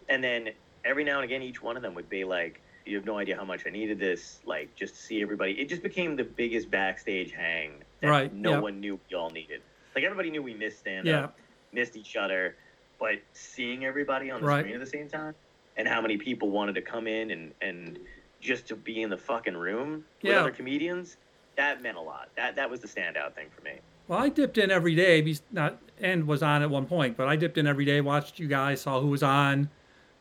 And 0.09 0.23
then 0.23 0.51
every 0.85 1.05
now 1.05 1.17
and 1.17 1.25
again, 1.25 1.43
each 1.43 1.63
one 1.63 1.77
of 1.77 1.83
them 1.83 1.95
would 1.95 2.09
be 2.09 2.25
like, 2.25 2.61
you 2.87 2.97
have 2.97 3.07
no 3.07 3.17
idea 3.19 3.35
how 3.37 3.45
much 3.45 3.67
I 3.67 3.71
needed 3.71 3.99
this, 3.99 4.41
like 4.45 4.75
just 4.77 4.95
to 4.97 5.01
see 5.01 5.23
everybody. 5.23 5.53
It 5.53 5.69
just 5.71 5.83
became 5.83 6.17
the 6.17 6.25
biggest 6.25 6.71
backstage 6.71 7.33
hang 7.33 7.83
that 8.03 8.09
Right, 8.11 8.35
no 8.35 8.53
yeah. 8.53 8.59
one 8.61 8.81
knew 8.81 9.01
we 9.11 9.17
all 9.17 9.31
needed. 9.31 9.63
Like 9.95 10.05
everybody 10.05 10.31
knew 10.31 10.43
we 10.43 10.55
missed 10.55 10.81
stand 10.81 11.07
Yeah. 11.07 11.25
up, 11.25 11.39
missed 11.73 11.97
each 11.97 12.17
other, 12.17 12.57
but 13.01 13.15
seeing 13.33 13.85
everybody 13.87 14.31
on 14.31 14.41
the 14.43 14.47
Right. 14.47 14.61
screen 14.61 14.75
at 14.75 14.81
the 14.81 14.87
same 14.87 15.09
time 15.09 15.35
and 15.77 15.89
how 15.89 16.03
many 16.03 16.19
people 16.19 16.51
wanted 16.51 16.75
to 16.75 16.83
come 16.83 17.07
in 17.07 17.31
and, 17.31 17.55
and 17.63 17.99
just 18.41 18.69
to 18.69 18.77
be 18.77 19.01
in 19.01 19.09
the 19.09 19.17
fucking 19.17 19.57
room 19.57 20.05
with 20.23 20.33
other 20.37 20.51
comedians, 20.51 21.17
that 21.57 21.83
meant 21.83 21.97
a 21.97 22.01
lot. 22.01 22.29
That 22.37 22.57
that 22.57 22.71
was 22.71 22.81
the 22.81 22.89
standout 22.89 23.35
thing 23.35 23.47
for 23.55 23.63
me. 23.63 23.73
Well, 24.09 24.19
I 24.19 24.29
dipped 24.29 24.59
in 24.59 24.71
every 24.71 24.95
day. 24.95 25.35
Not 25.51 25.79
and 26.01 26.27
was 26.27 26.43
on 26.43 26.63
at 26.63 26.71
one 26.71 26.87
point, 26.87 27.17
but 27.17 27.29
I 27.29 27.37
dipped 27.37 27.57
in 27.57 27.67
every 27.67 27.85
day, 27.85 28.01
watched 28.01 28.39
you 28.39 28.49
guys, 28.49 28.81
saw 28.83 29.01
who 29.01 29.07
was 29.09 29.23
on, 29.23 29.71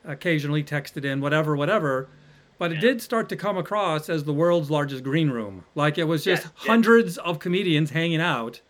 occasionally 0.05 0.63
texted 0.63 1.03
in, 1.05 1.19
whatever, 1.21 1.55
whatever. 1.55 2.07
But 2.59 2.71
it 2.71 2.79
did 2.79 3.01
start 3.01 3.27
to 3.29 3.35
come 3.35 3.57
across 3.57 4.07
as 4.09 4.23
the 4.23 4.33
world's 4.33 4.69
largest 4.69 5.03
green 5.03 5.29
room. 5.31 5.65
Like 5.75 5.97
it 5.97 6.05
was 6.05 6.23
just 6.23 6.47
hundreds 6.55 7.17
of 7.17 7.39
comedians 7.39 7.89
hanging 7.89 8.21
out. 8.21 8.61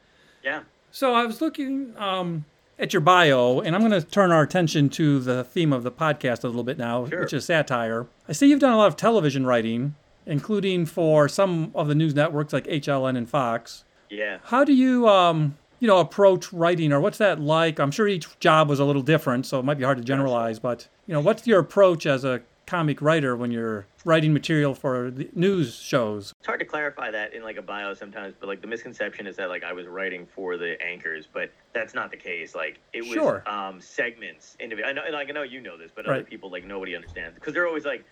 Yeah. 0.44 0.62
So 0.90 1.14
I 1.14 1.26
was 1.26 1.42
looking 1.42 1.94
um, 1.98 2.46
at 2.80 2.94
your 2.94 3.02
bio, 3.02 3.60
and 3.60 3.76
I'm 3.76 3.82
going 3.88 3.92
to 4.00 4.02
turn 4.02 4.32
our 4.32 4.42
attention 4.42 4.90
to 4.90 5.20
the 5.20 5.44
theme 5.44 5.74
of 5.74 5.84
the 5.84 5.92
podcast 5.92 6.44
a 6.44 6.48
little 6.48 6.64
bit 6.64 6.78
now, 6.78 7.08
Sure. 7.08 7.22
which 7.22 7.34
is 7.34 7.46
satire. 7.46 8.08
I 8.28 8.32
see 8.32 8.48
you've 8.48 8.60
done 8.62 8.74
a 8.74 8.78
lot 8.78 8.88
of 8.88 8.96
television 8.96 9.46
writing, 9.46 9.96
including 10.26 10.86
for 10.86 11.28
some 11.28 11.72
of 11.76 11.88
the 11.88 11.96
news 11.96 12.14
networks 12.16 12.54
like 12.54 12.66
HLN 12.66 13.18
and 13.18 13.30
Fox. 13.30 13.84
Yeah. 14.10 14.40
How 14.44 14.64
do 14.64 14.74
you, 14.74 15.08
um, 15.08 15.58
you 15.80 15.88
know, 15.88 16.00
approach 16.00 16.54
writing, 16.54 16.94
or 16.94 17.00
what's 17.02 17.18
that 17.18 17.40
like? 17.40 17.80
I'm 17.80 17.92
sure 17.92 18.08
each 18.08 18.40
job 18.40 18.70
was 18.70 18.80
a 18.80 18.86
little 18.86 19.02
different, 19.02 19.46
so 19.46 19.60
it 19.60 19.64
might 19.66 19.78
be 19.78 19.84
hard 19.84 19.98
to 19.98 20.04
generalize. 20.04 20.60
But 20.60 20.88
you 21.08 21.14
know, 21.14 21.20
what's 21.20 21.46
your 21.48 21.60
approach 21.60 22.06
as 22.06 22.24
a 22.24 22.42
comic 22.66 23.02
writer 23.02 23.36
when 23.36 23.52
you're 23.52 23.86
writing 24.06 24.32
material 24.32 24.74
for 24.74 25.12
the 25.12 25.28
news 25.34 25.76
shows? 25.76 26.34
It's 26.40 26.48
hard 26.48 26.60
to 26.62 26.66
clarify 26.66 27.12
that 27.12 27.34
in 27.34 27.44
like 27.44 27.58
a 27.58 27.62
bio 27.62 27.94
sometimes, 27.94 28.34
but 28.40 28.48
like 28.48 28.62
the 28.62 28.68
misconception 28.68 29.28
is 29.28 29.36
that 29.36 29.50
like 29.50 29.64
I 29.66 29.74
was 29.74 29.86
writing 29.88 30.26
for 30.34 30.56
the 30.56 30.82
anchors, 30.82 31.28
but 31.32 31.52
that's 31.74 31.94
not 31.94 32.10
the 32.12 32.18
case. 32.18 32.56
Like 32.56 32.80
it 32.94 33.02
was 33.02 33.12
Sure. 33.14 33.44
um, 33.50 33.82
segments. 33.82 34.56
Individual. 34.62 34.90
I 34.90 34.94
know, 34.94 35.02
like 35.12 35.28
I 35.28 35.32
know 35.34 35.44
you 35.44 35.60
know 35.60 35.78
this, 35.78 35.92
but 35.94 36.08
Right. 36.08 36.18
other 36.20 36.24
people 36.24 36.50
like 36.50 36.64
nobody 36.66 36.96
understands 36.96 37.36
because 37.36 37.54
they're 37.54 37.68
always 37.68 37.84
like, 37.86 38.06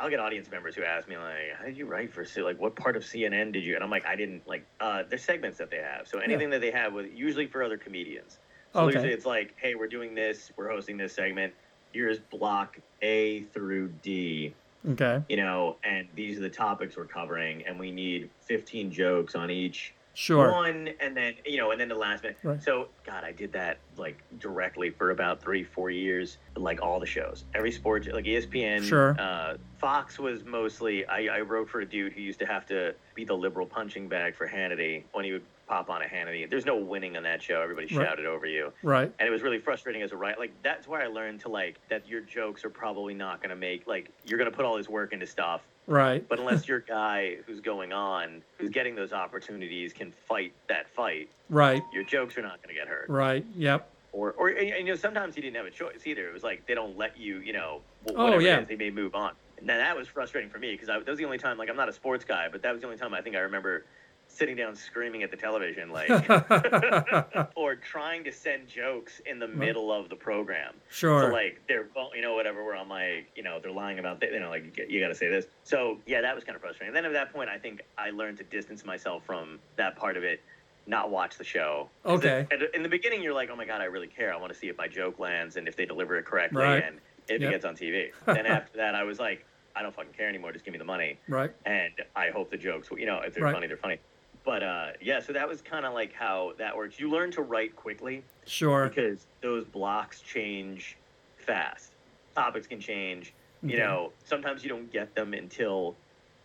I'll 0.00 0.08
get 0.08 0.18
audience 0.18 0.50
members 0.50 0.74
who 0.74 0.82
ask 0.82 1.06
me 1.08 1.16
like, 1.18 1.54
how 1.58 1.64
did 1.66 1.76
you 1.76 1.86
write 1.86 2.12
for 2.12 2.24
C- 2.24 2.42
like 2.42 2.58
what 2.58 2.74
part 2.74 2.96
of 2.96 3.02
CNN 3.02 3.52
did 3.52 3.64
you? 3.64 3.74
And 3.74 3.84
I'm 3.84 3.90
like, 3.90 4.06
I 4.06 4.16
didn't 4.16 4.46
like. 4.46 4.66
Uh, 4.80 5.02
there's 5.08 5.24
segments 5.24 5.58
that 5.58 5.70
they 5.70 5.76
have, 5.78 6.08
so 6.08 6.20
anything 6.20 6.50
that 6.50 6.62
they 6.62 6.70
have 6.70 6.94
with 6.94 7.06
usually 7.12 7.46
for 7.46 7.62
other 7.62 7.76
comedians. 7.78 8.38
So 8.72 8.86
Okay. 8.86 8.94
usually 8.94 9.12
it's 9.12 9.26
like, 9.26 9.54
hey, 9.60 9.74
we're 9.74 9.88
doing 9.88 10.14
this, 10.14 10.50
we're 10.56 10.70
hosting 10.70 10.96
this 10.96 11.14
segment. 11.14 11.54
Here's 11.92 12.20
block 12.20 12.78
A 13.02 13.44
through 13.44 13.92
D 13.92 14.56
Okay, 14.88 15.22
you 15.28 15.36
know, 15.36 15.78
and 15.84 16.08
these 16.14 16.38
are 16.38 16.42
the 16.42 16.50
topics 16.50 16.96
we're 16.96 17.06
covering, 17.06 17.66
and 17.66 17.78
we 17.78 17.90
need 17.92 18.30
15 18.40 18.90
jokes 18.92 19.34
on 19.34 19.50
each 19.50 19.94
sure. 20.14 20.50
one, 20.52 20.90
and 21.00 21.16
then 21.16 21.34
you 21.44 21.56
know, 21.58 21.70
and 21.70 21.80
then 21.80 21.88
the 21.88 21.94
last 21.94 22.22
minute. 22.22 22.38
Right. 22.42 22.62
So, 22.62 22.88
God, 23.06 23.24
I 23.24 23.32
did 23.32 23.52
that 23.52 23.78
like 23.96 24.18
directly 24.38 24.90
for 24.90 25.10
about 25.10 25.40
three, 25.42 25.64
four 25.64 25.90
years, 25.90 26.38
like 26.56 26.80
all 26.82 27.00
the 27.00 27.06
shows, 27.06 27.44
every 27.54 27.72
sport, 27.72 28.06
like 28.12 28.24
ESPN. 28.24 28.82
Sure. 28.82 29.16
Uh, 29.18 29.56
Fox 29.78 30.18
was 30.18 30.44
mostly. 30.44 31.06
I, 31.06 31.38
I 31.38 31.40
wrote 31.40 31.68
for 31.68 31.80
a 31.80 31.86
dude 31.86 32.12
who 32.12 32.20
used 32.20 32.38
to 32.40 32.46
have 32.46 32.66
to 32.66 32.94
be 33.14 33.24
the 33.24 33.34
liberal 33.34 33.66
punching 33.66 34.08
bag 34.08 34.34
for 34.36 34.46
Hannity 34.48 35.04
when 35.12 35.24
he 35.24 35.32
would 35.32 35.42
pop 35.66 35.88
on 35.88 36.02
a 36.02 36.04
Hannity. 36.04 36.50
There's 36.50 36.66
no 36.66 36.76
winning 36.76 37.16
on 37.16 37.22
that 37.22 37.40
show. 37.40 37.60
Everybody 37.62 37.86
Right. 37.94 38.04
shouted 38.04 38.26
over 38.26 38.44
you 38.44 38.72
Right. 38.82 39.12
and 39.20 39.28
it 39.28 39.30
was 39.30 39.40
really 39.42 39.58
frustrating 39.60 40.02
as 40.02 40.10
a 40.10 40.16
writer. 40.16 40.36
Like 40.40 40.50
that's 40.64 40.88
where 40.88 41.00
I 41.00 41.06
learned 41.06 41.40
to 41.42 41.48
like 41.48 41.76
that 41.88 42.08
your 42.08 42.20
jokes 42.22 42.64
are 42.64 42.70
probably 42.70 43.14
not 43.14 43.40
going 43.40 43.50
to 43.50 43.56
make 43.56 43.86
like 43.86 44.10
you're 44.26 44.36
going 44.38 44.50
to 44.50 44.56
put 44.56 44.64
all 44.64 44.76
this 44.76 44.88
work 44.88 45.12
into 45.12 45.26
stuff, 45.28 45.60
Right. 45.90 46.26
but 46.28 46.38
unless 46.38 46.68
your 46.72 46.80
guy 46.80 47.36
who's 47.46 47.60
going 47.60 47.92
on, 47.92 48.42
who's 48.58 48.70
getting 48.70 48.94
those 48.94 49.12
opportunities, 49.12 49.92
can 49.92 50.12
fight 50.28 50.52
that 50.68 50.88
fight, 50.88 51.28
Right. 51.48 51.82
your 51.92 52.04
jokes 52.04 52.38
are 52.38 52.42
not 52.42 52.62
going 52.62 52.74
to 52.74 52.80
get 52.80 52.86
hurt. 52.88 53.08
Right. 53.08 53.44
Yep. 53.56 53.90
Or 54.12 54.32
or 54.32 54.48
and, 54.48 54.58
and, 54.70 54.86
you 54.86 54.92
know 54.92 54.96
sometimes 54.96 55.34
he 55.34 55.40
didn't 55.40 55.56
have 55.56 55.66
a 55.66 55.70
choice 55.70 56.06
either. 56.06 56.28
It 56.28 56.32
was 56.32 56.42
like 56.44 56.66
they 56.66 56.74
don't 56.74 56.96
let 56.96 57.18
you, 57.18 57.38
you 57.40 57.52
know, 57.52 57.80
Oh, 58.08 58.24
whatever 58.24 58.40
yeah. 58.42 58.58
it 58.58 58.62
is, 58.62 58.68
they 58.68 58.76
may 58.76 58.90
move 58.90 59.14
on. 59.14 59.32
And 59.58 59.68
that 59.68 59.96
was 59.96 60.08
frustrating 60.08 60.48
for 60.50 60.58
me 60.58 60.72
because 60.72 60.86
that 60.88 61.04
was 61.06 61.18
the 61.18 61.24
only 61.24 61.38
time. 61.38 61.58
Like 61.58 61.68
I'm 61.68 61.76
not 61.76 61.88
a 61.88 61.92
sports 61.92 62.24
guy, 62.24 62.48
but 62.50 62.62
that 62.62 62.72
was 62.72 62.80
the 62.80 62.86
only 62.86 62.98
time 62.98 63.12
I 63.12 63.20
think 63.20 63.36
I 63.36 63.40
remember 63.40 63.84
sitting 64.32 64.56
down 64.56 64.74
screaming 64.76 65.22
at 65.22 65.30
the 65.30 65.36
television 65.36 65.90
like 65.90 66.08
or 67.56 67.74
trying 67.76 68.24
to 68.24 68.32
send 68.32 68.68
jokes 68.68 69.20
in 69.26 69.38
the 69.38 69.48
middle 69.48 69.92
of 69.92 70.08
the 70.08 70.16
program. 70.16 70.74
sure. 70.88 71.22
So 71.22 71.28
like 71.32 71.60
they're 71.68 71.86
you 72.14 72.22
know 72.22 72.34
whatever 72.34 72.64
where 72.64 72.76
I'm 72.76 72.88
like 72.88 73.26
you 73.36 73.42
know 73.42 73.58
they're 73.60 73.70
lying 73.72 73.98
about 73.98 74.20
that 74.20 74.32
you 74.32 74.40
know 74.40 74.48
like 74.50 74.76
you 74.88 75.00
got 75.00 75.08
to 75.08 75.14
say 75.14 75.28
this. 75.28 75.46
So 75.64 75.98
yeah, 76.06 76.20
that 76.20 76.34
was 76.34 76.44
kind 76.44 76.56
of 76.56 76.62
frustrating. 76.62 76.88
And 76.88 76.96
then 76.96 77.04
at 77.04 77.12
that 77.12 77.32
point, 77.32 77.50
I 77.50 77.58
think 77.58 77.82
I 77.98 78.10
learned 78.10 78.38
to 78.38 78.44
distance 78.44 78.84
myself 78.84 79.24
from 79.26 79.58
that 79.76 79.96
part 79.96 80.16
of 80.16 80.24
it 80.24 80.40
not 80.86 81.10
watch 81.10 81.36
the 81.36 81.44
show. 81.44 81.88
Okay. 82.06 82.46
it- 82.50 82.52
and 82.52 82.62
in 82.74 82.82
the 82.82 82.88
beginning, 82.88 83.22
you're 83.22 83.34
like, 83.34 83.50
oh 83.50 83.56
my 83.56 83.64
god, 83.66 83.80
I 83.80 83.84
really 83.84 84.06
care. 84.06 84.32
I 84.32 84.36
want 84.36 84.52
to 84.52 84.58
see 84.58 84.68
if 84.68 84.78
my 84.78 84.88
joke 84.88 85.18
lands 85.18 85.56
and 85.56 85.68
if 85.68 85.76
they 85.76 85.84
deliver 85.84 86.16
it 86.16 86.24
correctly 86.24 86.62
Right. 86.62 86.82
and 86.82 86.96
if 87.28 87.40
Yep. 87.40 87.48
it 87.48 87.52
gets 87.52 87.64
on 87.64 87.76
TV. 87.76 88.10
then 88.26 88.46
after 88.46 88.78
that, 88.78 88.94
I 88.94 89.04
was 89.04 89.18
like, 89.20 89.44
I 89.76 89.82
don't 89.82 89.94
fucking 89.94 90.14
care 90.14 90.28
anymore. 90.28 90.50
Just 90.52 90.64
give 90.64 90.72
me 90.72 90.78
the 90.78 90.84
money 90.84 91.16
Right. 91.28 91.52
and 91.64 91.92
I 92.16 92.30
hope 92.30 92.50
the 92.50 92.56
jokes, 92.56 92.88
you 92.96 93.06
know, 93.06 93.20
if 93.20 93.34
they're 93.34 93.44
Right. 93.44 93.54
funny, 93.54 93.66
they're 93.68 93.76
funny. 93.76 93.98
But 94.44 94.62
uh, 94.62 94.86
yeah, 95.00 95.20
so 95.20 95.32
that 95.32 95.48
was 95.48 95.60
kind 95.60 95.84
of 95.84 95.92
like 95.92 96.12
how 96.12 96.52
that 96.58 96.76
works. 96.76 96.98
You 96.98 97.10
learn 97.10 97.30
to 97.32 97.42
write 97.42 97.76
quickly 97.76 98.24
Sure. 98.46 98.88
because 98.88 99.26
those 99.42 99.64
blocks 99.64 100.20
change 100.20 100.96
fast. 101.36 101.92
Topics 102.34 102.66
can 102.66 102.80
change. 102.80 103.34
You 103.62 103.70
Okay. 103.76 103.78
know, 103.78 104.12
sometimes 104.24 104.62
you 104.62 104.70
don't 104.70 104.90
get 104.90 105.14
them 105.14 105.34
until 105.34 105.94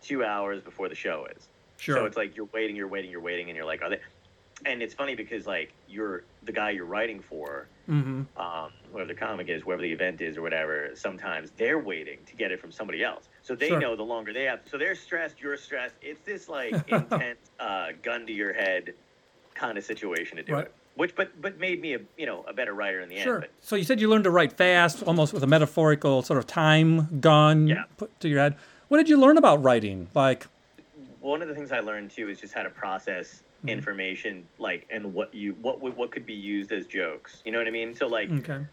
two 0.02 0.22
hours 0.24 0.60
before 0.62 0.88
the 0.88 0.94
show 0.94 1.26
is. 1.36 1.48
Sure. 1.78 1.96
So 1.96 2.04
it's 2.04 2.16
like 2.16 2.36
you're 2.36 2.48
waiting, 2.52 2.76
you're 2.76 2.88
waiting, 2.88 3.10
you're 3.10 3.20
waiting, 3.20 3.48
and 3.48 3.56
you're 3.56 3.66
like, 3.66 3.82
are 3.82 3.90
they? 3.90 4.00
And 4.64 4.82
it's 4.82 4.94
funny 4.94 5.14
because 5.14 5.46
like 5.46 5.72
you're 5.88 6.24
the 6.42 6.52
guy 6.52 6.70
you're 6.70 6.86
writing 6.86 7.20
for, 7.20 7.68
mm-hmm. 7.88 8.22
um, 8.40 8.70
whoever 8.92 9.08
the 9.08 9.14
comic 9.14 9.48
is, 9.48 9.62
whoever 9.62 9.82
the 9.82 9.92
event 9.92 10.20
is, 10.20 10.36
or 10.36 10.42
whatever. 10.42 10.90
Sometimes 10.94 11.50
they're 11.56 11.78
waiting 11.78 12.18
to 12.26 12.36
get 12.36 12.52
it 12.52 12.60
from 12.60 12.72
somebody 12.72 13.02
else, 13.02 13.28
so 13.46 13.54
they 13.54 13.68
Sure. 13.68 13.78
know 13.80 13.94
the 13.94 14.02
longer 14.02 14.32
they 14.32 14.42
have. 14.44 14.60
So 14.68 14.76
they're 14.76 14.96
stressed, 14.96 15.40
you're 15.40 15.56
stressed. 15.56 15.94
It's 16.02 16.20
this 16.22 16.48
like 16.48 16.72
intense, 16.88 17.38
uh, 17.60 17.88
gun 18.02 18.26
to 18.26 18.32
your 18.32 18.52
head 18.52 18.92
kind 19.54 19.78
of 19.78 19.84
situation 19.84 20.36
to 20.38 20.42
do 20.42 20.52
Right. 20.52 20.64
it. 20.66 20.74
Which, 20.96 21.14
but 21.14 21.40
but 21.40 21.58
made 21.58 21.80
me 21.80 21.94
a 21.94 22.00
you 22.16 22.26
know 22.26 22.42
a 22.48 22.52
better 22.52 22.72
writer 22.74 23.00
in 23.00 23.08
the 23.08 23.18
Sure. 23.18 23.34
end. 23.36 23.42
But 23.42 23.50
So 23.60 23.76
you 23.76 23.84
said 23.84 24.00
you 24.00 24.08
learned 24.08 24.24
to 24.24 24.30
write 24.30 24.54
fast, 24.54 25.02
almost 25.04 25.32
with 25.32 25.42
a 25.44 25.46
metaphorical 25.46 26.22
sort 26.22 26.38
of 26.38 26.46
time 26.46 27.20
gun 27.20 27.68
Yeah. 27.68 27.84
put 27.98 28.18
to 28.20 28.28
your 28.28 28.40
head. 28.40 28.56
What 28.88 28.96
did 28.98 29.08
you 29.08 29.16
learn 29.18 29.36
about 29.38 29.62
writing? 29.62 30.08
Like, 30.14 30.46
one 31.20 31.42
of 31.42 31.48
the 31.48 31.54
things 31.54 31.70
I 31.70 31.80
learned 31.80 32.10
too 32.12 32.28
is 32.30 32.40
just 32.40 32.54
how 32.54 32.62
to 32.62 32.70
process 32.70 33.42
Mhm. 33.64 33.68
information, 33.70 34.48
like 34.58 34.86
and 34.90 35.12
what 35.14 35.32
you 35.34 35.52
what 35.62 35.80
what 35.80 36.10
could 36.10 36.26
be 36.26 36.34
used 36.34 36.72
as 36.72 36.86
jokes. 36.86 37.42
You 37.44 37.52
know 37.52 37.58
what 37.58 37.68
I 37.68 37.70
mean? 37.72 37.94
So 37.94 38.06
like 38.06 38.30
okay, 38.30 38.64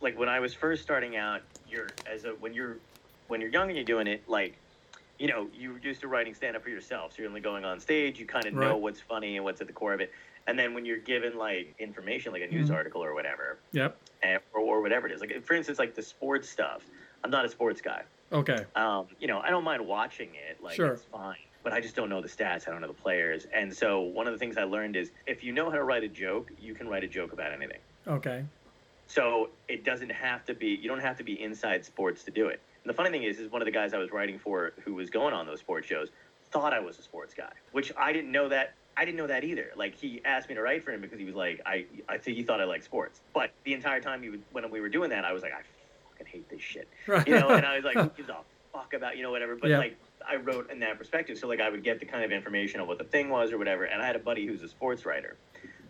like 0.00 0.16
when 0.18 0.28
I 0.28 0.38
was 0.38 0.52
first 0.54 0.82
starting 0.82 1.16
out, 1.16 1.40
you're 1.66 1.88
as 2.06 2.24
a 2.26 2.30
when 2.30 2.52
you're 2.52 2.76
when 3.30 3.40
you're 3.40 3.50
young 3.50 3.68
and 3.68 3.76
you're 3.76 3.84
doing 3.84 4.06
it, 4.06 4.28
like 4.28 4.62
you 5.18 5.28
know, 5.28 5.50
you're 5.52 5.78
used 5.78 6.00
to 6.00 6.08
writing 6.08 6.34
stand 6.34 6.56
up 6.56 6.62
for 6.64 6.70
yourself. 6.70 7.12
So 7.12 7.22
you're 7.22 7.28
only 7.28 7.42
going 7.42 7.64
on 7.64 7.78
stage, 7.80 8.18
you 8.18 8.26
kind 8.26 8.48
of 8.48 8.54
know 8.54 8.76
what's 8.78 9.00
funny 9.00 9.36
and 9.36 9.44
what's 9.44 9.60
at 9.60 9.66
the 9.66 9.72
core 9.74 9.92
of 9.94 10.00
it. 10.00 10.12
And 10.46 10.58
then 10.58 10.74
when 10.74 10.86
you're 10.86 11.00
given 11.00 11.36
like 11.36 11.76
information, 11.78 12.32
like 12.32 12.42
a 12.42 12.46
news 12.48 12.70
Mhm. 12.70 12.74
article 12.74 13.04
or 13.04 13.14
whatever, 13.14 13.64
yep, 13.72 14.00
and, 14.22 14.40
or, 14.54 14.60
or 14.62 14.82
whatever 14.82 15.06
it 15.06 15.12
is, 15.12 15.20
like 15.20 15.44
for 15.44 15.54
instance, 15.54 15.78
like 15.78 15.94
the 15.94 16.02
sports 16.02 16.48
stuff. 16.50 16.88
I'm 17.24 17.30
not 17.30 17.44
a 17.44 17.50
sports 17.50 17.80
guy. 17.82 18.04
okay, 18.32 18.66
Um, 18.74 19.08
you 19.18 19.26
know, 19.28 19.40
I 19.40 19.50
don't 19.50 19.64
mind 19.64 19.86
watching 19.86 20.34
it. 20.36 20.60
Like 20.62 20.76
Sure. 20.76 20.94
it's 20.94 21.04
fine. 21.04 21.36
But 21.62 21.74
I 21.74 21.80
just 21.80 21.96
don't 21.96 22.08
know 22.08 22.22
the 22.22 22.28
stats. 22.28 22.66
I 22.66 22.70
don't 22.72 22.80
know 22.80 22.88
the 22.88 22.94
players. 22.94 23.46
And 23.54 23.76
so 23.76 24.00
one 24.00 24.26
of 24.26 24.32
the 24.32 24.38
things 24.38 24.56
I 24.56 24.64
learned 24.64 24.96
is 24.96 25.12
if 25.26 25.44
you 25.44 25.52
know 25.52 25.70
how 25.70 25.76
to 25.76 25.84
write 25.84 26.04
a 26.04 26.08
joke, 26.08 26.50
you 26.56 26.74
can 26.74 26.88
write 26.88 27.04
a 27.04 27.08
joke 27.08 27.32
about 27.34 27.52
anything. 27.52 27.82
okay, 28.06 28.48
So 29.08 29.56
it 29.68 29.84
doesn't 29.84 30.10
have 30.10 30.44
to 30.44 30.54
be. 30.54 30.68
You 30.68 30.88
don't 30.88 31.00
have 31.00 31.16
to 31.18 31.24
be 31.24 31.40
inside 31.40 31.84
sports 31.84 32.24
to 32.24 32.30
do 32.30 32.48
it. 32.48 32.62
And 32.84 32.90
the 32.90 32.94
funny 32.94 33.10
thing 33.10 33.22
is, 33.24 33.38
is 33.38 33.50
one 33.50 33.60
of 33.62 33.66
the 33.66 33.72
guys 33.72 33.92
I 33.92 33.98
was 33.98 34.10
writing 34.10 34.38
for, 34.38 34.72
who 34.84 34.94
was 34.94 35.10
going 35.10 35.34
on 35.34 35.46
those 35.46 35.60
sports 35.60 35.86
shows, 35.86 36.08
thought 36.50 36.72
I 36.72 36.80
was 36.80 36.98
a 36.98 37.02
sports 37.02 37.34
guy, 37.34 37.52
which 37.72 37.92
I 37.96 38.12
didn't 38.12 38.32
know 38.32 38.48
that. 38.48 38.74
I 38.96 39.04
didn't 39.04 39.18
know 39.18 39.26
that 39.28 39.44
either. 39.44 39.70
Like 39.76 39.94
he 39.94 40.20
asked 40.24 40.48
me 40.48 40.54
to 40.56 40.62
write 40.62 40.82
for 40.82 40.90
him 40.92 41.00
because 41.00 41.18
he 41.18 41.24
was 41.24 41.34
like, 41.34 41.60
I, 41.64 41.86
I 42.08 42.18
think 42.18 42.36
he 42.36 42.42
thought 42.42 42.60
I 42.60 42.64
liked 42.64 42.84
sports. 42.84 43.20
But 43.32 43.50
the 43.64 43.72
entire 43.72 44.00
time 44.00 44.22
he 44.22 44.30
would, 44.30 44.42
when 44.52 44.68
we 44.70 44.80
were 44.80 44.88
doing 44.88 45.10
that, 45.10 45.24
I 45.24 45.32
was 45.32 45.42
like, 45.42 45.52
I 45.52 45.60
fucking 46.10 46.26
hate 46.26 46.48
this 46.50 46.60
shit, 46.60 46.88
right. 47.06 47.26
you 47.26 47.38
know. 47.38 47.50
And 47.50 47.64
I 47.64 47.76
was 47.80 47.84
like, 47.84 47.94
who 47.96 48.08
gives 48.16 48.28
a 48.28 48.36
fuck 48.72 48.92
about 48.94 49.16
you 49.16 49.22
know 49.22 49.30
whatever. 49.30 49.56
But 49.56 49.70
Yeah. 49.70 49.78
like 49.78 49.96
I 50.28 50.36
wrote 50.36 50.70
in 50.70 50.80
that 50.80 50.98
perspective, 50.98 51.38
so 51.38 51.46
like 51.48 51.60
I 51.60 51.70
would 51.70 51.84
get 51.84 52.00
the 52.00 52.06
kind 52.06 52.24
of 52.24 52.32
information 52.32 52.80
of 52.80 52.88
what 52.88 52.98
the 52.98 53.04
thing 53.04 53.28
was 53.30 53.52
or 53.52 53.58
whatever. 53.58 53.84
And 53.84 54.02
I 54.02 54.06
had 54.06 54.16
a 54.16 54.20
buddy 54.20 54.46
who's 54.46 54.62
a 54.62 54.68
sports 54.68 55.06
writer, 55.06 55.36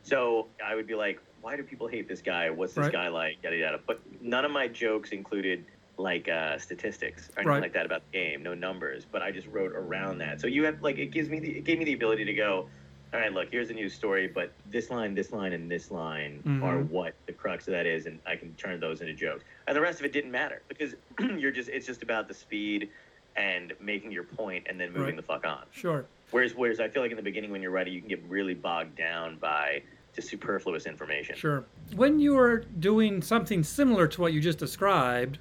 so 0.03 0.49
I 0.65 0.75
would 0.75 0.87
be 0.87 0.95
like, 0.95 1.21
why 1.41 1.57
do 1.57 1.63
people 1.63 1.89
hate 1.89 2.07
this 2.07 2.21
guy? 2.21 2.51
What's 2.51 2.75
this 2.75 2.83
Right. 2.85 2.93
guy 2.93 3.09
like? 3.09 3.37
Yada 3.43 3.57
yada. 3.57 3.81
But 3.87 4.01
none 4.21 4.45
of 4.45 4.51
my 4.51 4.69
jokes 4.69 5.11
included 5.11 5.65
like 6.01 6.29
uh, 6.29 6.59
statistics 6.59 7.29
or 7.31 7.41
anything 7.41 7.47
Right. 7.49 7.63
like 7.63 7.73
that 7.75 7.87
about 7.87 8.03
the 8.11 8.19
game. 8.19 8.43
No 8.43 8.55
numbers. 8.55 9.05
But 9.11 9.23
I 9.23 9.31
just 9.31 9.47
wrote 9.49 9.73
around 9.73 10.19
that. 10.19 10.41
So 10.41 10.47
you 10.47 10.65
have 10.65 10.83
like 10.83 10.99
it 10.99 11.07
gives 11.13 11.29
me 11.29 11.39
the 11.39 11.59
it 11.59 11.65
gave 11.65 11.79
me 11.79 11.85
the 11.85 11.93
ability 11.95 12.25
to 12.25 12.33
go. 12.35 12.69
All 13.13 13.19
right, 13.19 13.33
look, 13.33 13.49
here's 13.51 13.71
a 13.71 13.73
news 13.75 13.93
story, 13.93 14.29
but 14.29 14.53
this 14.71 14.89
line, 14.89 15.17
this 15.17 15.33
line, 15.33 15.53
and 15.53 15.69
this 15.69 15.91
line 15.91 16.45
Mhm. 16.47 16.63
are 16.63 16.79
what 16.79 17.15
the 17.27 17.33
crux 17.33 17.67
of 17.67 17.73
that 17.73 17.85
is, 17.85 18.07
and 18.07 18.21
I 18.25 18.37
can 18.37 18.55
turn 18.55 18.79
those 18.79 19.01
into 19.01 19.15
jokes. 19.15 19.43
And 19.67 19.77
the 19.77 19.81
rest 19.81 19.99
of 19.99 20.07
it 20.07 20.13
didn't 20.13 20.31
matter 20.31 20.63
because 20.69 20.95
you're 21.37 21.51
just 21.51 21.69
it's 21.71 21.87
just 21.87 22.03
about 22.05 22.29
the 22.29 22.35
speed 22.35 22.89
and 23.37 23.73
making 23.81 24.13
your 24.13 24.25
point 24.25 24.67
and 24.69 24.79
then 24.81 24.89
moving 24.93 25.07
Right. 25.07 25.17
the 25.17 25.23
fuck 25.23 25.47
on. 25.47 25.65
sure. 25.73 26.05
Whereas, 26.31 26.55
whereas 26.55 26.79
I 26.79 26.89
feel 26.89 27.03
like 27.03 27.11
in 27.11 27.17
the 27.17 27.23
beginning 27.25 27.51
when 27.51 27.61
you're 27.61 27.73
writing, 27.73 27.93
you 27.93 27.99
can 28.01 28.09
get 28.09 28.23
really 28.29 28.55
bogged 28.55 28.97
down 28.97 29.37
by 29.39 29.83
just 30.15 30.29
superfluous 30.29 30.87
information. 30.87 31.35
Sure. 31.37 31.65
When 31.97 32.21
you're 32.21 32.59
doing 32.59 33.21
something 33.23 33.65
similar 33.65 34.07
to 34.09 34.21
what 34.21 34.33
you 34.33 34.41
just 34.41 34.59
described, 34.59 35.41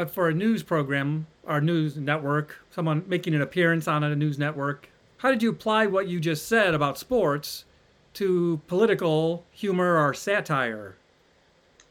but 0.00 0.10
for 0.10 0.30
a 0.30 0.32
news 0.32 0.62
program 0.62 1.26
or 1.46 1.60
news 1.60 1.98
network, 1.98 2.64
someone 2.70 3.04
making 3.06 3.34
an 3.34 3.42
appearance 3.42 3.86
on 3.86 4.02
a 4.02 4.16
news 4.16 4.38
network, 4.38 4.88
how 5.18 5.30
did 5.30 5.42
you 5.42 5.50
apply 5.50 5.84
what 5.84 6.08
you 6.08 6.18
just 6.18 6.48
said 6.48 6.72
about 6.72 6.96
sports 6.96 7.66
to 8.14 8.62
political 8.66 9.44
humor 9.50 9.98
or 9.98 10.14
satire? 10.14 10.96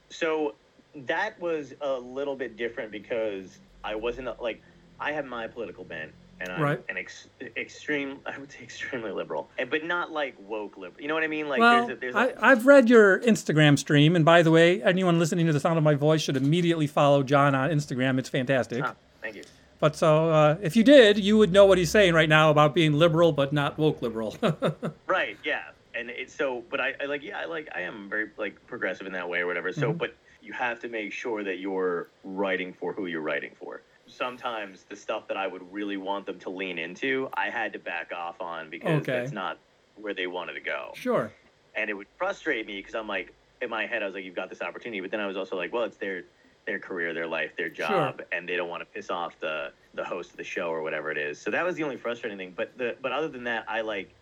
So 0.09 0.55
that 0.95 1.39
was 1.39 1.75
a 1.81 1.99
little 1.99 2.35
bit 2.35 2.57
different 2.57 2.89
because 2.89 3.59
I 3.83 3.93
wasn't 3.93 4.41
like 4.41 4.59
I 4.99 5.11
have 5.11 5.27
my 5.27 5.45
political 5.45 5.83
bent. 5.83 6.11
And 6.41 6.51
I'm 6.53 6.61
Right. 6.61 6.81
an 6.87 6.97
ex- 6.97 7.27
extreme, 7.57 8.19
I 8.25 8.37
would 8.37 8.51
say 8.51 8.59
extremely 8.63 9.11
liberal, 9.11 9.49
but 9.69 9.83
not 9.83 10.11
like 10.11 10.35
woke 10.39 10.77
liberal. 10.77 11.01
You 11.01 11.07
know 11.07 11.13
what 11.13 11.23
I 11.23 11.27
mean? 11.27 11.49
Like 11.49 11.59
well, 11.59 11.87
there's 11.87 11.97
a, 11.97 11.99
there's 11.99 12.15
I, 12.15 12.27
a, 12.27 12.33
I've 12.41 12.65
read 12.65 12.89
your 12.89 13.19
Instagram 13.19 13.77
stream, 13.77 14.15
and 14.15 14.23
by 14.23 14.41
the 14.41 14.51
way, 14.51 14.81
anyone 14.83 15.19
listening 15.19 15.45
to 15.47 15.53
the 15.53 15.59
sound 15.59 15.77
of 15.77 15.83
my 15.83 15.95
voice 15.95 16.21
should 16.21 16.37
immediately 16.37 16.87
follow 16.87 17.23
John 17.23 17.55
on 17.55 17.69
Instagram. 17.69 18.19
It's 18.19 18.29
fantastic. 18.29 18.83
Ah, 18.85 18.95
thank 19.21 19.35
you. 19.35 19.43
But 19.81 19.95
so, 19.95 20.29
uh, 20.29 20.57
if 20.61 20.75
you 20.75 20.83
did, 20.83 21.17
you 21.17 21.37
would 21.37 21.53
know 21.53 21.65
what 21.65 21.77
he's 21.77 21.89
saying 21.91 22.13
right 22.13 22.27
now 22.27 22.49
about 22.51 22.73
being 22.75 22.93
liberal 22.93 23.31
but 23.31 23.53
not 23.53 23.77
woke 23.77 24.01
liberal. 24.01 24.35
Right, 25.07 25.37
yeah. 25.43 25.63
And 25.95 26.09
it's 26.09 26.33
so, 26.33 26.63
but 26.69 26.79
I, 26.79 26.93
I 27.01 27.05
like, 27.05 27.23
yeah, 27.23 27.39
I 27.39 27.45
like, 27.45 27.67
I 27.75 27.81
am 27.81 28.09
very 28.09 28.29
like 28.37 28.55
progressive 28.67 29.07
in 29.07 29.13
that 29.13 29.27
way 29.27 29.39
or 29.39 29.47
whatever. 29.47 29.71
So, 29.73 29.91
Mhm. 29.93 29.97
but 29.97 30.15
you 30.41 30.53
have 30.53 30.79
to 30.81 30.87
make 30.89 31.11
sure 31.13 31.43
that 31.43 31.59
you're 31.59 32.09
writing 32.23 32.73
for 32.73 32.93
who 32.93 33.05
you're 33.07 33.21
writing 33.21 33.51
for. 33.59 33.81
Sometimes 34.09 34.85
the 34.89 34.95
stuff 34.95 35.27
that 35.27 35.37
I 35.37 35.47
would 35.47 35.71
really 35.71 35.97
want 35.97 36.25
them 36.25 36.39
to 36.39 36.49
lean 36.49 36.77
into, 36.77 37.29
I 37.35 37.49
had 37.49 37.73
to 37.73 37.79
back 37.79 38.11
off 38.15 38.41
on 38.41 38.69
because 38.69 39.01
Okay. 39.01 39.11
that's 39.13 39.31
not 39.31 39.57
where 39.95 40.13
they 40.13 40.27
wanted 40.27 40.53
to 40.53 40.61
go. 40.61 40.91
sure. 40.95 41.31
And 41.75 41.89
it 41.89 41.93
would 41.93 42.07
frustrate 42.17 42.65
me 42.65 42.77
because 42.79 42.95
I'm 42.95 43.07
like, 43.07 43.33
in 43.61 43.69
my 43.69 43.85
head, 43.85 44.01
I 44.01 44.05
was 44.05 44.15
like, 44.15 44.23
you've 44.23 44.35
got 44.35 44.49
this 44.49 44.61
opportunity. 44.61 44.99
But 45.01 45.11
then 45.11 45.19
I 45.19 45.27
was 45.27 45.37
also 45.37 45.55
like, 45.55 45.71
well, 45.71 45.83
it's 45.83 45.97
their 45.97 46.23
their 46.65 46.79
career, 46.79 47.13
their 47.13 47.27
life, 47.27 47.51
their 47.57 47.69
job, 47.69 48.21
and 48.31 48.47
they 48.47 48.55
don't 48.55 48.69
want 48.69 48.81
to 48.81 48.85
piss 48.85 49.09
off 49.09 49.39
the 49.39 49.71
the 49.93 50.03
host 50.03 50.31
of 50.31 50.37
the 50.37 50.43
show 50.43 50.69
or 50.69 50.81
whatever 50.81 51.11
it 51.11 51.17
is. 51.17 51.39
So 51.41 51.51
that 51.51 51.63
was 51.65 51.75
the 51.75 51.83
only 51.83 51.97
frustrating 51.97 52.37
thing. 52.37 52.53
But 52.55 52.77
the 52.77 52.95
but 53.01 53.11
other 53.11 53.27
than 53.27 53.43
that, 53.45 53.65
I 53.67 53.81
like 53.81 54.13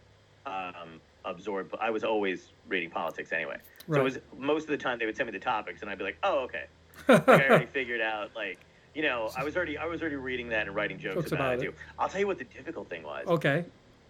um, 0.46 1.00
absorbed. 1.26 1.74
I 1.80 1.90
was 1.90 2.04
always 2.04 2.50
reading 2.68 2.90
politics 2.90 3.32
anyway. 3.32 3.58
So 3.92 4.02
it 4.02 4.04
was 4.04 4.20
most 4.38 4.64
of 4.64 4.70
the 4.70 4.78
time 4.78 5.00
they 5.00 5.06
would 5.06 5.16
send 5.16 5.28
me 5.28 5.32
the 5.34 5.44
topics, 5.44 5.82
and 5.82 5.90
I'd 5.90 5.98
be 5.98 6.04
like, 6.04 6.18
oh, 6.24 6.40
okay. 6.46 6.66
Like 7.08 7.28
I 7.30 7.48
already 7.48 7.66
figured 7.68 8.02
out 8.02 8.32
like. 8.36 8.60
You 8.98 9.04
know, 9.04 9.30
I 9.38 9.44
was 9.44 9.56
already 9.56 9.78
I 9.78 9.86
was 9.86 10.02
already 10.02 10.16
reading 10.16 10.50
that 10.50 10.66
and 10.66 10.76
writing 10.76 10.98
jokes, 10.98 11.14
Jokes 11.18 11.32
about, 11.32 11.54
about 11.54 11.64
it 11.64 11.68
too. 11.68 11.74
I'll 12.00 12.10
tell 12.10 12.20
you 12.20 12.26
what 12.26 12.40
the 12.40 12.46
difficult 12.46 12.90
thing 12.90 13.04
was 13.04 13.28
okay. 13.28 13.64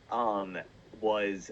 um, 0.10 0.58
was 1.02 1.52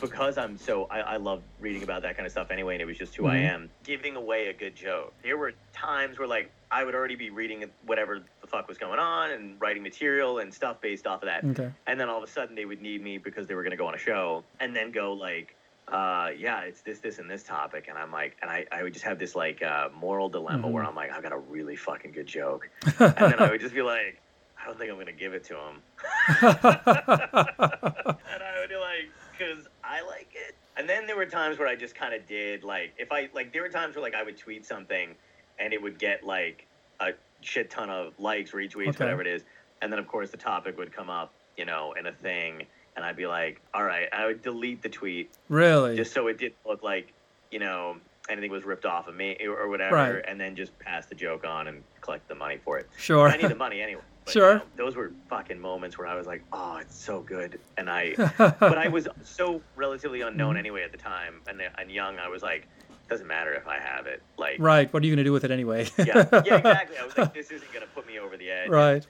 because 0.00 0.38
I'm 0.38 0.56
so 0.56 0.84
I, 0.88 1.00
I 1.00 1.16
love 1.16 1.42
reading 1.58 1.82
about 1.82 2.02
that 2.02 2.16
kind 2.16 2.26
of 2.26 2.30
stuff 2.30 2.52
anyway, 2.52 2.74
and 2.76 2.80
it 2.80 2.84
was 2.84 2.96
just 2.96 3.16
who 3.16 3.26
I 3.26 3.38
Mhm. 3.38 3.50
am. 3.54 3.70
Giving 3.82 4.14
away 4.14 4.46
a 4.46 4.52
good 4.52 4.76
joke. 4.76 5.12
There 5.24 5.36
were 5.36 5.52
times 5.72 6.16
where 6.20 6.28
like 6.28 6.52
I 6.70 6.84
would 6.84 6.94
already 6.94 7.16
be 7.16 7.30
reading 7.30 7.64
whatever 7.86 8.20
the 8.40 8.46
fuck 8.46 8.68
was 8.68 8.78
going 8.78 9.00
on 9.00 9.32
and 9.32 9.60
writing 9.60 9.82
material 9.82 10.38
and 10.38 10.54
stuff 10.54 10.80
based 10.80 11.08
off 11.08 11.24
of 11.24 11.26
that, 11.26 11.42
Okay. 11.44 11.72
and 11.88 11.98
then 11.98 12.08
all 12.08 12.18
of 12.18 12.22
a 12.22 12.30
sudden 12.30 12.54
they 12.54 12.66
would 12.66 12.80
need 12.80 13.02
me 13.02 13.18
because 13.18 13.48
they 13.48 13.56
were 13.56 13.64
going 13.64 13.72
to 13.72 13.76
go 13.76 13.88
on 13.88 13.96
a 13.96 13.98
show, 13.98 14.44
and 14.60 14.76
then 14.76 14.92
go 14.92 15.12
like. 15.12 15.55
Uh, 15.90 16.30
yeah, 16.36 16.62
it's 16.62 16.82
this, 16.82 16.98
this, 16.98 17.18
and 17.20 17.30
this 17.30 17.44
topic, 17.44 17.86
and 17.88 17.96
I'm 17.96 18.10
like, 18.10 18.36
and 18.42 18.50
I, 18.50 18.66
I 18.72 18.82
would 18.82 18.92
just 18.92 19.04
have 19.04 19.20
this 19.20 19.36
like 19.36 19.62
uh, 19.62 19.88
moral 19.94 20.28
dilemma 20.28 20.66
Mhm. 20.66 20.72
where 20.72 20.84
I'm 20.84 20.96
like, 20.96 21.12
I've 21.12 21.22
got 21.22 21.32
a 21.32 21.38
really 21.38 21.76
fucking 21.76 22.10
good 22.10 22.26
joke, 22.26 22.68
and 22.98 23.14
then 23.16 23.38
I 23.38 23.50
would 23.50 23.60
just 23.60 23.74
be 23.74 23.82
like, 23.82 24.20
I 24.60 24.66
don't 24.66 24.76
think 24.78 24.90
I'm 24.90 24.98
gonna 24.98 25.12
give 25.12 25.32
it 25.32 25.44
to 25.44 25.54
him, 25.54 25.82
and 26.42 28.42
I 28.42 28.56
would 28.60 28.68
be 28.68 28.76
like, 28.76 29.10
because 29.30 29.68
I 29.84 30.02
like 30.02 30.30
it. 30.34 30.56
And 30.76 30.88
then 30.88 31.06
there 31.06 31.16
were 31.16 31.26
times 31.26 31.58
where 31.58 31.68
I 31.68 31.76
just 31.76 31.94
kind 31.94 32.14
of 32.14 32.26
did 32.26 32.64
like, 32.64 32.94
if 32.98 33.12
I 33.12 33.28
like, 33.32 33.52
there 33.52 33.62
were 33.62 33.68
times 33.68 33.94
where 33.94 34.02
like 34.02 34.14
I 34.14 34.24
would 34.24 34.36
tweet 34.36 34.66
something, 34.66 35.14
and 35.60 35.72
it 35.72 35.80
would 35.80 36.00
get 36.00 36.24
like 36.24 36.66
a 37.00 37.10
shit 37.42 37.70
ton 37.70 37.90
of 37.90 38.12
likes, 38.18 38.50
retweets, 38.50 38.88
Okay. 38.88 39.04
whatever 39.04 39.20
it 39.20 39.28
is, 39.28 39.44
and 39.82 39.92
then 39.92 40.00
of 40.00 40.08
course 40.08 40.30
the 40.30 40.36
topic 40.36 40.76
would 40.78 40.92
come 40.92 41.10
up, 41.10 41.32
you 41.56 41.64
know, 41.64 41.92
in 41.92 42.06
a 42.06 42.12
thing, 42.12 42.66
and 42.96 43.04
I'd 43.04 43.16
be 43.16 43.26
like, 43.26 43.60
all 43.74 43.84
right, 43.84 44.08
I 44.12 44.26
would 44.26 44.42
delete 44.42 44.82
the 44.82 44.88
tweet 44.88 45.30
really? 45.48 45.96
just 45.96 46.12
so 46.12 46.26
it 46.28 46.38
didn't 46.38 46.56
look 46.66 46.82
like, 46.82 47.12
you 47.50 47.58
know, 47.58 47.96
anything 48.28 48.50
was 48.50 48.64
ripped 48.64 48.84
off 48.86 49.06
of 49.06 49.14
me 49.14 49.36
or, 49.46 49.68
whatever, 49.68 49.94
Right. 49.94 50.24
and 50.26 50.40
then 50.40 50.56
just 50.56 50.76
pass 50.80 51.06
the 51.06 51.14
joke 51.14 51.44
on 51.46 51.68
and 51.68 51.82
collect 52.00 52.26
the 52.28 52.34
money 52.34 52.58
for 52.64 52.78
it. 52.78 52.88
sure. 52.96 53.28
I 53.28 53.36
need 53.36 53.48
the 53.50 53.54
money 53.54 53.80
anyway. 53.80 54.00
But, 54.24 54.32
Sure. 54.32 54.52
you 54.54 54.58
know, 54.58 54.64
those 54.76 54.96
were 54.96 55.12
fucking 55.30 55.60
moments 55.60 55.96
where 55.96 56.08
I 56.08 56.16
was 56.16 56.26
like, 56.26 56.42
oh, 56.52 56.78
it's 56.80 56.96
so 56.96 57.20
good. 57.20 57.60
And 57.76 57.88
I, 57.88 58.14
but 58.38 58.76
I 58.78 58.88
was 58.88 59.06
so 59.22 59.62
relatively 59.76 60.22
unknown 60.22 60.56
Mhm. 60.56 60.58
anyway 60.58 60.82
at 60.82 60.90
the 60.90 60.98
time 60.98 61.40
and, 61.46 61.62
and 61.78 61.90
young. 61.92 62.18
I 62.18 62.26
was 62.28 62.42
like, 62.42 62.66
doesn't 63.08 63.28
matter 63.28 63.52
if 63.54 63.68
I 63.68 63.78
have 63.78 64.08
it. 64.08 64.20
Like, 64.36 64.56
right. 64.58 64.92
What 64.92 65.04
are 65.04 65.06
you 65.06 65.12
going 65.12 65.22
to 65.24 65.28
do 65.28 65.32
with 65.32 65.44
it 65.44 65.52
anyway? 65.52 65.86
yeah, 65.96 66.26
yeah, 66.44 66.56
exactly. 66.56 66.98
I 66.98 67.04
was 67.04 67.16
like, 67.16 67.32
this 67.34 67.52
isn't 67.52 67.72
gonna 67.72 67.86
put 67.94 68.04
me 68.08 68.18
over 68.18 68.36
the 68.36 68.50
edge. 68.50 68.68
right. 68.68 69.06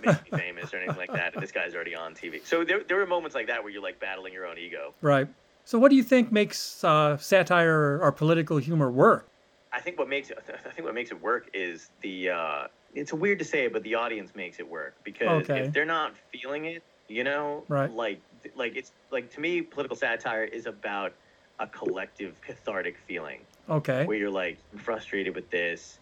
Make 0.00 0.24
me 0.24 0.38
famous 0.38 0.72
or 0.72 0.78
anything 0.78 0.96
like 0.96 1.12
that. 1.12 1.34
And 1.34 1.42
this 1.42 1.52
guy's 1.52 1.74
already 1.74 1.94
on 1.94 2.14
TV. 2.14 2.44
So 2.46 2.64
there, 2.64 2.82
there 2.86 2.96
were 2.96 3.06
moments 3.06 3.34
like 3.34 3.46
that 3.48 3.62
where 3.62 3.72
you're 3.72 3.82
like 3.82 4.00
battling 4.00 4.32
your 4.32 4.46
own 4.46 4.58
ego. 4.58 4.94
Right. 5.00 5.28
So, 5.64 5.78
what 5.78 5.90
do 5.90 5.96
you 5.96 6.02
think 6.02 6.32
makes 6.32 6.82
uh, 6.82 7.16
satire 7.18 8.00
or 8.00 8.10
political 8.12 8.58
humor 8.58 8.90
work? 8.90 9.28
I 9.72 9.80
think 9.80 9.98
what 9.98 10.08
makes 10.08 10.30
it, 10.30 10.38
I 10.66 10.70
think 10.70 10.84
what 10.84 10.94
makes 10.94 11.10
it 11.10 11.20
work 11.22 11.48
is 11.54 11.90
the. 12.02 12.30
Uh, 12.30 12.66
it's 12.94 13.12
weird 13.12 13.38
to 13.38 13.44
say, 13.44 13.68
but 13.68 13.82
the 13.84 13.94
audience 13.94 14.32
makes 14.34 14.58
it 14.60 14.68
work 14.68 14.96
because 15.02 15.48
Okay. 15.48 15.60
if 15.60 15.72
they're 15.72 15.86
not 15.86 16.12
feeling 16.30 16.66
it, 16.66 16.82
you 17.08 17.24
know, 17.24 17.64
Right. 17.68 17.90
like 17.90 18.20
like 18.54 18.76
it's 18.76 18.92
like 19.10 19.30
to 19.32 19.40
me, 19.40 19.62
political 19.62 19.96
satire 19.96 20.44
is 20.44 20.66
about 20.66 21.14
a 21.58 21.66
collective 21.66 22.40
cathartic 22.42 22.96
feeling 23.06 23.40
Okay. 23.70 24.04
where 24.04 24.16
you're 24.16 24.30
like 24.30 24.58
frustrated 24.76 25.34
with 25.34 25.50
this. 25.50 25.98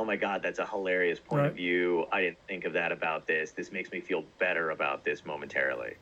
Oh 0.00 0.04
my 0.06 0.16
god, 0.16 0.40
that's 0.42 0.58
a 0.58 0.66
hilarious 0.66 1.20
point 1.20 1.42
Right. 1.42 1.50
of 1.50 1.56
view. 1.56 2.06
I 2.10 2.22
didn't 2.22 2.38
think 2.48 2.64
of 2.64 2.72
that 2.72 2.90
about 2.90 3.26
this. 3.26 3.52
This 3.52 3.70
makes 3.70 3.92
me 3.92 4.00
feel 4.00 4.22
better 4.38 4.70
about 4.70 5.04
this 5.04 5.26
momentarily. 5.26 5.96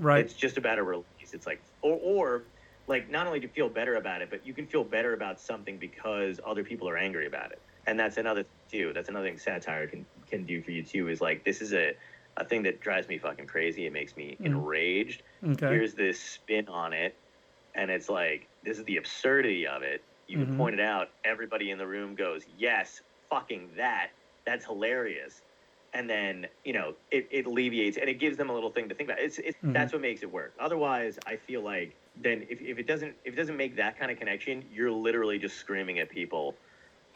Right. 0.00 0.24
It's 0.24 0.34
just 0.34 0.56
about 0.58 0.80
a 0.80 0.82
release. 0.82 1.04
It's 1.32 1.46
like, 1.46 1.62
or, 1.80 1.94
or 2.02 2.48
like, 2.88 3.08
not 3.08 3.28
only 3.28 3.38
to 3.38 3.48
feel 3.48 3.68
better 3.68 3.94
about 3.94 4.22
it, 4.22 4.30
but 4.30 4.44
you 4.44 4.54
can 4.54 4.66
feel 4.66 4.82
better 4.82 5.12
about 5.12 5.40
something 5.40 5.78
because 5.78 6.40
other 6.44 6.64
people 6.64 6.88
are 6.88 6.96
angry 6.96 7.28
about 7.28 7.52
it. 7.52 7.62
And 7.86 8.00
that's 8.00 8.16
another 8.16 8.42
thing 8.42 8.50
too. 8.72 8.92
That's 8.92 9.08
another 9.08 9.28
thing 9.28 9.38
satire 9.38 9.86
can 9.86 10.08
can 10.26 10.44
do 10.44 10.60
for 10.60 10.72
you 10.72 10.84
too. 10.84 11.08
Is 11.08 11.20
like, 11.20 11.44
this 11.44 11.62
is 11.62 11.72
a 11.74 11.94
a 12.38 12.44
thing 12.44 12.64
that 12.64 12.80
drives 12.80 13.06
me 13.06 13.18
fucking 13.18 13.46
crazy. 13.46 13.86
It 13.86 13.92
makes 13.92 14.16
me 14.16 14.36
Mhm. 14.40 14.46
enraged. 14.46 15.22
Okay. 15.44 15.68
Here's 15.68 15.94
this 15.94 16.20
spin 16.20 16.68
on 16.68 16.92
it, 16.92 17.20
and 17.74 17.90
it's 17.90 18.08
like, 18.08 18.50
this 18.64 18.78
is 18.78 18.84
the 18.86 18.96
absurdity 18.96 19.66
of 19.68 19.82
it. 19.82 20.04
You 20.26 20.38
Mhm. 20.40 20.56
point 20.58 20.74
it 20.74 20.80
out. 20.80 21.08
Everybody 21.24 21.70
in 21.70 21.78
the 21.78 21.86
room 21.86 22.14
goes, 22.14 22.46
yes, 22.46 23.00
fucking 23.30 23.68
that. 23.76 24.08
That's 24.46 24.64
hilarious. 24.64 25.42
And 25.94 26.08
then 26.08 26.46
you 26.64 26.72
know 26.74 26.94
it, 27.10 27.26
it 27.30 27.46
alleviates 27.46 27.96
and 27.96 28.08
it 28.08 28.18
gives 28.20 28.36
them 28.36 28.50
a 28.50 28.52
little 28.54 28.70
thing 28.70 28.88
to 28.88 28.94
think 28.94 29.08
about. 29.08 29.20
It's, 29.20 29.38
it's 29.38 29.56
Mhm. 29.64 29.72
that's 29.72 29.92
what 29.92 30.02
makes 30.02 30.22
it 30.22 30.30
work. 30.32 30.52
Otherwise, 30.60 31.18
I 31.26 31.36
feel 31.36 31.62
like 31.62 31.94
then 32.20 32.44
if, 32.50 32.60
if 32.60 32.78
it 32.78 32.86
doesn't 32.86 33.14
if 33.24 33.32
it 33.34 33.36
doesn't 33.36 33.56
make 33.56 33.74
that 33.76 33.98
kind 33.98 34.10
of 34.10 34.18
connection, 34.18 34.64
you're 34.72 34.90
literally 34.90 35.38
just 35.38 35.56
screaming 35.56 35.98
at 35.98 36.10
people 36.10 36.54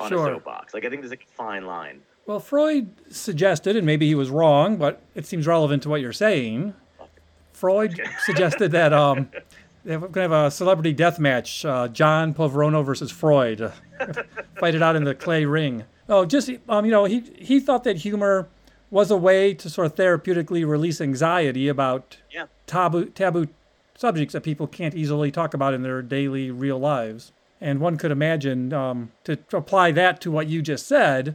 on 0.01 0.09
Sure. 0.09 0.27
a 0.29 0.35
soapbox. 0.35 0.73
Like 0.75 0.85
I 0.87 0.89
think 0.89 1.03
there's 1.03 1.11
like 1.11 1.27
a 1.31 1.35
fine 1.35 1.67
line. 1.67 2.01
Well, 2.25 2.39
Freud 2.41 2.95
suggested, 3.13 3.77
and 3.77 3.85
maybe 3.85 4.07
he 4.07 4.15
was 4.15 4.31
wrong, 4.31 4.77
but 4.77 5.03
it 5.15 5.27
seems 5.27 5.47
relevant 5.47 5.83
to 5.83 5.89
what 5.89 6.01
you're 6.01 6.13
saying. 6.13 6.73
Freud 7.53 8.01
suggested 8.25 8.71
that 8.73 8.93
um, 8.93 9.29
we're 9.85 9.99
going 9.99 10.13
to 10.13 10.21
have 10.21 10.33
a 10.33 10.51
celebrity 10.51 10.93
death 10.93 11.19
match 11.19 11.65
uh, 11.65 11.89
John 11.89 12.33
Poveromo 12.33 12.85
versus 12.85 13.11
Freud. 13.11 13.61
uh, 13.61 13.71
Fight 14.61 14.75
it 14.77 14.83
out 14.83 14.95
in 14.97 15.03
the 15.05 15.15
clay 15.17 15.45
ring. 15.45 15.85
Oh, 16.13 16.27
just, 16.27 16.51
um, 16.69 16.85
you 16.85 16.91
know, 16.91 17.05
he, 17.07 17.21
he 17.39 17.59
thought 17.59 17.85
that 17.85 17.97
humor 17.97 18.47
was 18.91 19.11
a 19.11 19.17
way 19.17 19.55
to 19.55 19.71
sort 19.71 19.87
of 19.87 19.95
therapeutically 19.95 20.67
release 20.69 21.01
anxiety 21.01 21.69
about 21.69 22.19
Yeah. 22.31 22.47
taboo, 22.67 23.07
taboo 23.07 23.49
subjects 23.97 24.35
that 24.35 24.43
people 24.43 24.67
can't 24.67 24.95
easily 24.95 25.31
talk 25.31 25.55
about 25.55 25.73
in 25.73 25.83
their 25.83 26.03
daily 26.03 26.51
real 26.51 26.79
lives. 26.79 27.33
And 27.63 27.81
one 27.81 27.97
could 27.97 28.11
imagine 28.11 28.75
um, 28.75 29.13
to, 29.25 29.37
to 29.37 29.57
apply 29.57 29.93
that 29.93 30.21
to 30.21 30.31
what 30.31 30.49
you 30.49 30.61
just 30.61 30.87
said, 30.87 31.35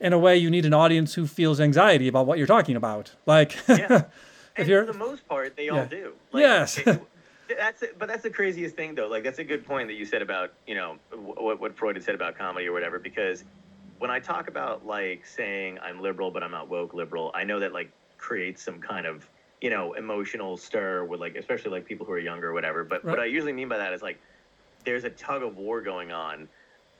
in 0.00 0.12
a 0.14 0.18
way, 0.18 0.38
you 0.38 0.48
need 0.50 0.64
an 0.64 0.72
audience 0.72 1.14
who 1.14 1.26
feels 1.26 1.60
anxiety 1.60 2.08
about 2.08 2.26
what 2.26 2.38
you're 2.38 2.46
talking 2.46 2.76
about. 2.76 3.12
Like, 3.26 3.56
Yeah. 3.68 4.04
if 4.56 4.66
you're, 4.68 4.86
for 4.86 4.92
the 4.92 4.98
most 4.98 5.28
part, 5.28 5.54
they 5.56 5.66
Yeah. 5.66 5.80
all 5.80 5.86
do. 5.86 6.12
Like, 6.32 6.40
Yes. 6.40 6.78
it- 6.78 7.02
that's 7.58 7.84
but 7.98 8.08
that's 8.08 8.22
the 8.22 8.30
craziest 8.30 8.74
thing 8.76 8.94
though. 8.94 9.08
Like 9.08 9.22
that's 9.24 9.38
a 9.38 9.44
good 9.44 9.66
point 9.66 9.86
that 9.88 9.94
you 9.94 10.06
said 10.06 10.22
about 10.22 10.52
you 10.66 10.74
know 10.74 10.96
wh- 11.10 11.38
what 11.42 11.60
what 11.60 11.76
Freud 11.76 11.96
had 11.96 12.02
said 12.04 12.14
about 12.14 12.38
comedy 12.38 12.66
or 12.66 12.72
whatever. 12.72 12.98
Because 12.98 13.44
when 14.02 14.10
I 14.10 14.18
talk 14.18 14.48
about 14.48 14.84
like 14.84 15.24
saying 15.24 15.78
I'm 15.80 16.00
liberal 16.02 16.32
but 16.32 16.42
I'm 16.42 16.50
not 16.50 16.68
woke 16.68 16.92
liberal, 16.92 17.30
I 17.34 17.44
know 17.44 17.60
that 17.60 17.72
like 17.72 17.92
creates 18.18 18.60
some 18.62 18.80
kind 18.80 19.06
of 19.06 19.30
you 19.60 19.70
know 19.70 19.92
emotional 19.94 20.56
stir 20.56 21.04
with 21.04 21.20
like 21.20 21.36
especially 21.36 21.70
like 21.70 21.86
people 21.86 22.04
who 22.04 22.12
are 22.12 22.18
younger 22.18 22.48
or 22.48 22.52
whatever. 22.52 22.82
But 22.84 23.04
what 23.04 23.20
I 23.20 23.26
usually 23.26 23.52
mean 23.52 23.68
by 23.68 23.78
that 23.78 23.92
is 23.92 24.02
like 24.02 24.20
there's 24.84 25.04
a 25.04 25.10
tug 25.10 25.44
of 25.44 25.56
war 25.56 25.82
going 25.82 26.10
on 26.10 26.48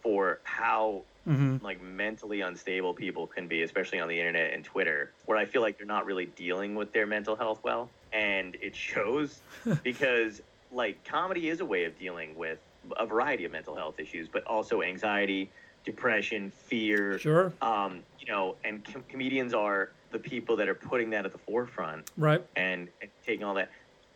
for 0.02 0.40
how 0.44 1.06
Mhm. 1.26 1.60
like 1.62 1.80
mentally 1.80 2.40
unstable 2.40 2.94
people 2.94 3.26
can 3.28 3.46
be, 3.48 3.62
especially 3.62 4.00
on 4.00 4.08
the 4.08 4.18
internet 4.18 4.52
and 4.52 4.64
Twitter, 4.64 5.14
where 5.26 5.38
I 5.38 5.44
feel 5.44 5.62
like 5.62 5.76
they're 5.78 5.86
not 5.86 6.04
really 6.04 6.26
dealing 6.26 6.74
with 6.74 6.92
their 6.92 7.06
mental 7.06 7.36
health 7.36 7.60
well, 7.64 7.96
and 8.12 8.56
it 8.60 8.74
shows 8.76 9.42
because 9.84 10.40
like 10.70 11.04
comedy 11.04 11.48
is 11.48 11.60
a 11.60 11.64
way 11.64 11.84
of 11.84 11.96
dealing 11.96 12.34
with 12.36 12.60
a 12.96 13.06
variety 13.06 13.44
of 13.44 13.52
mental 13.52 13.76
health 13.76 14.00
issues, 14.00 14.28
but 14.28 14.44
also 14.46 14.82
anxiety, 14.82 15.52
depression, 15.84 16.50
fear. 16.50 17.18
sure, 17.18 17.52
Um, 17.60 18.02
you 18.18 18.32
know, 18.32 18.56
and 18.64 18.84
com- 18.84 19.04
comedians 19.08 19.54
are 19.54 19.90
the 20.10 20.18
people 20.18 20.56
that 20.56 20.68
are 20.68 20.74
putting 20.74 21.10
that 21.10 21.24
at 21.26 21.32
the 21.32 21.38
forefront 21.38 22.10
right, 22.16 22.44
and, 22.56 22.88
and 23.00 23.10
taking 23.24 23.44
all 23.44 23.54
that. 23.54 23.70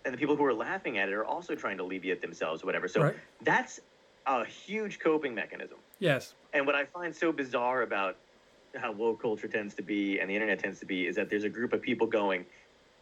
And 0.04 0.14
the 0.14 0.18
people 0.18 0.36
who 0.36 0.44
are 0.44 0.54
laughing 0.54 0.98
at 0.98 1.08
it 1.08 1.14
are 1.14 1.24
also 1.24 1.54
trying 1.54 1.78
to 1.78 1.82
alleviate 1.82 2.20
themselves, 2.22 2.62
or 2.62 2.66
whatever. 2.66 2.86
So 2.86 3.02
right, 3.02 3.16
that's 3.42 3.80
a 4.26 4.44
huge 4.44 4.98
coping 5.00 5.34
mechanism. 5.34 5.78
yes, 5.98 6.34
And 6.52 6.66
what 6.66 6.74
I 6.74 6.84
find 6.84 7.14
so 7.14 7.32
bizarre 7.32 7.82
about 7.82 8.18
how 8.76 8.92
woke 8.92 9.22
culture 9.22 9.48
tends 9.48 9.74
to 9.76 9.82
be 9.82 10.18
and 10.20 10.28
the 10.28 10.34
internet 10.34 10.58
tends 10.58 10.78
to 10.80 10.86
be 10.86 11.06
is 11.06 11.16
that 11.16 11.30
there's 11.30 11.44
a 11.44 11.48
group 11.48 11.72
of 11.72 11.80
people 11.80 12.06
going, 12.06 12.44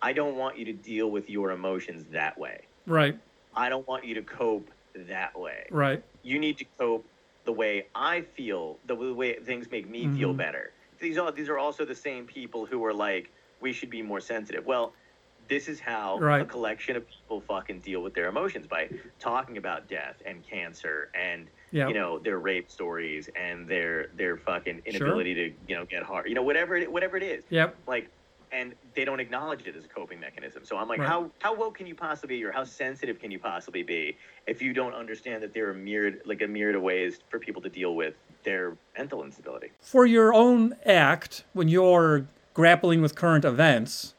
I 0.02 0.12
don't 0.12 0.36
want 0.36 0.58
you 0.58 0.64
to 0.66 0.72
deal 0.72 1.10
with 1.10 1.28
your 1.28 1.50
emotions 1.50 2.04
that 2.12 2.38
way. 2.38 2.68
right, 2.86 3.18
I 3.54 3.68
don't 3.68 3.86
want 3.88 4.04
you 4.04 4.14
to 4.14 4.22
cope 4.22 4.70
that 4.94 5.38
way. 5.38 5.66
right, 5.70 6.02
You 6.22 6.38
need 6.38 6.58
to 6.58 6.66
cope 6.78 7.06
the 7.44 7.52
way 7.52 7.90
I 7.94 8.22
feel, 8.22 8.80
the 8.84 8.94
way 8.96 9.38
things 9.44 9.70
make 9.70 9.88
me 9.88 10.08
feel 10.08 10.32
Mhm. 10.32 10.36
better. 10.36 10.74
These 11.00 11.18
are 11.18 11.30
these 11.32 11.48
are 11.48 11.58
also 11.58 11.84
the 11.84 11.94
same 11.94 12.26
people 12.26 12.66
who 12.66 12.84
are 12.84 12.94
like, 12.94 13.32
we 13.60 13.72
should 13.72 13.90
be 13.90 14.02
more 14.02 14.20
sensitive. 14.20 14.64
Well, 14.66 14.94
this 15.38 15.68
is 15.68 15.80
how 15.80 16.28
a 16.38 16.46
collection 16.46 16.96
of 16.96 17.04
people 17.06 17.40
fucking 17.40 17.80
deal 17.80 18.02
with 18.02 18.14
their 18.14 18.28
emotions 18.28 18.66
by 18.66 18.90
talking 19.18 19.56
about 19.58 19.88
death 19.88 20.22
and 20.24 20.44
cancer 20.48 21.10
and 21.14 21.50
yeah, 21.70 21.88
you 21.88 21.94
know 21.94 22.18
their 22.18 22.38
rape 22.38 22.70
stories 22.70 23.28
and 23.36 23.68
their 23.68 24.08
their 24.14 24.36
fucking 24.38 24.80
inability 24.86 25.34
to 25.34 25.56
you 25.66 25.74
know 25.76 25.84
get 25.90 26.02
hard 26.02 26.28
you 26.28 26.34
know 26.34 26.42
whatever 26.42 26.76
it 26.76 26.90
whatever 26.90 27.16
it 27.16 27.22
is 27.22 27.44
yep, 27.50 27.76
like 27.86 28.10
and 28.54 28.74
they 28.94 29.04
don't 29.04 29.20
acknowledge 29.20 29.66
it 29.66 29.74
as 29.76 29.84
a 29.84 29.88
coping 29.88 30.20
mechanism 30.20 30.64
so 30.64 30.76
i'm 30.76 30.88
like 30.88 31.00
Right. 31.00 31.08
how 31.08 31.30
how 31.40 31.54
woke 31.54 31.76
can 31.78 31.86
you 31.86 31.94
possibly 31.94 32.36
be 32.38 32.44
or 32.44 32.52
how 32.52 32.64
sensitive 32.64 33.18
can 33.18 33.30
you 33.30 33.38
possibly 33.38 33.82
be 33.82 34.16
if 34.46 34.62
you 34.62 34.72
don't 34.72 34.94
understand 34.94 35.42
that 35.42 35.52
there 35.52 35.68
are 35.68 35.74
myriad 35.74 36.20
like 36.24 36.40
a 36.42 36.46
myriad 36.46 36.76
of 36.76 36.82
ways 36.82 37.18
for 37.28 37.38
people 37.38 37.60
to 37.62 37.68
deal 37.68 37.94
with 37.94 38.14
their 38.44 38.76
mental 38.96 39.24
instability 39.24 39.68
For 39.80 40.06
your 40.06 40.32
own 40.34 40.74
act, 40.86 41.44
when 41.54 41.68
you're 41.68 42.26
grappling 42.52 43.00
with 43.02 43.14
current 43.14 43.44
events, 43.44 44.14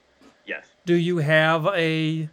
yes 0.45 0.65
do 0.85 0.95
you 0.95 1.17
have 1.19 1.65
a 1.67 2.29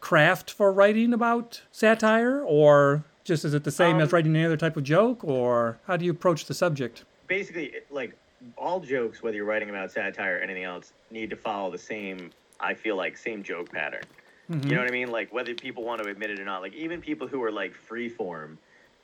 craft 0.00 0.50
for 0.50 0.70
writing 0.72 1.12
about 1.12 1.62
satire, 1.72 2.40
or 2.42 3.04
just 3.24 3.44
is 3.44 3.54
it 3.54 3.64
the 3.64 3.70
same 3.72 3.98
as 4.00 4.08
Um, 4.08 4.14
writing 4.14 4.36
any 4.36 4.44
other 4.44 4.56
type 4.56 4.76
of 4.76 4.84
joke, 4.84 5.24
or 5.24 5.78
how 5.86 5.96
do 5.96 6.04
you 6.04 6.10
approach 6.12 6.44
the 6.46 6.54
subject? 6.54 7.04
basically 7.28 7.72
like 7.90 8.12
all 8.56 8.80
jokes 8.80 9.22
whether 9.22 9.36
you're 9.36 9.46
writing 9.46 9.70
about 9.70 9.90
satire 9.90 10.36
or 10.38 10.40
anything 10.40 10.64
else 10.64 10.92
need 11.10 11.30
to 11.30 11.36
follow 11.36 11.70
the 11.70 11.78
same 11.78 12.32
i 12.60 12.74
feel 12.74 12.96
like 12.96 13.16
same 13.16 13.42
joke 13.42 13.72
pattern 13.72 14.08
Mhm. 14.48 14.68
You 14.68 14.74
know 14.76 14.80
what 14.82 14.88
I 14.88 14.92
mean? 14.92 15.10
Like 15.10 15.32
whether 15.32 15.54
people 15.54 15.84
want 15.84 16.00
to 16.00 16.08
admit 16.08 16.30
it 16.30 16.40
or 16.40 16.44
not, 16.44 16.60
like 16.62 16.74
even 16.74 17.00
people 17.00 17.28
who 17.28 17.42
are 17.42 17.52
like 17.52 17.72
freeform 17.72 18.58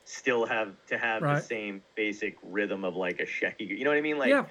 still 0.05 0.45
have 0.45 0.75
to 0.87 0.97
have 0.97 1.27
the 1.27 1.37
same 1.37 1.83
basic 1.95 2.35
rhythm 2.43 2.83
of 2.83 2.95
like 2.95 3.19
a 3.19 3.25
shaky. 3.25 3.65
You 3.65 3.83
know 3.85 3.89
what 3.91 3.97
I 3.97 4.01
mean? 4.01 4.17
Like 4.17 4.29
yeah, 4.29 4.49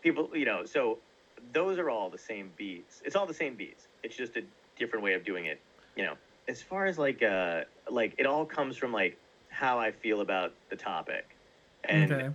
people, 0.00 0.30
you 0.34 0.44
know, 0.44 0.64
so 0.64 1.02
those 1.52 1.78
are 1.78 1.90
all 1.90 2.10
the 2.10 2.18
same 2.18 2.52
beats. 2.56 3.02
It's 3.04 3.16
all 3.16 3.26
the 3.26 3.34
same 3.34 3.56
beats. 3.56 3.88
It's 4.02 4.16
just 4.16 4.36
a 4.36 4.42
different 4.76 5.04
way 5.04 5.14
of 5.14 5.24
doing 5.24 5.46
it. 5.46 5.62
You 5.96 6.04
know, 6.04 6.16
as 6.48 6.62
far 6.62 6.86
as 6.86 6.98
like 6.98 7.22
uh 7.22 7.64
like 7.90 8.14
it 8.18 8.26
all 8.26 8.46
comes 8.46 8.76
from 8.76 8.92
like 8.92 9.20
how 9.50 9.78
I 9.78 9.92
feel 9.92 10.20
about 10.20 10.52
the 10.70 10.76
topic 10.76 11.38
and 11.84 12.12
okay, 12.12 12.28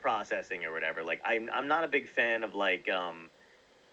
processing 0.00 0.64
or 0.64 0.72
whatever. 0.72 1.02
Like 1.04 1.20
I'm 1.24 1.48
I'm 1.52 1.68
not 1.68 1.84
a 1.84 1.88
big 1.88 2.08
fan 2.08 2.42
of 2.44 2.54
like 2.54 2.88
um 2.88 3.30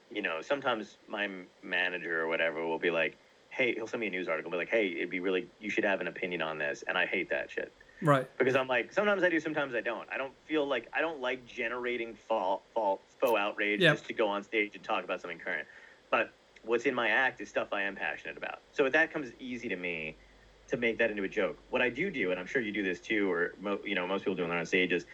you 0.09 0.21
know, 0.21 0.41
sometimes 0.41 0.99
my 1.07 1.27
manager 1.61 2.21
or 2.21 2.27
whatever 2.27 2.65
will 2.65 2.79
be 2.79 2.91
like, 2.91 3.19
"Hey, 3.49 3.73
he'll 3.75 3.87
send 3.87 4.01
me 4.01 4.07
a 4.07 4.09
news 4.09 4.27
article, 4.29 4.51
be 4.51 4.57
like, 4.57 4.69
"Hey, 4.69 4.89
it'd 4.95 5.09
be 5.09 5.19
really 5.19 5.49
you 5.59 5.69
should 5.69 5.83
have 5.83 6.01
an 6.01 6.07
opinion 6.07 6.41
on 6.41 6.57
this." 6.57 6.83
And 6.87 6.97
I 6.97 7.05
hate 7.05 7.29
that 7.29 7.51
shit. 7.51 7.73
right, 8.01 8.29
Because 8.37 8.55
I'm 8.55 8.67
like, 8.67 8.93
sometimes 8.93 9.23
I 9.23 9.29
do, 9.29 9.39
sometimes 9.39 9.73
I 9.75 9.81
don't. 9.81 10.07
I 10.11 10.17
don't 10.17 10.37
feel 10.45 10.67
like 10.67 10.87
I 10.93 11.01
don't 11.01 11.19
like 11.19 11.45
generating 11.45 12.13
fault, 12.15 12.65
fault, 12.73 13.05
faux 13.19 13.37
outrage 13.39 13.81
Yep. 13.81 13.91
just 13.91 14.05
to 14.07 14.13
go 14.13 14.27
on 14.27 14.43
stage 14.43 14.75
and 14.75 14.83
talk 14.83 15.03
about 15.03 15.21
something 15.21 15.39
current. 15.39 15.67
But 16.11 16.29
what's 16.61 16.85
in 16.85 16.93
my 16.95 17.09
act 17.09 17.41
is 17.41 17.49
stuff 17.49 17.69
I 17.73 17.83
am 17.83 17.95
passionate 17.95 18.37
about. 18.37 18.59
So 18.71 18.89
that 18.89 19.11
comes 19.11 19.33
easy 19.39 19.69
to 19.69 19.75
me 19.75 20.19
to 20.67 20.77
make 20.77 20.97
that 20.99 21.09
into 21.09 21.23
a 21.23 21.29
joke. 21.29 21.63
What 21.69 21.81
I 21.81 21.89
do 21.89 22.11
do, 22.11 22.31
and 22.31 22.39
I'm 22.39 22.45
sure 22.45 22.61
you 22.61 22.73
do 22.73 22.83
this 22.83 22.99
too, 23.01 23.31
or 23.31 23.53
mo- 23.59 23.81
you 23.83 23.95
know 23.95 24.05
most 24.05 24.21
people 24.23 24.35
do 24.35 24.43
when 24.43 24.49
they're 24.49 24.59
on 24.59 24.65
stage, 24.65 24.91
is 24.91 25.05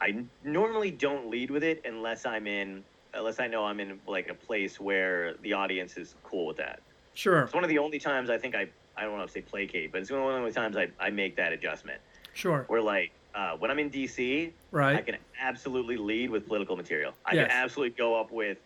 I 0.00 0.24
normally 0.44 0.90
don't 0.90 1.30
lead 1.30 1.50
with 1.50 1.62
it 1.64 1.82
unless 1.84 2.26
I'm 2.26 2.46
in 2.46 2.82
unless 3.14 3.38
I 3.38 3.46
know 3.46 3.64
I'm 3.64 3.78
in 3.78 4.00
like 4.08 4.28
a 4.28 4.34
place 4.34 4.80
where 4.80 5.34
the 5.42 5.52
audience 5.52 5.96
is 5.96 6.14
cool 6.24 6.46
with 6.46 6.56
that. 6.56 6.80
Sure. 7.14 7.42
It's 7.42 7.54
one 7.54 7.62
of 7.62 7.70
the 7.70 7.78
only 7.78 7.98
times 7.98 8.28
I 8.30 8.38
think 8.38 8.54
I 8.54 8.66
I 8.96 9.02
don't 9.02 9.12
want 9.12 9.26
to 9.26 9.32
say 9.32 9.40
placate, 9.40 9.92
but 9.92 10.00
it's 10.00 10.10
one 10.10 10.20
of 10.20 10.26
the 10.28 10.34
only 10.34 10.52
times 10.52 10.76
I, 10.76 10.88
I 11.00 11.10
make 11.10 11.36
that 11.36 11.52
adjustment. 11.52 12.00
Sure. 12.32 12.64
Where 12.68 12.82
like 12.82 13.12
uh, 13.34 13.56
when 13.56 13.70
I'm 13.70 13.78
in 13.78 13.90
DC, 13.90 14.52
Right. 14.70 14.96
I 14.96 15.02
can 15.02 15.16
absolutely 15.40 15.96
lead 15.96 16.30
with 16.30 16.46
political 16.46 16.76
material. 16.76 17.12
I 17.26 17.34
Yes. 17.34 17.48
can 17.48 17.56
absolutely 17.56 17.96
go 17.96 18.20
up 18.20 18.30
with 18.30 18.58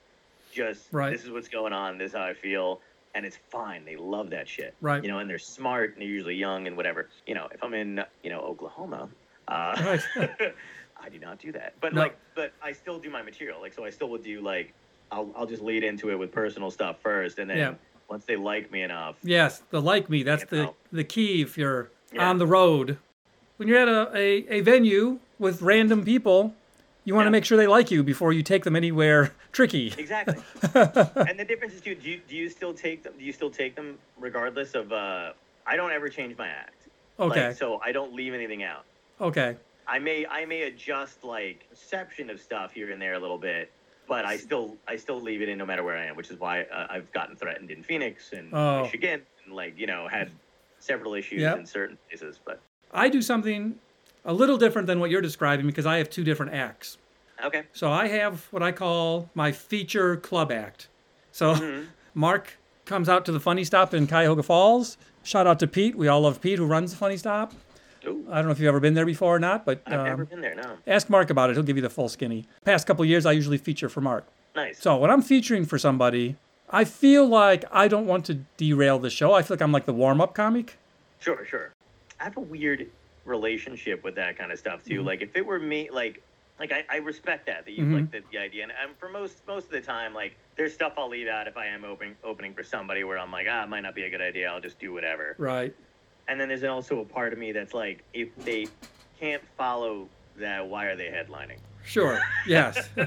just 0.52 0.88
Right. 0.92 1.10
this 1.12 1.24
is 1.24 1.30
what's 1.30 1.48
going 1.48 1.72
on, 1.72 1.98
this 1.98 2.12
is 2.12 2.16
how 2.16 2.24
I 2.24 2.34
feel, 2.34 2.80
and 3.14 3.24
it's 3.24 3.38
fine. 3.50 3.84
They 3.86 3.96
love 3.96 4.30
that 4.30 4.46
shit. 4.48 4.74
Right. 4.80 5.02
You 5.02 5.10
know, 5.10 5.18
and 5.18 5.28
they're 5.28 5.38
smart 5.38 5.92
and 5.92 6.02
they're 6.02 6.08
usually 6.08 6.34
young 6.36 6.66
and 6.66 6.76
whatever. 6.76 7.08
You 7.26 7.34
know, 7.34 7.48
if 7.52 7.62
I'm 7.62 7.74
in 7.74 8.02
you 8.22 8.30
know 8.30 8.40
Oklahoma, 8.40 9.08
uh, 9.48 9.74
Right. 10.16 10.34
I 11.02 11.08
do 11.08 11.18
not 11.18 11.38
do 11.38 11.52
that. 11.52 11.74
But 11.80 11.94
No. 11.94 12.02
like, 12.02 12.16
but 12.34 12.52
I 12.62 12.72
still 12.72 12.98
do 12.98 13.10
my 13.10 13.22
material. 13.22 13.60
Like, 13.60 13.72
so 13.72 13.84
I 13.84 13.90
still 13.90 14.08
will 14.08 14.18
do 14.18 14.40
like, 14.40 14.72
I'll 15.10 15.30
I'll 15.36 15.46
just 15.46 15.62
lead 15.62 15.84
into 15.84 16.10
it 16.10 16.18
with 16.18 16.32
personal 16.32 16.70
stuff 16.70 16.96
first, 17.02 17.38
and 17.38 17.48
then 17.48 17.56
Yeah. 17.58 17.74
once 18.08 18.24
they 18.24 18.36
like 18.36 18.70
me 18.70 18.82
enough, 18.82 19.16
Yes, 19.22 19.62
the 19.70 19.80
like 19.80 20.10
me. 20.10 20.22
That's 20.22 20.44
the 20.44 20.56
know. 20.64 20.74
the 20.92 21.04
key 21.04 21.40
if 21.42 21.56
you're 21.56 21.90
Yeah. 22.12 22.28
on 22.28 22.38
the 22.38 22.46
road. 22.46 22.98
When 23.56 23.68
you're 23.68 23.78
at 23.78 23.88
a, 23.88 24.10
a, 24.16 24.58
a 24.58 24.60
venue 24.60 25.18
with 25.38 25.62
random 25.62 26.04
people, 26.04 26.54
you 27.04 27.14
want 27.14 27.26
to 27.26 27.30
make 27.30 27.44
sure 27.44 27.56
they 27.56 27.66
like 27.66 27.90
you 27.90 28.02
before 28.04 28.32
you 28.32 28.42
take 28.42 28.64
them 28.64 28.76
anywhere 28.76 29.32
tricky. 29.52 29.92
Exactly. 29.98 30.36
and 30.74 31.38
the 31.38 31.44
difference 31.44 31.74
is, 31.74 31.80
too, 31.80 31.94
do 31.94 32.08
you, 32.10 32.20
do 32.28 32.36
you 32.36 32.48
still 32.50 32.72
take 32.74 33.02
them? 33.02 33.14
Do 33.18 33.24
you 33.24 33.32
still 33.32 33.50
take 33.50 33.74
them 33.74 33.98
regardless 34.20 34.74
of? 34.74 34.92
Uh, 34.92 35.32
I 35.66 35.76
don't 35.76 35.90
ever 35.92 36.08
change 36.08 36.36
my 36.38 36.48
act. 36.48 36.74
Okay. 37.18 37.48
Like, 37.48 37.56
so 37.56 37.80
I 37.84 37.90
don't 37.92 38.14
leave 38.14 38.32
anything 38.34 38.62
out. 38.62 38.84
Okay. 39.20 39.56
I 39.88 39.98
may 39.98 40.26
I 40.26 40.44
may 40.44 40.62
adjust 40.62 41.24
like 41.24 41.66
perception 41.70 42.30
of 42.30 42.40
stuff 42.40 42.72
here 42.72 42.90
and 42.90 43.00
there 43.00 43.14
a 43.14 43.18
little 43.18 43.38
bit, 43.38 43.70
but 44.06 44.24
I 44.24 44.36
still 44.36 44.76
I 44.86 44.96
still 44.96 45.20
leave 45.20 45.42
it 45.42 45.48
in 45.48 45.58
no 45.58 45.66
matter 45.66 45.82
where 45.82 45.96
I 45.96 46.04
am, 46.06 46.16
which 46.16 46.30
is 46.30 46.38
why 46.38 46.62
uh, 46.64 46.86
I've 46.90 47.10
gotten 47.12 47.36
threatened 47.36 47.70
in 47.70 47.82
Phoenix 47.82 48.32
and 48.32 48.52
Oh. 48.52 48.82
Michigan, 48.82 49.22
and 49.44 49.54
like 49.54 49.78
you 49.78 49.86
know 49.86 50.06
had 50.08 50.30
several 50.78 51.14
issues 51.14 51.40
Yep. 51.42 51.58
in 51.58 51.66
certain 51.66 51.98
places. 52.08 52.38
But 52.44 52.60
I 52.92 53.08
do 53.08 53.22
something 53.22 53.78
a 54.24 54.32
little 54.32 54.58
different 54.58 54.86
than 54.86 55.00
what 55.00 55.10
you're 55.10 55.20
describing 55.22 55.66
because 55.66 55.86
I 55.86 55.96
have 55.98 56.10
two 56.10 56.24
different 56.24 56.52
acts. 56.52 56.98
okay, 57.44 57.62
So 57.72 57.90
I 57.90 58.08
have 58.08 58.46
what 58.50 58.62
I 58.62 58.72
call 58.72 59.30
my 59.34 59.52
feature 59.52 60.16
club 60.16 60.52
act. 60.52 60.88
So 61.32 61.54
Mhm. 61.54 61.86
Mark 62.14 62.58
comes 62.84 63.08
out 63.08 63.24
to 63.26 63.32
the 63.32 63.40
Funny 63.40 63.64
Stop 63.64 63.94
in 63.94 64.06
Cuyahoga 64.06 64.42
Falls. 64.42 64.96
Shout 65.22 65.46
out 65.46 65.58
to 65.60 65.66
Pete. 65.66 65.94
We 65.96 66.08
all 66.08 66.20
love 66.22 66.40
Pete 66.40 66.58
who 66.58 66.66
runs 66.66 66.90
the 66.92 66.96
Funny 66.98 67.16
Stop. 67.16 67.52
Ooh, 68.06 68.26
I 68.30 68.36
don't 68.36 68.46
know 68.46 68.52
if 68.52 68.58
you've 68.60 68.68
ever 68.68 68.80
been 68.80 68.94
there 68.94 69.06
before 69.06 69.34
or 69.36 69.38
not, 69.40 69.64
but 69.64 69.82
I've 69.86 70.04
never 70.04 70.22
um, 70.22 70.28
been 70.28 70.40
there. 70.40 70.54
No, 70.54 70.76
ask 70.86 71.08
Mark 71.10 71.30
about 71.30 71.50
it. 71.50 71.54
He'll 71.54 71.62
give 71.62 71.76
you 71.76 71.82
the 71.82 71.90
full 71.90 72.08
skinny. 72.08 72.46
Past 72.64 72.86
couple 72.86 73.04
years, 73.04 73.26
I 73.26 73.32
usually 73.32 73.58
feature 73.58 73.88
for 73.88 74.00
Mark. 74.00 74.26
nice. 74.54 74.80
So 74.80 74.96
when 74.96 75.10
I'm 75.10 75.22
featuring 75.22 75.64
for 75.66 75.78
somebody, 75.78 76.36
I 76.70 76.84
feel 76.84 77.26
like 77.26 77.64
I 77.72 77.88
don't 77.88 78.06
want 78.06 78.24
to 78.26 78.34
derail 78.56 78.98
the 78.98 79.10
show. 79.10 79.32
I 79.32 79.42
feel 79.42 79.56
like 79.56 79.62
I'm 79.62 79.72
like 79.72 79.86
the 79.86 79.92
warm 79.92 80.20
up 80.20 80.34
comic. 80.34 80.76
Sure, 81.20 81.44
sure. 81.46 81.72
I 82.20 82.24
have 82.24 82.36
a 82.36 82.40
weird 82.40 82.88
relationship 83.24 84.02
with 84.04 84.14
that 84.16 84.36
kind 84.38 84.52
of 84.52 84.58
stuff 84.58 84.84
too. 84.84 85.02
Mhm. 85.02 85.06
Like 85.06 85.22
if 85.22 85.36
it 85.36 85.44
were 85.46 85.58
me, 85.58 85.90
like 85.90 86.22
like 86.58 86.72
I, 86.72 86.84
I 86.90 86.96
respect 86.96 87.46
that 87.46 87.64
that 87.66 87.72
you 87.72 87.84
Mhm. 87.84 87.94
like 87.94 88.10
the, 88.10 88.22
the 88.32 88.38
idea, 88.38 88.64
and, 88.64 88.72
and 88.72 88.96
for 88.98 89.08
most 89.08 89.46
most 89.46 89.66
of 89.66 89.70
the 89.70 89.80
time, 89.80 90.12
like 90.14 90.36
there's 90.56 90.74
stuff 90.74 90.94
I'll 90.98 91.08
leave 91.08 91.28
out 91.28 91.46
if 91.46 91.56
I 91.56 91.66
am 91.66 91.84
opening 91.84 92.16
opening 92.24 92.52
for 92.54 92.62
somebody 92.64 93.04
where 93.04 93.18
I'm 93.18 93.30
like, 93.30 93.46
ah, 93.48 93.62
it 93.64 93.68
might 93.68 93.82
not 93.82 93.94
be 93.94 94.02
a 94.04 94.10
good 94.10 94.20
idea. 94.20 94.50
I'll 94.50 94.60
just 94.60 94.78
do 94.80 94.92
whatever. 94.92 95.36
Right. 95.38 95.74
And 96.28 96.38
then 96.38 96.48
there's 96.48 96.62
also 96.64 97.00
a 97.00 97.04
part 97.04 97.32
of 97.32 97.38
me 97.38 97.52
that's 97.52 97.74
like, 97.74 98.04
if 98.12 98.28
they 98.44 98.66
can't 99.18 99.42
follow 99.56 100.08
that, 100.36 100.68
why 100.68 100.84
are 100.86 100.96
they 100.96 101.06
headlining? 101.06 101.58
Sure. 101.84 102.20
Yes. 102.46 102.88
you 102.96 103.02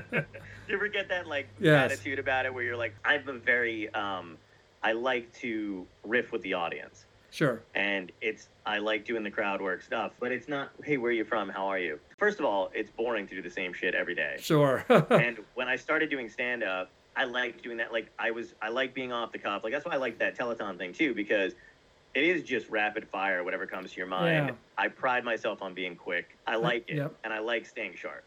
ever 0.71 0.87
get 0.87 1.07
that 1.09 1.27
like 1.27 1.47
Yes. 1.59 1.91
attitude 1.91 2.17
about 2.17 2.45
it 2.45 2.53
where 2.53 2.63
you're 2.63 2.75
like, 2.77 2.95
I'm 3.05 3.27
a 3.29 3.33
very 3.33 3.93
um, 3.93 4.37
I 4.83 4.93
like 4.93 5.31
to 5.35 5.85
riff 6.03 6.31
with 6.31 6.41
the 6.41 6.55
audience 6.55 7.05
sure. 7.29 7.61
and 7.75 8.11
it's 8.21 8.49
I 8.65 8.79
like 8.79 9.05
doing 9.05 9.21
the 9.23 9.29
crowd 9.29 9.61
work 9.61 9.83
stuff, 9.83 10.13
but 10.19 10.31
it's 10.31 10.47
not. 10.47 10.71
Hey, 10.83 10.97
where 10.97 11.11
are 11.11 11.13
you 11.13 11.25
from? 11.25 11.49
How 11.49 11.67
are 11.67 11.77
you? 11.77 11.99
First 12.17 12.39
of 12.39 12.45
all, 12.45 12.71
it's 12.73 12.89
boring 12.89 13.27
to 13.27 13.35
do 13.35 13.41
the 13.43 13.49
same 13.51 13.73
shit 13.73 13.93
every 13.93 14.15
day. 14.15 14.37
Sure. 14.39 14.83
and 15.11 15.37
when 15.53 15.67
I 15.67 15.75
started 15.75 16.09
doing 16.09 16.27
stand 16.27 16.63
up, 16.63 16.89
I 17.15 17.25
liked 17.25 17.61
doing 17.63 17.77
that. 17.77 17.91
Like 17.93 18.11
I 18.17 18.31
was, 18.31 18.55
I 18.61 18.69
like 18.69 18.95
being 18.95 19.11
off 19.11 19.31
the 19.31 19.37
cuff. 19.37 19.63
Like 19.63 19.73
that's 19.73 19.85
why 19.85 19.93
I 19.93 19.97
like 19.97 20.17
that 20.19 20.35
telethon 20.35 20.77
thing 20.79 20.93
too, 20.93 21.13
because 21.13 21.53
it 22.13 22.23
is 22.23 22.43
just 22.43 22.69
rapid 22.69 23.07
fire, 23.07 23.43
whatever 23.43 23.65
comes 23.65 23.91
to 23.91 23.97
your 23.97 24.07
mind. 24.07 24.47
Yeah. 24.49 24.55
I 24.77 24.87
pride 24.89 25.23
myself 25.23 25.61
on 25.61 25.73
being 25.73 25.95
quick. 25.95 26.37
I 26.47 26.55
like 26.55 26.85
it, 26.89 26.97
Yep. 26.97 27.15
and 27.23 27.33
I 27.33 27.39
like 27.39 27.65
staying 27.65 27.95
sharp. 27.95 28.25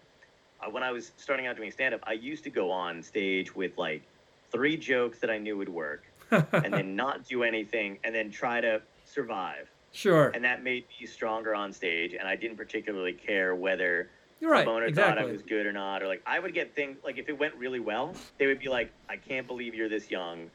Uh, 0.61 0.70
when 0.70 0.82
I 0.82 0.91
was 0.91 1.12
starting 1.16 1.47
out 1.47 1.57
doing 1.57 1.70
stand 1.70 1.95
up, 1.95 2.01
I 2.05 2.12
used 2.14 2.45
to 2.45 2.51
go 2.51 2.70
on 2.70 3.03
stage 3.03 3.55
with 3.55 3.76
like 3.76 4.03
three 4.51 4.76
jokes 4.76 5.18
that 5.18 5.30
I 5.30 5.39
knew 5.39 5.57
would 5.59 5.68
work, 5.68 6.05
and 6.30 6.72
then 6.72 6.97
not 6.97 7.26
do 7.26 7.43
anything, 7.43 7.99
and 8.05 8.14
then 8.14 8.30
try 8.30 8.61
to 8.61 8.80
survive 9.05 9.68
sure. 9.93 10.28
and 10.35 10.43
that 10.45 10.64
made 10.64 10.85
me 11.01 11.07
stronger 11.07 11.55
on 11.55 11.70
stage 11.72 12.14
and 12.14 12.26
i 12.26 12.35
didn't 12.35 12.57
particularly 12.57 13.12
care 13.12 13.55
whether 13.55 14.09
You're 14.41 14.51
right. 14.51 14.64
boner 14.64 14.91
thought 14.91 15.18
i 15.18 15.24
was 15.24 15.43
good 15.43 15.66
or 15.66 15.72
not 15.72 16.03
or 16.03 16.09
like 16.09 16.22
i 16.26 16.41
would 16.41 16.55
get 16.55 16.74
things 16.74 16.97
like 17.05 17.18
if 17.18 17.28
it 17.28 17.39
went 17.39 17.55
really 17.57 17.80
well 17.80 18.14
they 18.39 18.47
would 18.47 18.59
be 18.59 18.68
like 18.68 18.91
i 19.11 19.16
can't 19.16 19.47
believe 19.47 19.74
you're 19.74 19.91
this 19.91 20.11
young 20.11 20.51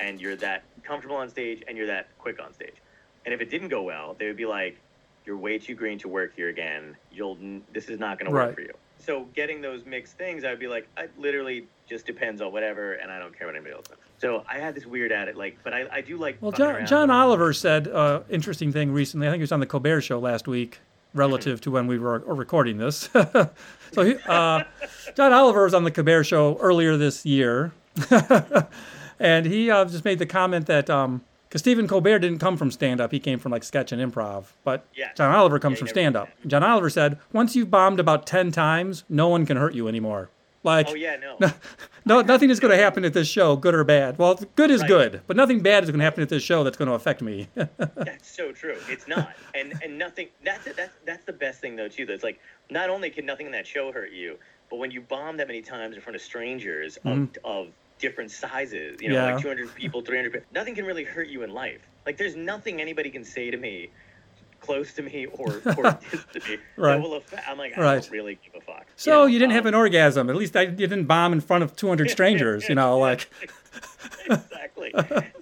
and 0.00 0.20
you're 0.20 0.36
that 0.36 0.62
comfortable 0.82 1.16
on 1.16 1.28
stage 1.28 1.62
and 1.68 1.76
you're 1.76 1.86
that 1.86 2.08
quick 2.18 2.40
on 2.42 2.52
stage. 2.52 2.74
And 3.24 3.32
if 3.34 3.40
it 3.40 3.50
didn't 3.50 3.68
go 3.68 3.82
well 3.82 4.14
they 4.18 4.26
would 4.26 4.36
be 4.36 4.46
like 4.46 4.78
you're 5.24 5.36
way 5.38 5.58
too 5.58 5.74
green 5.74 5.98
to 6.00 6.08
work 6.08 6.32
here 6.36 6.48
again. 6.50 6.96
You'll 7.10 7.38
n- 7.40 7.62
this 7.72 7.88
is 7.88 7.98
not 7.98 8.18
going 8.18 8.26
to 8.30 8.32
work 8.32 8.54
for 8.54 8.60
you. 8.60 8.72
So 8.98 9.26
getting 9.34 9.60
those 9.60 9.84
mixed 9.84 10.16
things 10.16 10.44
i 10.44 10.50
would 10.50 10.58
be 10.58 10.66
like 10.68 10.88
i 10.96 11.08
literally 11.18 11.66
just 11.88 12.06
depends 12.06 12.40
on 12.40 12.52
whatever 12.52 12.94
and 12.94 13.12
i 13.12 13.18
don't 13.18 13.36
care 13.36 13.46
what 13.46 13.54
anybody 13.54 13.74
else 13.74 13.86
thinks 13.86 14.02
so 14.18 14.42
i 14.48 14.56
had 14.58 14.74
this 14.74 14.86
weird 14.86 15.12
at 15.12 15.28
it 15.28 15.36
like 15.36 15.58
but 15.62 15.74
i, 15.74 15.86
I 15.92 16.00
do 16.00 16.16
like 16.16 16.38
Well, 16.40 16.52
John, 16.52 16.86
John 16.86 17.10
Oliver 17.10 17.52
said 17.52 17.86
uh, 17.88 18.20
interesting 18.30 18.72
thing 18.72 18.92
recently. 18.92 19.26
I 19.26 19.30
think 19.30 19.40
he 19.40 19.42
was 19.42 19.52
on 19.52 19.60
the 19.60 19.66
Colbert 19.66 20.00
Show 20.02 20.18
last 20.18 20.48
week, 20.48 20.78
relative 21.12 21.60
to 21.62 21.70
when 21.70 21.86
we 21.86 21.98
were 21.98 22.20
recording 22.20 22.78
this. 22.78 23.10
so, 23.92 24.02
he, 24.02 24.16
uh, 24.26 24.64
John 25.14 25.32
Oliver 25.34 25.64
was 25.64 25.74
on 25.74 25.84
the 25.84 25.90
Colbert 25.90 26.24
Show 26.24 26.56
earlier 26.58 26.96
this 26.96 27.26
year, 27.26 27.72
and 29.18 29.46
he 29.46 29.70
uh, 29.70 29.84
just 29.84 30.04
made 30.04 30.18
the 30.18 30.26
comment 30.26 30.66
that 30.66 30.86
because 30.86 31.60
Stephen 31.60 31.86
Colbert 31.88 32.20
didn't 32.20 32.38
come 32.38 32.56
from 32.56 32.70
stand 32.70 33.00
up, 33.00 33.12
he 33.12 33.20
came 33.20 33.38
from 33.38 33.52
like 33.52 33.64
sketch 33.64 33.92
and 33.92 34.00
improv, 34.00 34.46
but. 34.64 34.86
John 35.16 35.34
Oliver 35.34 35.58
comes 35.58 35.74
Yeah, 35.74 35.78
from 35.80 35.88
stand 35.88 36.16
up. 36.16 36.28
John 36.46 36.62
Oliver 36.62 36.90
said, 36.90 37.18
once 37.32 37.54
you've 37.54 37.70
bombed 37.70 38.00
about 38.00 38.26
ten 38.26 38.50
times, 38.50 39.04
no 39.08 39.28
one 39.28 39.46
can 39.46 39.56
hurt 39.56 39.74
you 39.74 39.88
anymore. 39.88 40.30
Like, 40.64 40.88
oh 40.88 40.94
yeah 40.94 41.16
no 41.16 41.36
no, 42.06 42.22
nothing 42.22 42.48
is 42.48 42.58
going 42.58 42.74
to 42.74 42.82
happen 42.82 43.04
at 43.04 43.12
this 43.12 43.28
show, 43.28 43.54
good 43.54 43.74
or 43.74 43.84
bad. 43.84 44.18
Well, 44.18 44.40
good 44.56 44.70
is 44.70 44.80
Right. 44.80 44.88
good, 44.88 45.20
but 45.26 45.36
nothing 45.36 45.60
bad 45.60 45.84
is 45.84 45.90
going 45.90 45.98
to 45.98 46.04
happen 46.04 46.22
at 46.22 46.30
this 46.30 46.42
show 46.42 46.64
that's 46.64 46.78
going 46.78 46.88
to 46.88 46.94
affect 46.94 47.20
me. 47.20 47.48
That's 47.54 48.34
so 48.34 48.50
true. 48.50 48.78
It's 48.88 49.06
not, 49.06 49.34
and 49.54 49.74
and 49.84 49.98
nothing. 49.98 50.28
That's. 50.42 50.64
That's 50.74 50.94
that's 51.04 51.24
the 51.26 51.34
best 51.34 51.60
thing 51.60 51.76
though 51.76 51.88
too. 51.88 52.06
That's 52.06 52.24
like 52.24 52.40
not 52.70 52.88
only 52.88 53.10
can 53.10 53.26
nothing 53.26 53.44
in 53.44 53.52
that 53.52 53.66
show 53.66 53.92
hurt 53.92 54.10
you, 54.10 54.38
but 54.70 54.76
when 54.78 54.90
you 54.90 55.02
bomb 55.02 55.36
that 55.36 55.48
many 55.48 55.60
times 55.60 55.96
in 55.96 56.00
front 56.00 56.16
of 56.16 56.22
strangers 56.22 56.96
of 57.04 57.28
of 57.44 57.68
different 57.98 58.30
sizes, 58.30 59.00
you 59.00 59.08
know. 59.08 59.14
Yeah. 59.26 59.34
like 59.34 59.42
200 59.42 59.74
people, 59.74 60.02
300 60.02 60.32
people, 60.32 60.46
nothing 60.52 60.74
can 60.74 60.84
really 60.84 61.04
hurt 61.04 61.28
you 61.28 61.42
in 61.42 61.50
life. 61.50 61.80
Like 62.06 62.16
there's 62.18 62.36
nothing 62.36 62.80
anybody 62.80 63.10
can 63.10 63.24
say 63.24 63.50
to 63.50 63.56
me, 63.56 63.90
close 64.60 64.94
to 64.94 65.02
me 65.02 65.26
or 65.26 65.60
or 65.76 65.98
distant 66.10 66.32
to 66.32 66.50
me 66.50 66.58
Right. 66.76 66.96
that 66.96 67.02
will 67.02 67.14
affect. 67.14 67.48
I'm 67.48 67.58
like, 67.58 67.76
I 67.76 67.80
Right. 67.82 68.02
don't 68.02 68.10
really 68.10 68.38
give 68.42 68.54
a 68.54 68.64
fuck. 68.64 68.86
so 68.96 69.10
know, 69.10 69.26
you 69.26 69.38
didn't 69.38 69.52
um, 69.52 69.56
have 69.56 69.66
an 69.66 69.74
orgasm. 69.74 70.28
At 70.30 70.36
least 70.36 70.56
I, 70.56 70.62
you 70.62 70.70
didn't 70.70 71.04
bomb 71.04 71.32
in 71.32 71.40
front 71.40 71.64
of 71.64 71.76
200 71.76 72.10
strangers. 72.10 72.68
You 72.68 72.74
know, 72.74 72.98
like 73.08 73.28
exactly. 74.26 74.92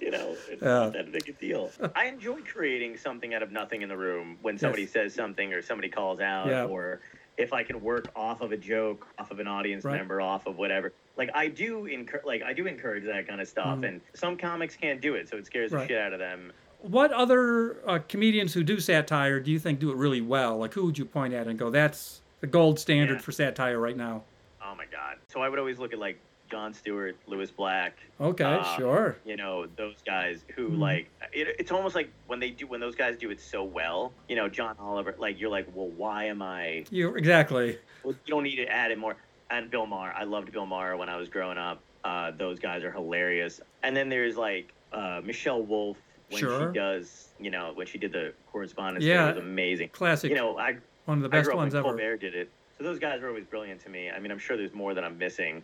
You 0.01 0.11
know, 0.11 0.35
it's 0.49 0.61
Yeah. 0.61 0.67
not 0.79 0.93
that 0.93 1.11
big 1.11 1.29
a 1.29 1.33
deal. 1.33 1.71
I 1.95 2.05
enjoy 2.05 2.41
creating 2.41 2.97
something 2.97 3.33
out 3.33 3.43
of 3.43 3.51
nothing 3.51 3.81
in 3.81 3.89
the 3.89 3.97
room 3.97 4.37
when 4.41 4.57
somebody 4.57 4.83
Yes. 4.83 4.91
says 4.91 5.13
something 5.15 5.53
or 5.53 5.61
somebody 5.61 5.89
calls 5.89 6.19
out 6.19 6.47
Yeah. 6.47 6.65
or 6.65 7.01
if 7.37 7.51
I 7.53 7.63
can 7.63 7.81
work 7.81 8.07
off 8.15 8.41
of 8.41 8.51
a 8.51 8.57
joke, 8.57 9.07
off 9.17 9.31
of 9.31 9.39
an 9.39 9.47
audience 9.47 9.83
Right. 9.85 9.97
member, 9.97 10.21
off 10.21 10.45
of 10.45 10.57
whatever. 10.57 10.93
Like 11.17 11.29
I 11.33 11.47
do 11.47 11.85
encourage, 11.85 12.25
like 12.25 12.43
I 12.43 12.53
do 12.53 12.67
encourage 12.67 13.05
that 13.05 13.27
kind 13.27 13.41
of 13.41 13.47
stuff, 13.47 13.79
Mhm. 13.79 13.87
and 13.87 14.01
some 14.13 14.37
comics 14.37 14.75
can't 14.75 15.01
do 15.01 15.15
it, 15.15 15.27
so 15.29 15.37
it 15.37 15.45
scares 15.45 15.71
Right. 15.71 15.81
the 15.81 15.87
shit 15.87 15.97
out 16.01 16.13
of 16.13 16.19
them. 16.19 16.51
what 16.81 17.13
other 17.13 17.77
uh, 17.89 17.97
comedians 18.09 18.53
who 18.53 18.61
do 18.61 18.77
satire 18.77 19.39
do 19.39 19.49
you 19.49 19.57
think 19.57 19.79
do 19.79 19.89
it 19.89 19.95
really 19.95 20.19
well? 20.19 20.57
Like 20.57 20.73
who 20.73 20.85
would 20.85 20.97
you 20.97 21.05
point 21.05 21.33
at 21.33 21.47
and 21.47 21.57
go, 21.57 21.69
that's 21.69 22.19
the 22.41 22.47
gold 22.47 22.77
standard 22.77 23.13
Yeah. 23.15 23.19
for 23.21 23.31
satire 23.31 23.79
right 23.79 23.95
now? 23.95 24.23
Oh 24.61 24.75
my 24.75 24.83
god! 24.91 25.15
So 25.29 25.41
I 25.41 25.47
would 25.47 25.59
always 25.59 25.79
look 25.79 25.93
at 25.93 25.99
like 25.99 26.19
Jon 26.53 26.71
Stewart, 26.71 27.15
Lewis 27.25 27.49
Black, 27.49 27.97
Okay, 28.21 28.43
Uh, 28.43 28.77
sure. 28.77 29.17
you 29.25 29.35
know 29.35 29.65
those 29.75 29.95
guys 30.05 30.45
who 30.55 30.69
Mhm. 30.69 30.77
like 30.77 31.09
it, 31.31 31.47
it's 31.57 31.71
almost 31.71 31.95
like 31.95 32.11
when 32.27 32.39
they 32.39 32.51
do 32.51 32.67
when 32.67 32.79
those 32.79 32.93
guys 32.93 33.17
do 33.17 33.31
it 33.31 33.41
so 33.41 33.63
well 33.63 34.13
you 34.29 34.35
know 34.35 34.47
john 34.47 34.75
oliver 34.79 35.15
like 35.17 35.39
you're 35.41 35.49
like 35.49 35.65
well 35.73 35.87
why 35.97 36.25
am 36.25 36.43
i 36.43 36.85
You 36.91 37.15
exactly. 37.15 37.79
well, 38.03 38.13
you 38.13 38.31
don't 38.31 38.43
need 38.43 38.57
to 38.57 38.67
add 38.67 38.91
it 38.91 38.99
more 38.99 39.15
and 39.49 39.71
bill 39.71 39.87
maher 39.87 40.13
i 40.15 40.25
loved 40.25 40.51
bill 40.51 40.67
maher 40.67 40.95
when 40.95 41.09
i 41.09 41.17
was 41.17 41.27
growing 41.27 41.57
up 41.57 41.79
uh, 42.03 42.29
those 42.37 42.59
guys 42.59 42.83
are 42.83 42.91
hilarious 42.91 43.59
and 43.81 43.97
then 43.97 44.07
there's 44.09 44.37
like 44.37 44.71
uh, 44.91 45.21
michelle 45.25 45.63
wolf 45.63 45.97
when 46.29 46.39
Sure. 46.41 46.71
she 46.71 46.77
does 46.77 47.29
you 47.39 47.49
know 47.49 47.71
when 47.73 47.87
she 47.87 47.97
did 47.97 48.11
the 48.11 48.31
correspondence 48.51 49.03
Yeah. 49.03 49.29
it 49.29 49.35
was 49.37 49.43
amazing 49.43 49.89
Classic. 49.89 50.29
you 50.29 50.35
know 50.37 50.55
i 50.59 50.77
one 51.05 51.17
of 51.17 51.23
the 51.23 51.29
best 51.29 51.51
ones 51.51 51.73
when 51.73 51.79
ever. 51.79 51.89
Colbert 51.97 52.17
did 52.17 52.35
it. 52.35 52.51
So 52.77 52.83
those 52.83 52.97
guys 52.99 53.21
were 53.21 53.27
always 53.29 53.43
brilliant 53.45 53.81
to 53.81 53.89
me. 53.89 54.09
I 54.09 54.19
mean, 54.19 54.31
I'm 54.31 54.39
sure 54.39 54.55
there's 54.57 54.73
more 54.73 54.93
that 54.95 55.03
I'm 55.03 55.15
missing, 55.17 55.61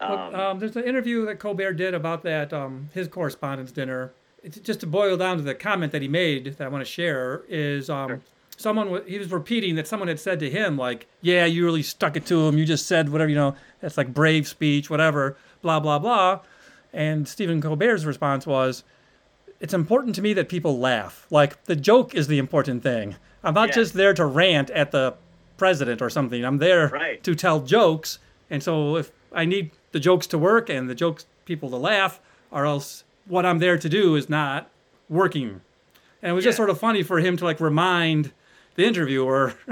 Well, 0.00 0.36
um, 0.36 0.58
there's 0.58 0.76
an 0.76 0.84
interview 0.84 1.24
that 1.26 1.38
Colbert 1.38 1.74
did 1.74 1.94
about 1.94 2.22
that 2.24 2.52
um, 2.52 2.90
his 2.92 3.08
correspondence 3.08 3.72
dinner. 3.72 4.12
It's 4.42 4.58
just 4.58 4.80
to 4.80 4.86
boil 4.86 5.16
down 5.16 5.38
to 5.38 5.42
the 5.42 5.54
comment 5.54 5.92
that 5.92 6.02
he 6.02 6.08
made 6.08 6.56
that 6.58 6.64
I 6.64 6.68
want 6.68 6.84
to 6.84 6.90
share 6.90 7.42
is 7.48 7.88
um, 7.90 8.08
Sure. 8.08 8.20
someone 8.56 9.02
he 9.06 9.18
was 9.18 9.32
repeating 9.32 9.74
that 9.76 9.88
someone 9.88 10.08
had 10.08 10.20
said 10.20 10.38
to 10.40 10.50
him 10.50 10.76
like, 10.76 11.06
"Yeah, 11.22 11.46
you 11.46 11.64
really 11.64 11.82
stuck 11.82 12.16
it 12.16 12.26
to 12.26 12.46
him. 12.46 12.58
You 12.58 12.64
just 12.66 12.86
said 12.86 13.08
whatever 13.08 13.30
you 13.30 13.36
know. 13.36 13.56
That's 13.80 13.96
like 13.96 14.12
brave 14.14 14.46
speech, 14.46 14.90
whatever, 14.90 15.36
blah 15.62 15.80
blah 15.80 15.98
blah." 15.98 16.40
And 16.92 17.26
Stephen 17.26 17.60
Colbert's 17.60 18.04
response 18.04 18.46
was, 18.46 18.84
"It's 19.60 19.74
important 19.74 20.14
to 20.16 20.22
me 20.22 20.32
that 20.34 20.48
people 20.48 20.78
laugh. 20.78 21.26
Like 21.30 21.64
the 21.64 21.74
joke 21.76 22.14
is 22.14 22.26
the 22.28 22.38
important 22.38 22.82
thing. 22.82 23.16
I'm 23.42 23.54
not 23.54 23.70
Yeah. 23.70 23.74
just 23.76 23.94
there 23.94 24.12
to 24.14 24.24
rant 24.26 24.70
at 24.70 24.90
the 24.92 25.14
president 25.56 26.02
or 26.02 26.10
something. 26.10 26.44
I'm 26.44 26.58
there 26.58 26.88
Right. 26.88 27.22
to 27.24 27.34
tell 27.34 27.60
jokes. 27.60 28.18
And 28.50 28.62
so 28.62 28.96
if 28.96 29.10
I 29.32 29.44
need 29.44 29.70
the 29.96 30.00
jokes 30.00 30.26
to 30.26 30.36
work 30.36 30.68
and 30.68 30.90
the 30.90 30.94
jokes 30.94 31.24
people 31.46 31.70
to 31.70 31.76
laugh, 31.76 32.20
or 32.50 32.66
else 32.66 33.02
what 33.26 33.46
I'm 33.46 33.60
there 33.60 33.78
to 33.78 33.88
do 33.88 34.14
is 34.14 34.28
not 34.28 34.68
working. 35.08 35.62
And 36.20 36.30
it 36.30 36.34
was 36.34 36.44
just 36.44 36.58
sort 36.58 36.68
of 36.68 36.78
funny 36.78 37.02
for 37.02 37.18
him 37.18 37.38
to 37.38 37.44
like 37.46 37.60
remind 37.60 38.32
the 38.74 38.84
interviewer 38.84 39.54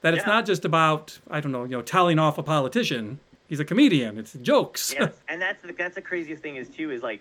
that 0.00 0.14
it's 0.14 0.22
Yeah. 0.26 0.32
not 0.32 0.46
just 0.46 0.64
about 0.64 1.18
I 1.30 1.40
don't 1.40 1.52
know, 1.52 1.64
you 1.64 1.72
know, 1.72 1.82
telling 1.82 2.18
off 2.18 2.38
a 2.38 2.42
politician. 2.42 3.20
He's 3.48 3.60
a 3.60 3.66
comedian. 3.66 4.16
It's 4.16 4.32
jokes. 4.32 4.94
yes, 4.98 5.12
and 5.28 5.42
that's 5.42 5.62
the, 5.62 5.74
that's 5.74 5.94
the 5.96 6.00
craziest 6.00 6.42
thing 6.42 6.56
is 6.56 6.70
too 6.70 6.90
is 6.90 7.02
like 7.02 7.20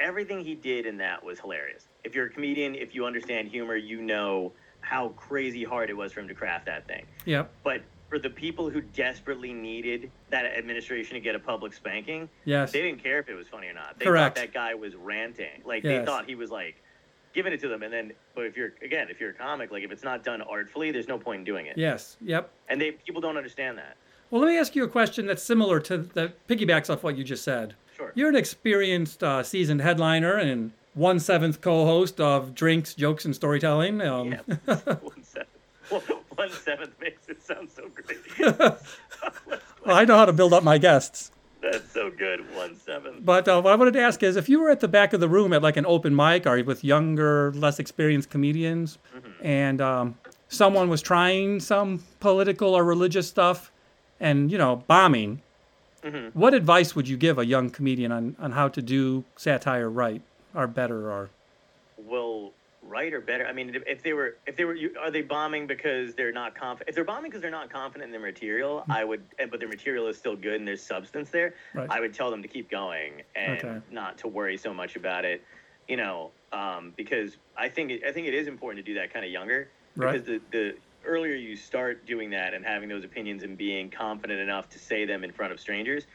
everything 0.00 0.40
he 0.42 0.54
did 0.54 0.86
in 0.86 0.96
that 0.98 1.22
was 1.22 1.38
hilarious. 1.40 1.88
If 2.04 2.14
you're 2.14 2.26
a 2.26 2.30
comedian, 2.30 2.74
if 2.74 2.94
you 2.94 3.04
understand 3.04 3.48
humor, 3.48 3.76
you 3.76 4.00
know 4.00 4.52
how 4.80 5.08
crazy 5.10 5.62
hard 5.62 5.90
it 5.90 5.94
was 5.96 6.12
for 6.12 6.20
him 6.20 6.28
to 6.28 6.34
craft 6.34 6.64
that 6.66 6.86
thing. 6.88 7.04
yep. 7.26 7.50
But 7.64 7.82
for 8.08 8.18
the 8.18 8.30
people 8.30 8.70
who 8.70 8.80
desperately 8.80 9.52
needed 9.52 10.10
that 10.30 10.44
administration 10.44 11.14
to 11.14 11.20
get 11.20 11.34
a 11.34 11.38
public 11.38 11.72
spanking, 11.72 12.28
Yes. 12.44 12.70
they 12.72 12.80
didn't 12.82 13.02
care 13.02 13.18
if 13.18 13.28
it 13.28 13.34
was 13.34 13.48
funny 13.48 13.66
or 13.66 13.74
not. 13.74 13.98
They 13.98 14.04
Correct. 14.04 14.36
thought 14.36 14.42
that 14.46 14.54
guy 14.54 14.74
was 14.74 14.94
ranting. 14.94 15.62
Like 15.64 15.82
Yes. 15.82 16.00
they 16.00 16.06
thought 16.06 16.26
he 16.26 16.34
was 16.36 16.50
like 16.50 16.76
giving 17.34 17.52
it 17.52 17.60
to 17.60 17.68
them. 17.68 17.82
And 17.82 17.92
then, 17.92 18.12
but 18.34 18.44
if 18.46 18.56
you're 18.56 18.72
again, 18.82 19.08
if 19.10 19.20
you're 19.20 19.30
a 19.30 19.34
comic, 19.34 19.70
like 19.72 19.82
if 19.82 19.90
it's 19.90 20.04
not 20.04 20.22
done 20.22 20.40
artfully, 20.42 20.90
there's 20.92 21.08
no 21.08 21.18
point 21.18 21.40
in 21.40 21.44
doing 21.44 21.66
it. 21.66 21.76
Yes. 21.76 22.16
Yep. 22.20 22.50
And 22.68 22.80
they 22.80 22.92
people 22.92 23.20
don't 23.20 23.36
understand 23.36 23.76
that. 23.78 23.96
Well, 24.30 24.40
let 24.42 24.48
me 24.48 24.58
ask 24.58 24.74
you 24.76 24.84
a 24.84 24.88
question 24.88 25.26
that's 25.26 25.42
similar 25.42 25.78
to 25.80 25.98
that 25.98 26.46
piggybacks 26.48 26.88
off 26.90 27.02
what 27.02 27.16
you 27.16 27.24
just 27.24 27.44
said. 27.44 27.74
Sure. 27.96 28.12
You're 28.14 28.28
an 28.28 28.36
experienced 28.36 29.22
uh, 29.22 29.42
seasoned 29.42 29.80
headliner 29.80 30.34
and 30.36 30.72
one 30.94 31.18
seventh 31.20 31.60
co-host 31.60 32.20
of 32.20 32.54
Drinks, 32.54 32.94
Jokes, 32.94 33.24
and 33.24 33.34
Storytelling. 33.34 34.00
Um, 34.00 34.32
Yeah. 34.66 34.76
one 35.90 36.00
seventh. 36.00 36.08
Well, 36.08 36.22
one 36.48 36.50
seventh 36.50 37.00
makes 37.00 37.28
it 37.28 37.42
sound 37.42 37.70
so 37.70 37.88
great. 37.88 38.18
well, 39.84 39.96
I 39.96 40.04
know 40.04 40.16
how 40.16 40.24
to 40.24 40.32
build 40.32 40.52
up 40.52 40.62
my 40.62 40.78
guests. 40.78 41.30
That's 41.62 41.90
so 41.90 42.10
good. 42.10 42.40
One 42.54 42.76
seventh. 42.76 43.24
But 43.24 43.48
uh, 43.48 43.60
what 43.60 43.72
I 43.72 43.76
wanted 43.76 43.92
to 43.94 44.00
ask 44.00 44.22
is, 44.22 44.36
if 44.36 44.48
you 44.48 44.60
were 44.60 44.70
at 44.70 44.80
the 44.80 44.88
back 44.88 45.12
of 45.12 45.20
the 45.20 45.28
room 45.28 45.52
at 45.52 45.62
like 45.62 45.76
an 45.76 45.86
open 45.86 46.14
mic, 46.14 46.46
or 46.46 46.62
with 46.62 46.84
younger, 46.84 47.52
less 47.54 47.78
experienced 47.78 48.30
comedians, 48.30 48.98
and 49.42 49.80
um, 49.80 50.16
someone 50.48 50.88
was 50.88 51.02
trying 51.02 51.58
some 51.60 52.04
political 52.20 52.74
or 52.74 52.84
religious 52.84 53.26
stuff, 53.28 53.72
and 54.20 54.50
you 54.52 54.58
know, 54.58 54.76
bombing, 54.86 55.42
Mhm. 56.04 56.30
what 56.34 56.54
advice 56.54 56.94
would 56.94 57.08
you 57.08 57.16
give 57.16 57.36
a 57.38 57.44
young 57.46 57.68
comedian 57.70 58.12
on 58.12 58.36
on 58.38 58.52
how 58.52 58.68
to 58.68 58.80
do 58.80 59.24
satire 59.36 59.90
right 59.90 60.22
or 60.54 60.68
better 60.68 61.10
or? 61.10 61.30
Well, 61.96 62.52
right 62.86 63.12
or 63.12 63.20
better. 63.20 63.46
I 63.46 63.52
mean, 63.52 63.74
if, 63.74 63.82
if 63.86 64.02
they 64.02 64.12
were, 64.12 64.36
if 64.46 64.56
they 64.56 64.64
were, 64.64 64.74
you, 64.74 64.94
are 65.00 65.10
they 65.10 65.22
bombing 65.22 65.66
because 65.66 66.14
they're 66.14 66.32
not 66.32 66.54
confident? 66.54 66.88
If 66.88 66.94
they're 66.94 67.04
bombing 67.04 67.30
because 67.30 67.42
they're 67.42 67.50
not 67.50 67.70
confident 67.70 68.04
in 68.04 68.10
their 68.12 68.20
material, 68.20 68.84
I 68.88 69.04
would, 69.04 69.22
and- 69.38 69.50
but 69.50 69.60
their 69.60 69.68
material 69.68 70.06
is 70.08 70.16
still 70.16 70.36
good 70.36 70.54
and 70.54 70.66
there's 70.66 70.82
substance 70.82 71.30
there. 71.30 71.54
Right. 71.74 71.88
I 71.90 72.00
would 72.00 72.14
tell 72.14 72.30
them 72.30 72.42
to 72.42 72.48
keep 72.48 72.70
going 72.70 73.22
and 73.34 73.58
Okay. 73.64 73.78
not 73.90 74.18
to 74.18 74.28
worry 74.28 74.56
so 74.56 74.72
much 74.72 74.96
about 74.96 75.24
it. 75.24 75.42
You 75.88 75.96
know, 75.96 76.32
um, 76.52 76.92
because 76.96 77.36
I 77.56 77.68
think 77.68 77.90
it, 77.90 78.02
I 78.06 78.12
think 78.12 78.26
it 78.26 78.34
is 78.34 78.48
important 78.48 78.84
to 78.84 78.92
do 78.92 78.98
that 78.98 79.12
kind 79.12 79.24
of 79.24 79.30
younger 79.30 79.68
Right. 79.96 80.12
because 80.12 80.26
the 80.26 80.40
the 80.50 80.74
earlier 81.04 81.34
you 81.36 81.54
start 81.54 82.04
doing 82.04 82.30
that 82.30 82.52
and 82.54 82.64
having 82.64 82.88
those 82.88 83.04
opinions 83.04 83.44
and 83.44 83.56
being 83.56 83.88
confident 83.90 84.40
enough 84.40 84.68
to 84.70 84.78
say 84.80 85.04
them 85.04 85.22
in 85.22 85.30
front 85.32 85.52
of 85.52 85.60
strangers, 85.60 86.06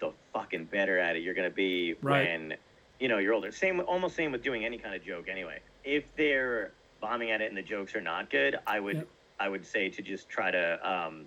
the 0.00 0.12
fucking 0.34 0.66
better 0.66 0.98
at 0.98 1.16
it 1.16 1.22
you're 1.22 1.32
gonna 1.32 1.48
be 1.48 1.94
Right. 2.02 2.28
when 2.28 2.54
you 3.00 3.08
know 3.08 3.16
you're 3.16 3.32
older. 3.32 3.50
Same, 3.50 3.80
almost 3.80 4.14
same 4.16 4.32
with 4.32 4.42
doing 4.42 4.64
any 4.66 4.76
kind 4.76 4.94
of 4.94 5.02
joke. 5.02 5.28
Anyway, 5.30 5.60
if 5.86 6.04
they're 6.16 6.72
bombing 7.00 7.30
at 7.30 7.40
it 7.40 7.48
and 7.48 7.56
the 7.56 7.62
jokes 7.62 7.94
are 7.94 8.00
not 8.00 8.28
good, 8.28 8.58
I 8.66 8.80
would 8.80 8.96
Yep. 8.96 9.08
I 9.38 9.48
would 9.48 9.64
say 9.66 9.88
to 9.90 10.02
just 10.02 10.28
try 10.28 10.50
to 10.50 10.90
um, 10.90 11.26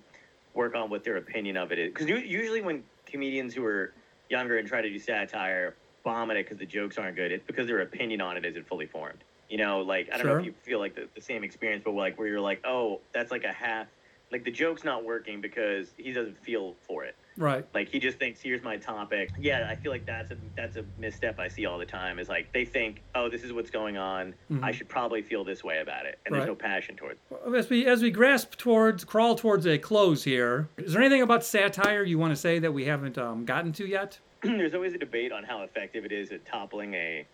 work 0.53 0.76
on 0.76 0.89
what 0.89 1.03
their 1.03 1.18
opinion 1.18 1.57
of 1.57 1.72
it 1.72 1.80
is. 1.80 1.93
Because 1.93 2.07
usually 2.07 2.62
when 2.62 2.84
comedians 3.05 3.53
who 3.53 3.64
are 3.66 3.93
younger 4.30 4.57
and 4.57 4.68
try 4.68 4.82
to 4.82 4.89
do 4.89 4.97
satire 4.97 5.76
bomb 6.03 6.32
at 6.32 6.38
it 6.38 6.45
because 6.45 6.57
the 6.57 6.66
jokes 6.66 6.97
aren't 6.97 7.16
good, 7.16 7.32
it's 7.32 7.45
because 7.45 7.68
their 7.68 7.82
opinion 7.82 8.20
on 8.20 8.36
it 8.36 8.45
isn't 8.45 8.68
fully 8.68 8.88
formed. 8.88 9.24
You 9.47 9.57
know, 9.57 9.82
like 9.82 10.10
I 10.12 10.18
don't 10.18 10.28
know 10.28 10.38
if 10.38 10.45
you 10.45 10.53
feel 10.64 10.80
like 10.80 10.95
the, 10.95 11.07
the 11.16 11.22
same 11.22 11.43
experience, 11.43 11.84
but 11.86 11.93
like 11.93 12.18
where 12.18 12.28
you're 12.28 12.41
like, 12.41 12.62
oh, 12.66 12.99
that's 13.14 13.32
like 13.32 13.43
a 13.43 13.53
half. 13.53 13.88
Like 14.32 14.43
the 14.43 14.51
joke's 14.51 14.84
not 14.84 15.03
working 15.03 15.41
because 15.41 15.91
he 15.97 16.12
doesn't 16.12 16.38
feel 16.43 16.76
for 16.88 17.03
it. 17.03 17.16
Right. 17.40 17.66
Like 17.74 17.88
he 17.88 18.00
just 18.00 18.20
thinks, 18.20 18.42
here's 18.42 18.62
my 18.62 18.76
topic. 18.76 19.30
Yeah, 19.40 19.66
I 19.70 19.76
feel 19.76 19.94
like 19.94 20.06
that's 20.06 20.30
a 20.32 20.38
that's 20.58 20.76
a 20.76 20.84
misstep 21.00 21.40
I 21.40 21.48
see 21.48 21.66
all 21.66 21.80
the 21.80 21.86
time. 21.86 22.20
Is 22.20 22.28
like 22.28 22.52
they 22.52 22.66
think, 22.66 23.02
oh, 23.16 23.30
this 23.30 23.44
is 23.46 23.54
what's 23.54 23.70
going 23.72 23.96
on. 23.96 24.34
Mhm. 24.52 24.62
I 24.62 24.72
should 24.74 24.90
probably 24.90 25.22
feel 25.22 25.46
this 25.46 25.64
way 25.64 25.80
about 25.80 26.06
it, 26.06 26.20
and 26.26 26.34
Right. 26.34 26.40
there's 26.40 26.50
no 26.50 26.56
passion 26.56 26.98
towards. 26.98 27.18
it. 27.32 27.56
As 27.56 27.70
we 27.70 27.86
as 27.88 28.02
we 28.02 28.12
grasp 28.12 28.58
towards 28.58 29.06
crawl 29.06 29.36
towards 29.36 29.66
a 29.66 29.78
close 29.78 30.26
here, 30.26 30.68
is 30.78 30.92
there 30.92 31.02
anything 31.02 31.22
about 31.22 31.46
satire 31.46 32.04
you 32.04 32.20
want 32.20 32.32
to 32.34 32.36
say 32.36 32.60
that 32.60 32.74
we 32.74 32.84
haven't 32.84 33.18
um, 33.18 33.46
gotten 33.46 33.72
to 33.74 33.88
yet? 33.88 34.20
there's 34.42 34.74
always 34.76 34.94
a 34.94 34.98
debate 34.98 35.32
on 35.32 35.46
how 35.46 35.62
effective 35.64 36.04
it 36.04 36.12
is 36.12 36.34
at 36.34 36.46
toppling 36.46 36.94
a, 36.94 37.26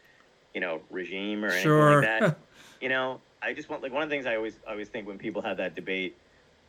you 0.53 0.61
know, 0.61 0.81
regime 0.91 1.43
or 1.43 1.47
anything 1.47 1.63
Sure. 1.63 2.01
like 2.01 2.19
that. 2.19 2.37
you 2.79 2.89
know, 2.89 3.19
I 3.41 3.53
just 3.53 3.69
want 3.69 3.81
like 3.81 3.91
one 3.91 4.03
of 4.03 4.09
the 4.09 4.13
things 4.15 4.27
I 4.27 4.35
always 4.35 4.59
always 4.67 4.87
think 4.87 5.07
when 5.07 5.17
people 5.17 5.41
have 5.41 5.57
that 5.57 5.73
debate 5.73 6.15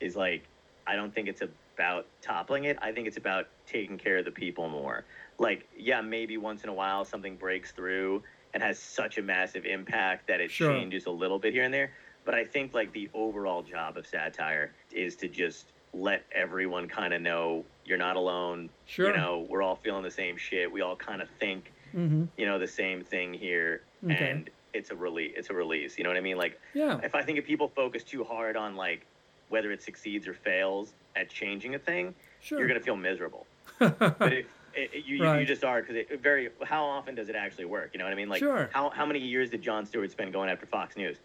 is 0.01 0.16
like 0.16 0.43
I 0.87 0.97
don't 0.97 1.14
think 1.14 1.28
it's 1.28 1.43
about 1.77 2.07
toppling 2.22 2.64
it. 2.64 2.79
I 2.81 2.91
think 2.93 3.07
it's 3.07 3.18
about 3.18 3.49
taking 3.66 3.99
care 3.99 4.16
of 4.18 4.24
the 4.24 4.31
people 4.31 4.68
more. 4.68 5.05
Like, 5.39 5.68
yeah, 5.77 6.01
maybe 6.01 6.39
once 6.39 6.62
in 6.62 6.70
a 6.70 6.74
while 6.74 7.05
something 7.05 7.37
breaks 7.37 7.70
through 7.72 8.22
and 8.55 8.62
has 8.62 8.79
such 8.79 9.18
a 9.18 9.22
massive 9.22 9.66
impact 9.66 10.27
that 10.29 10.41
it 10.41 10.51
Sure. 10.51 10.72
changes 10.72 11.05
a 11.05 11.11
little 11.11 11.39
bit 11.39 11.53
here 11.53 11.64
and 11.64 11.74
there. 11.74 11.93
But 12.24 12.35
I 12.35 12.45
think 12.45 12.72
like 12.72 12.93
the 12.93 13.11
overall 13.12 13.62
job 13.62 13.99
of 13.99 14.07
satire 14.07 14.72
is 14.91 15.16
to 15.16 15.29
just 15.29 15.72
let 15.93 16.24
everyone 16.33 16.89
kind 16.89 17.12
of 17.12 17.20
know 17.20 17.64
you're 17.85 17.99
not 17.99 18.16
alone. 18.16 18.70
Sure. 18.87 19.11
You 19.11 19.16
know, 19.16 19.47
we're 19.51 19.62
all 19.62 19.77
feeling 19.77 20.03
the 20.03 20.11
same 20.11 20.39
shit. 20.39 20.72
We 20.72 20.81
all 20.81 20.97
kind 20.97 21.20
of 21.20 21.29
think 21.39 21.72
Mm-hmm. 21.95 22.24
you 22.37 22.45
know 22.45 22.59
the 22.59 22.66
same 22.66 23.03
thing 23.05 23.33
here 23.33 23.81
Okay. 24.05 24.31
and 24.31 24.51
it's 24.74 24.91
a 24.91 24.97
release 24.97 25.33
it's 25.37 25.49
a 25.49 25.55
release 25.55 25.97
you 25.97 26.05
know 26.05 26.11
what 26.11 26.16
i 26.18 26.20
mean 26.20 26.37
like 26.37 26.61
Yeah. 26.74 26.99
if 27.03 27.14
i 27.14 27.22
think 27.22 27.39
if 27.39 27.47
people 27.47 27.68
focus 27.74 28.03
too 28.03 28.22
hard 28.22 28.55
on 28.55 28.77
like 28.77 29.07
whether 29.49 29.70
it 29.70 29.81
succeeds 29.83 30.27
or 30.29 30.35
fails 30.35 30.93
at 31.16 31.28
changing 31.28 31.74
a 31.74 31.78
thing 31.78 32.14
Sure. 32.40 32.58
you're 32.58 32.68
gonna 32.68 32.80
feel 32.80 32.96
miserable 32.96 33.46
but 33.78 34.32
if 34.32 34.46
it, 34.74 34.90
it- 34.92 35.04
you, 35.06 35.16
you, 35.16 35.24
Right. 35.24 35.40
you 35.40 35.46
just 35.46 35.64
are 35.64 35.80
because 35.80 35.96
it 35.96 36.20
very 36.22 36.50
how 36.64 36.84
often 36.84 37.14
does 37.14 37.28
it 37.28 37.34
actually 37.36 37.64
work 37.64 37.90
you 37.92 37.98
know 37.98 38.04
what 38.04 38.12
i 38.12 38.16
mean 38.16 38.28
like 38.28 38.40
Sure. 38.40 38.68
how, 38.72 38.90
how 38.90 39.06
many 39.06 39.18
years 39.18 39.50
did 39.50 39.62
jon 39.62 39.86
stewart 39.86 40.10
spend 40.10 40.32
going 40.32 40.48
after 40.50 40.66
fox 40.66 40.96
news 40.96 41.16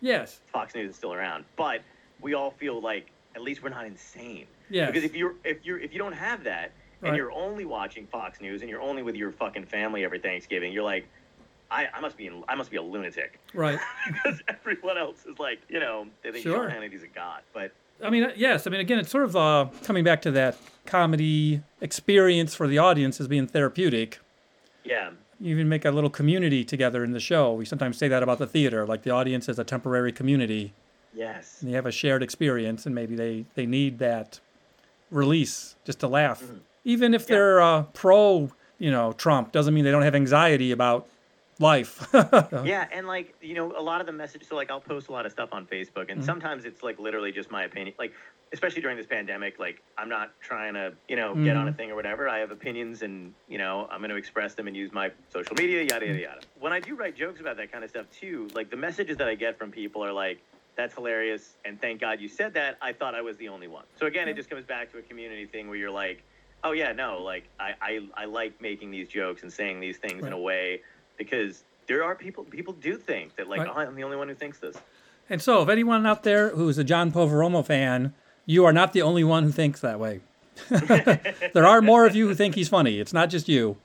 yes. 0.00 0.40
fox 0.52 0.74
news 0.74 0.90
is 0.90 0.96
still 0.96 1.12
around 1.14 1.44
but 1.56 1.82
we 2.20 2.34
all 2.34 2.50
feel 2.50 2.80
like 2.80 3.10
at 3.34 3.42
least 3.42 3.62
we're 3.62 3.68
not 3.70 3.86
insane 3.86 4.46
Yes. 4.70 4.88
because 4.90 5.04
if 5.04 5.14
you're 5.14 5.34
if 5.44 5.64
you're 5.64 5.78
if 5.78 5.92
you 5.92 5.98
don't 5.98 6.12
have 6.12 6.44
that 6.44 6.72
and 7.00 7.10
Right. 7.10 7.16
you're 7.16 7.30
only 7.32 7.64
watching 7.64 8.08
Fox 8.08 8.40
News 8.40 8.60
and 8.60 8.68
you're 8.68 8.82
only 8.82 9.04
with 9.04 9.14
your 9.14 9.30
fucking 9.30 9.66
family 9.66 10.02
every 10.04 10.18
Thanksgiving, 10.18 10.72
you're 10.72 10.82
like, 10.82 11.06
I, 11.70 11.86
I 11.94 12.00
must 12.00 12.16
be 12.16 12.26
in, 12.26 12.42
I 12.48 12.56
must 12.56 12.72
be 12.72 12.76
a 12.76 12.82
lunatic 12.82 13.38
right. 13.54 13.78
because 14.12 14.40
everyone 14.48 14.98
else 14.98 15.24
is 15.24 15.38
like, 15.38 15.60
you 15.68 15.78
know, 15.78 16.08
they 16.24 16.32
think 16.32 16.42
Sure. 16.42 16.56
Sean 16.64 16.70
Hannity's 16.70 17.04
a 17.04 17.06
god. 17.06 17.42
But 17.54 17.70
I 18.02 18.10
mean, 18.10 18.24
uh, 18.24 18.32
yes. 18.36 18.66
I 18.66 18.70
mean, 18.70 18.80
again, 18.80 18.98
it's 18.98 19.10
sort 19.10 19.24
of 19.24 19.36
uh, 19.36 19.66
coming 19.84 20.04
back 20.04 20.22
to 20.22 20.30
that 20.32 20.56
comedy 20.86 21.62
experience 21.80 22.54
for 22.54 22.66
the 22.66 22.78
audience 22.78 23.20
as 23.20 23.28
being 23.28 23.46
therapeutic. 23.46 24.20
yeah, 24.84 25.10
You 25.40 25.50
even 25.54 25.68
make 25.68 25.84
a 25.84 25.90
little 25.90 26.10
community 26.10 26.64
together 26.64 27.04
in 27.04 27.12
the 27.12 27.20
show. 27.20 27.52
We 27.52 27.64
sometimes 27.64 27.98
say 27.98 28.08
that 28.08 28.22
about 28.22 28.38
the 28.38 28.46
theater, 28.46 28.86
like 28.86 29.02
the 29.02 29.10
audience 29.10 29.48
is 29.48 29.58
a 29.58 29.64
temporary 29.64 30.12
community. 30.12 30.72
yes, 31.14 31.58
and 31.60 31.70
they 31.70 31.74
have 31.74 31.86
a 31.86 31.92
shared 31.92 32.22
experience 32.22 32.86
and 32.86 32.94
maybe 32.94 33.14
they, 33.16 33.44
they 33.54 33.66
need 33.66 33.98
that 33.98 34.40
release 35.10 35.74
just 35.86 36.00
to 36.00 36.06
laugh 36.08 36.42
even 36.84 37.14
if 37.14 37.22
Mm-hmm. 37.24 37.32
Yeah. 37.32 37.36
they're 37.38 37.60
uh, 37.62 37.82
pro 37.94 38.50
you 38.78 38.90
know 38.90 39.12
trump 39.14 39.52
doesn't 39.52 39.72
mean 39.72 39.84
they 39.84 39.90
don't 39.90 40.02
have 40.02 40.14
anxiety 40.14 40.70
about 40.70 41.08
life 41.58 42.06
yeah, 42.64 42.86
and 42.92 43.06
like 43.06 43.34
you 43.40 43.54
know, 43.54 43.72
a 43.76 43.82
lot 43.82 44.00
of 44.00 44.06
the 44.06 44.12
message. 44.12 44.44
So 44.48 44.54
like, 44.56 44.70
I'll 44.70 44.80
post 44.80 45.08
a 45.08 45.12
lot 45.12 45.26
of 45.26 45.32
stuff 45.32 45.48
on 45.52 45.66
Facebook, 45.66 45.88
Mm-hmm. 46.08 46.10
and 46.12 46.24
sometimes 46.24 46.64
it's 46.64 46.82
like 46.82 46.98
literally 46.98 47.32
just 47.32 47.50
my 47.50 47.64
opinion. 47.64 47.94
Like, 47.98 48.12
especially 48.52 48.80
during 48.80 48.96
this 48.96 49.06
pandemic, 49.06 49.58
like 49.58 49.82
I'm 49.96 50.08
not 50.08 50.30
trying 50.40 50.74
to 50.74 50.92
you 51.08 51.16
know 51.16 51.34
get 51.34 51.56
on 51.56 51.68
a 51.68 51.72
Mhm. 51.72 51.76
thing 51.76 51.90
or 51.90 51.96
whatever. 51.96 52.28
I 52.28 52.38
have 52.38 52.50
opinions, 52.52 53.02
and 53.02 53.34
you 53.48 53.58
know 53.58 53.88
I'm 53.90 53.98
going 53.98 54.10
to 54.10 54.16
express 54.16 54.54
them 54.54 54.68
and 54.68 54.76
use 54.76 54.92
my 54.92 55.10
social 55.32 55.56
media, 55.56 55.82
yada 55.82 56.06
yada 56.06 56.20
yada. 56.20 56.40
When 56.60 56.72
I 56.72 56.80
do 56.80 56.94
write 56.94 57.16
jokes 57.16 57.40
about 57.40 57.56
that 57.56 57.72
kind 57.72 57.82
of 57.82 57.90
stuff 57.90 58.06
too, 58.10 58.48
like 58.54 58.70
the 58.70 58.76
messages 58.76 59.16
that 59.16 59.26
I 59.28 59.34
get 59.34 59.58
from 59.58 59.70
people 59.70 60.04
are 60.04 60.12
like. 60.12 60.38
That's 60.76 60.94
hilarious, 60.94 61.56
and 61.64 61.80
thank 61.80 62.00
God 62.00 62.20
you 62.20 62.28
said 62.28 62.54
that. 62.54 62.78
I 62.80 62.92
thought 62.92 63.16
I 63.16 63.20
was 63.20 63.36
the 63.36 63.48
only 63.48 63.66
one. 63.66 63.82
So 63.98 64.06
again, 64.06 64.28
it 64.28 64.36
just 64.36 64.48
comes 64.48 64.64
back 64.64 64.92
to 64.92 64.98
a 64.98 65.02
community 65.02 65.44
thing 65.44 65.66
where 65.66 65.76
you're 65.76 65.90
like, 65.90 66.22
Oh 66.62 66.70
yeah, 66.70 66.92
no, 66.92 67.20
like 67.20 67.48
I, 67.58 67.74
I, 67.82 68.08
I 68.16 68.24
like 68.26 68.60
making 68.60 68.92
these 68.92 69.08
jokes 69.08 69.42
and 69.42 69.52
saying 69.52 69.80
these 69.80 69.96
things 69.96 70.22
Right. 70.22 70.28
in 70.28 70.32
a 70.32 70.38
way 70.38 70.82
because 71.18 71.64
there 71.86 72.02
are 72.04 72.14
people 72.14 72.44
people 72.44 72.72
do 72.72 72.96
think 72.96 73.36
that 73.36 73.48
like 73.48 73.60
Right. 73.60 73.68
oh, 73.68 73.80
I'm 73.80 73.94
the 73.94 74.04
only 74.04 74.16
one 74.16 74.28
who 74.28 74.34
thinks 74.34 74.58
this. 74.58 74.76
And 75.30 75.42
so, 75.42 75.62
if 75.62 75.68
anyone 75.68 76.06
out 76.06 76.22
there 76.22 76.50
who's 76.50 76.78
a 76.78 76.84
John 76.84 77.12
Poveromo 77.12 77.64
fan, 77.64 78.14
you 78.46 78.64
are 78.64 78.72
not 78.72 78.94
the 78.94 79.02
only 79.02 79.24
one 79.24 79.42
who 79.44 79.52
thinks 79.52 79.80
that 79.82 80.00
way. 80.00 80.20
there 80.70 81.66
are 81.66 81.82
more 81.82 82.06
of 82.06 82.16
you 82.16 82.26
who 82.28 82.34
think 82.34 82.54
he's 82.54 82.68
funny. 82.68 82.98
It's 82.98 83.12
not 83.12 83.28
just 83.30 83.48
you. 83.48 83.76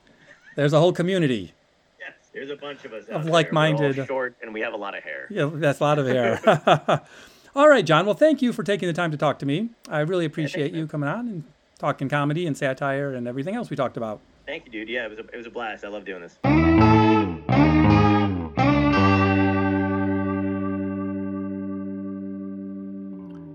There's 0.56 0.72
a 0.74 0.80
whole 0.80 0.94
community. 0.94 1.54
Yes, 2.00 2.14
there's 2.34 2.50
a 2.50 2.56
bunch 2.56 2.86
of 2.86 2.94
us 2.94 3.06
Of 3.10 3.26
like-minded- 3.26 4.06
short 4.08 4.36
and 4.42 4.54
we 4.54 4.62
have 4.62 4.74
a 4.74 4.78
lot 4.78 4.98
of 4.98 5.04
hair. 5.04 5.28
Yeah, 5.30 5.50
that's 5.54 5.80
a 5.80 5.84
lot 5.84 6.00
of 6.00 6.08
hair. 6.08 6.40
All 7.56 7.68
right, 7.70 7.86
John. 7.86 8.06
Well, 8.06 8.16
thank 8.16 8.42
you 8.42 8.52
for 8.54 8.64
taking 8.64 8.88
the 8.88 8.94
time 8.94 9.12
to 9.12 9.18
talk 9.18 9.38
to 9.40 9.46
me. 9.46 9.70
I 9.90 10.00
really 10.00 10.26
appreciate 10.26 10.74
you 10.74 10.88
coming 10.88 11.10
on 11.10 11.28
and 11.28 11.44
talking 11.78 12.10
comedy 12.10 12.48
and 12.48 12.58
satire 12.58 13.14
and 13.14 13.28
everything 13.28 13.56
else 13.56 13.70
we 13.70 13.76
talked 13.76 13.98
about. 13.98 14.22
Thank 14.48 14.66
you, 14.66 14.72
dude. 14.72 14.90
Yeah, 14.90 15.06
it 15.06 15.10
was 15.12 15.20
a, 15.20 15.24
it 15.28 15.38
was 15.38 15.46
a 15.46 15.52
blast. 15.52 15.84
I 15.86 15.90
love 15.90 16.06
doing 16.06 16.22
this. 16.22 17.23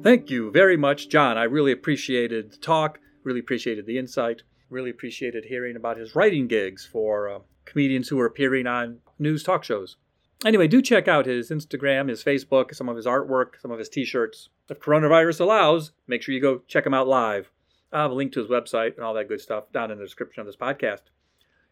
Thank 0.08 0.30
you 0.30 0.50
very 0.50 0.78
much, 0.78 1.10
John. 1.10 1.36
I 1.36 1.42
really 1.42 1.70
appreciated 1.70 2.50
the 2.50 2.56
talk, 2.56 2.98
really 3.24 3.40
appreciated 3.40 3.84
the 3.84 3.98
insight, 3.98 4.40
really 4.70 4.88
appreciated 4.88 5.44
hearing 5.44 5.76
about 5.76 5.98
his 5.98 6.14
writing 6.14 6.48
gigs 6.48 6.86
for 6.86 7.28
uh, 7.28 7.38
comedians 7.66 8.08
who 8.08 8.18
are 8.18 8.24
appearing 8.24 8.66
on 8.66 9.00
news 9.18 9.42
talk 9.42 9.64
shows. 9.64 9.98
Anyway, 10.46 10.66
do 10.66 10.80
check 10.80 11.08
out 11.08 11.26
his 11.26 11.50
Instagram, 11.50 12.08
his 12.08 12.24
Facebook, 12.24 12.74
some 12.74 12.88
of 12.88 12.96
his 12.96 13.04
artwork, 13.04 13.60
some 13.60 13.70
of 13.70 13.78
his 13.78 13.90
t 13.90 14.06
shirts. 14.06 14.48
If 14.70 14.80
coronavirus 14.80 15.40
allows, 15.40 15.92
make 16.06 16.22
sure 16.22 16.34
you 16.34 16.40
go 16.40 16.62
check 16.66 16.86
him 16.86 16.94
out 16.94 17.06
live. 17.06 17.50
I'll 17.92 18.04
have 18.04 18.10
a 18.10 18.14
link 18.14 18.32
to 18.32 18.40
his 18.40 18.48
website 18.48 18.96
and 18.96 19.04
all 19.04 19.12
that 19.12 19.28
good 19.28 19.42
stuff 19.42 19.70
down 19.72 19.90
in 19.90 19.98
the 19.98 20.04
description 20.04 20.40
of 20.40 20.46
this 20.46 20.56
podcast. 20.56 21.02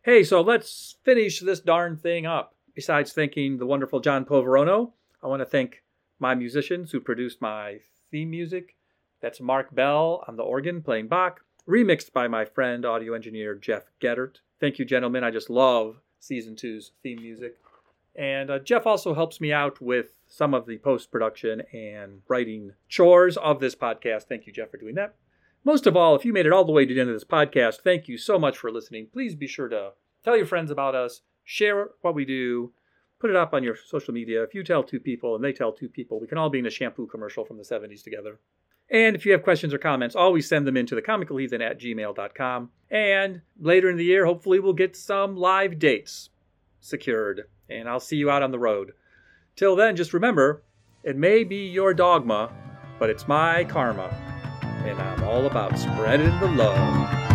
Hey, 0.03 0.22
so 0.22 0.43
let's 0.43 0.97
finish 1.05 1.41
this 1.41 1.61
darn 1.61 1.97
thing 1.97 2.26
up. 2.26 2.55
Besides 2.74 3.14
thanking 3.14 3.57
the 3.57 3.64
wonderful 3.64 4.01
John 4.01 4.26
Poveromo, 4.26 4.93
I 5.22 5.26
want 5.26 5.41
to 5.41 5.47
thank 5.47 5.82
my 6.18 6.34
musicians 6.34 6.92
who 6.92 7.00
produced 7.00 7.40
my 7.40 7.80
theme 8.10 8.30
music. 8.30 8.76
That's 9.20 9.40
Mark 9.40 9.74
Bell 9.74 10.24
on 10.26 10.36
the 10.36 10.42
organ 10.42 10.82
playing 10.82 11.08
Bach, 11.08 11.40
remixed 11.68 12.12
by 12.12 12.28
my 12.28 12.44
friend 12.44 12.84
audio 12.84 13.14
engineer 13.14 13.54
Jeff 13.54 13.84
Geddert. 14.00 14.36
Thank 14.60 14.78
you, 14.78 14.84
gentlemen. 14.84 15.24
I 15.24 15.30
just 15.30 15.50
love 15.50 16.00
season 16.20 16.56
two's 16.56 16.92
theme 17.02 17.20
music. 17.20 17.56
And 18.14 18.50
uh, 18.50 18.58
Jeff 18.58 18.86
also 18.86 19.14
helps 19.14 19.40
me 19.40 19.52
out 19.52 19.80
with 19.80 20.18
some 20.26 20.54
of 20.54 20.66
the 20.66 20.78
post 20.78 21.10
production 21.10 21.62
and 21.72 22.22
writing 22.28 22.72
chores 22.88 23.36
of 23.36 23.60
this 23.60 23.74
podcast. 23.74 24.24
Thank 24.24 24.46
you, 24.46 24.52
Jeff, 24.52 24.70
for 24.70 24.78
doing 24.78 24.94
that. 24.94 25.14
Most 25.64 25.86
of 25.86 25.96
all, 25.96 26.14
if 26.14 26.24
you 26.24 26.32
made 26.32 26.46
it 26.46 26.52
all 26.52 26.64
the 26.64 26.72
way 26.72 26.86
to 26.86 26.94
the 26.94 27.00
end 27.00 27.10
of 27.10 27.16
this 27.16 27.24
podcast, 27.24 27.80
thank 27.82 28.08
you 28.08 28.16
so 28.16 28.38
much 28.38 28.56
for 28.56 28.70
listening. 28.70 29.08
Please 29.12 29.34
be 29.34 29.46
sure 29.46 29.68
to 29.68 29.92
tell 30.24 30.36
your 30.36 30.46
friends 30.46 30.70
about 30.70 30.94
us, 30.94 31.22
share 31.44 31.88
what 32.00 32.14
we 32.14 32.24
do, 32.24 32.72
put 33.18 33.30
it 33.30 33.36
up 33.36 33.54
on 33.54 33.62
your 33.62 33.76
social 33.76 34.12
media. 34.12 34.42
If 34.42 34.54
you 34.54 34.62
tell 34.62 34.82
two 34.82 35.00
people 35.00 35.34
and 35.34 35.44
they 35.44 35.52
tell 35.52 35.72
two 35.72 35.88
people, 35.88 36.20
we 36.20 36.26
can 36.26 36.38
all 36.38 36.50
be 36.50 36.58
in 36.58 36.66
a 36.66 36.70
shampoo 36.70 37.06
commercial 37.06 37.44
from 37.44 37.56
the 37.56 37.64
70s 37.64 38.02
together. 38.02 38.38
And 38.90 39.16
if 39.16 39.26
you 39.26 39.32
have 39.32 39.42
questions 39.42 39.74
or 39.74 39.78
comments, 39.78 40.14
always 40.14 40.48
send 40.48 40.66
them 40.66 40.76
into 40.76 40.94
the 40.94 41.02
comicalheathen 41.02 41.60
at 41.60 41.80
gmail.com. 41.80 42.70
And 42.90 43.42
later 43.58 43.90
in 43.90 43.96
the 43.96 44.04
year, 44.04 44.26
hopefully, 44.26 44.60
we'll 44.60 44.74
get 44.74 44.96
some 44.96 45.36
live 45.36 45.78
dates 45.78 46.30
secured. 46.80 47.42
And 47.68 47.88
I'll 47.88 48.00
see 48.00 48.16
you 48.16 48.30
out 48.30 48.42
on 48.42 48.52
the 48.52 48.60
road. 48.60 48.92
Till 49.56 49.74
then, 49.74 49.96
just 49.96 50.14
remember 50.14 50.62
it 51.02 51.16
may 51.16 51.42
be 51.42 51.66
your 51.68 51.94
dogma, 51.94 52.52
but 52.98 53.10
it's 53.10 53.26
my 53.26 53.64
karma. 53.64 54.08
And 54.84 55.00
I'm 55.00 55.24
all 55.24 55.46
about 55.46 55.78
spreading 55.78 56.38
the 56.38 56.48
love. 56.48 57.25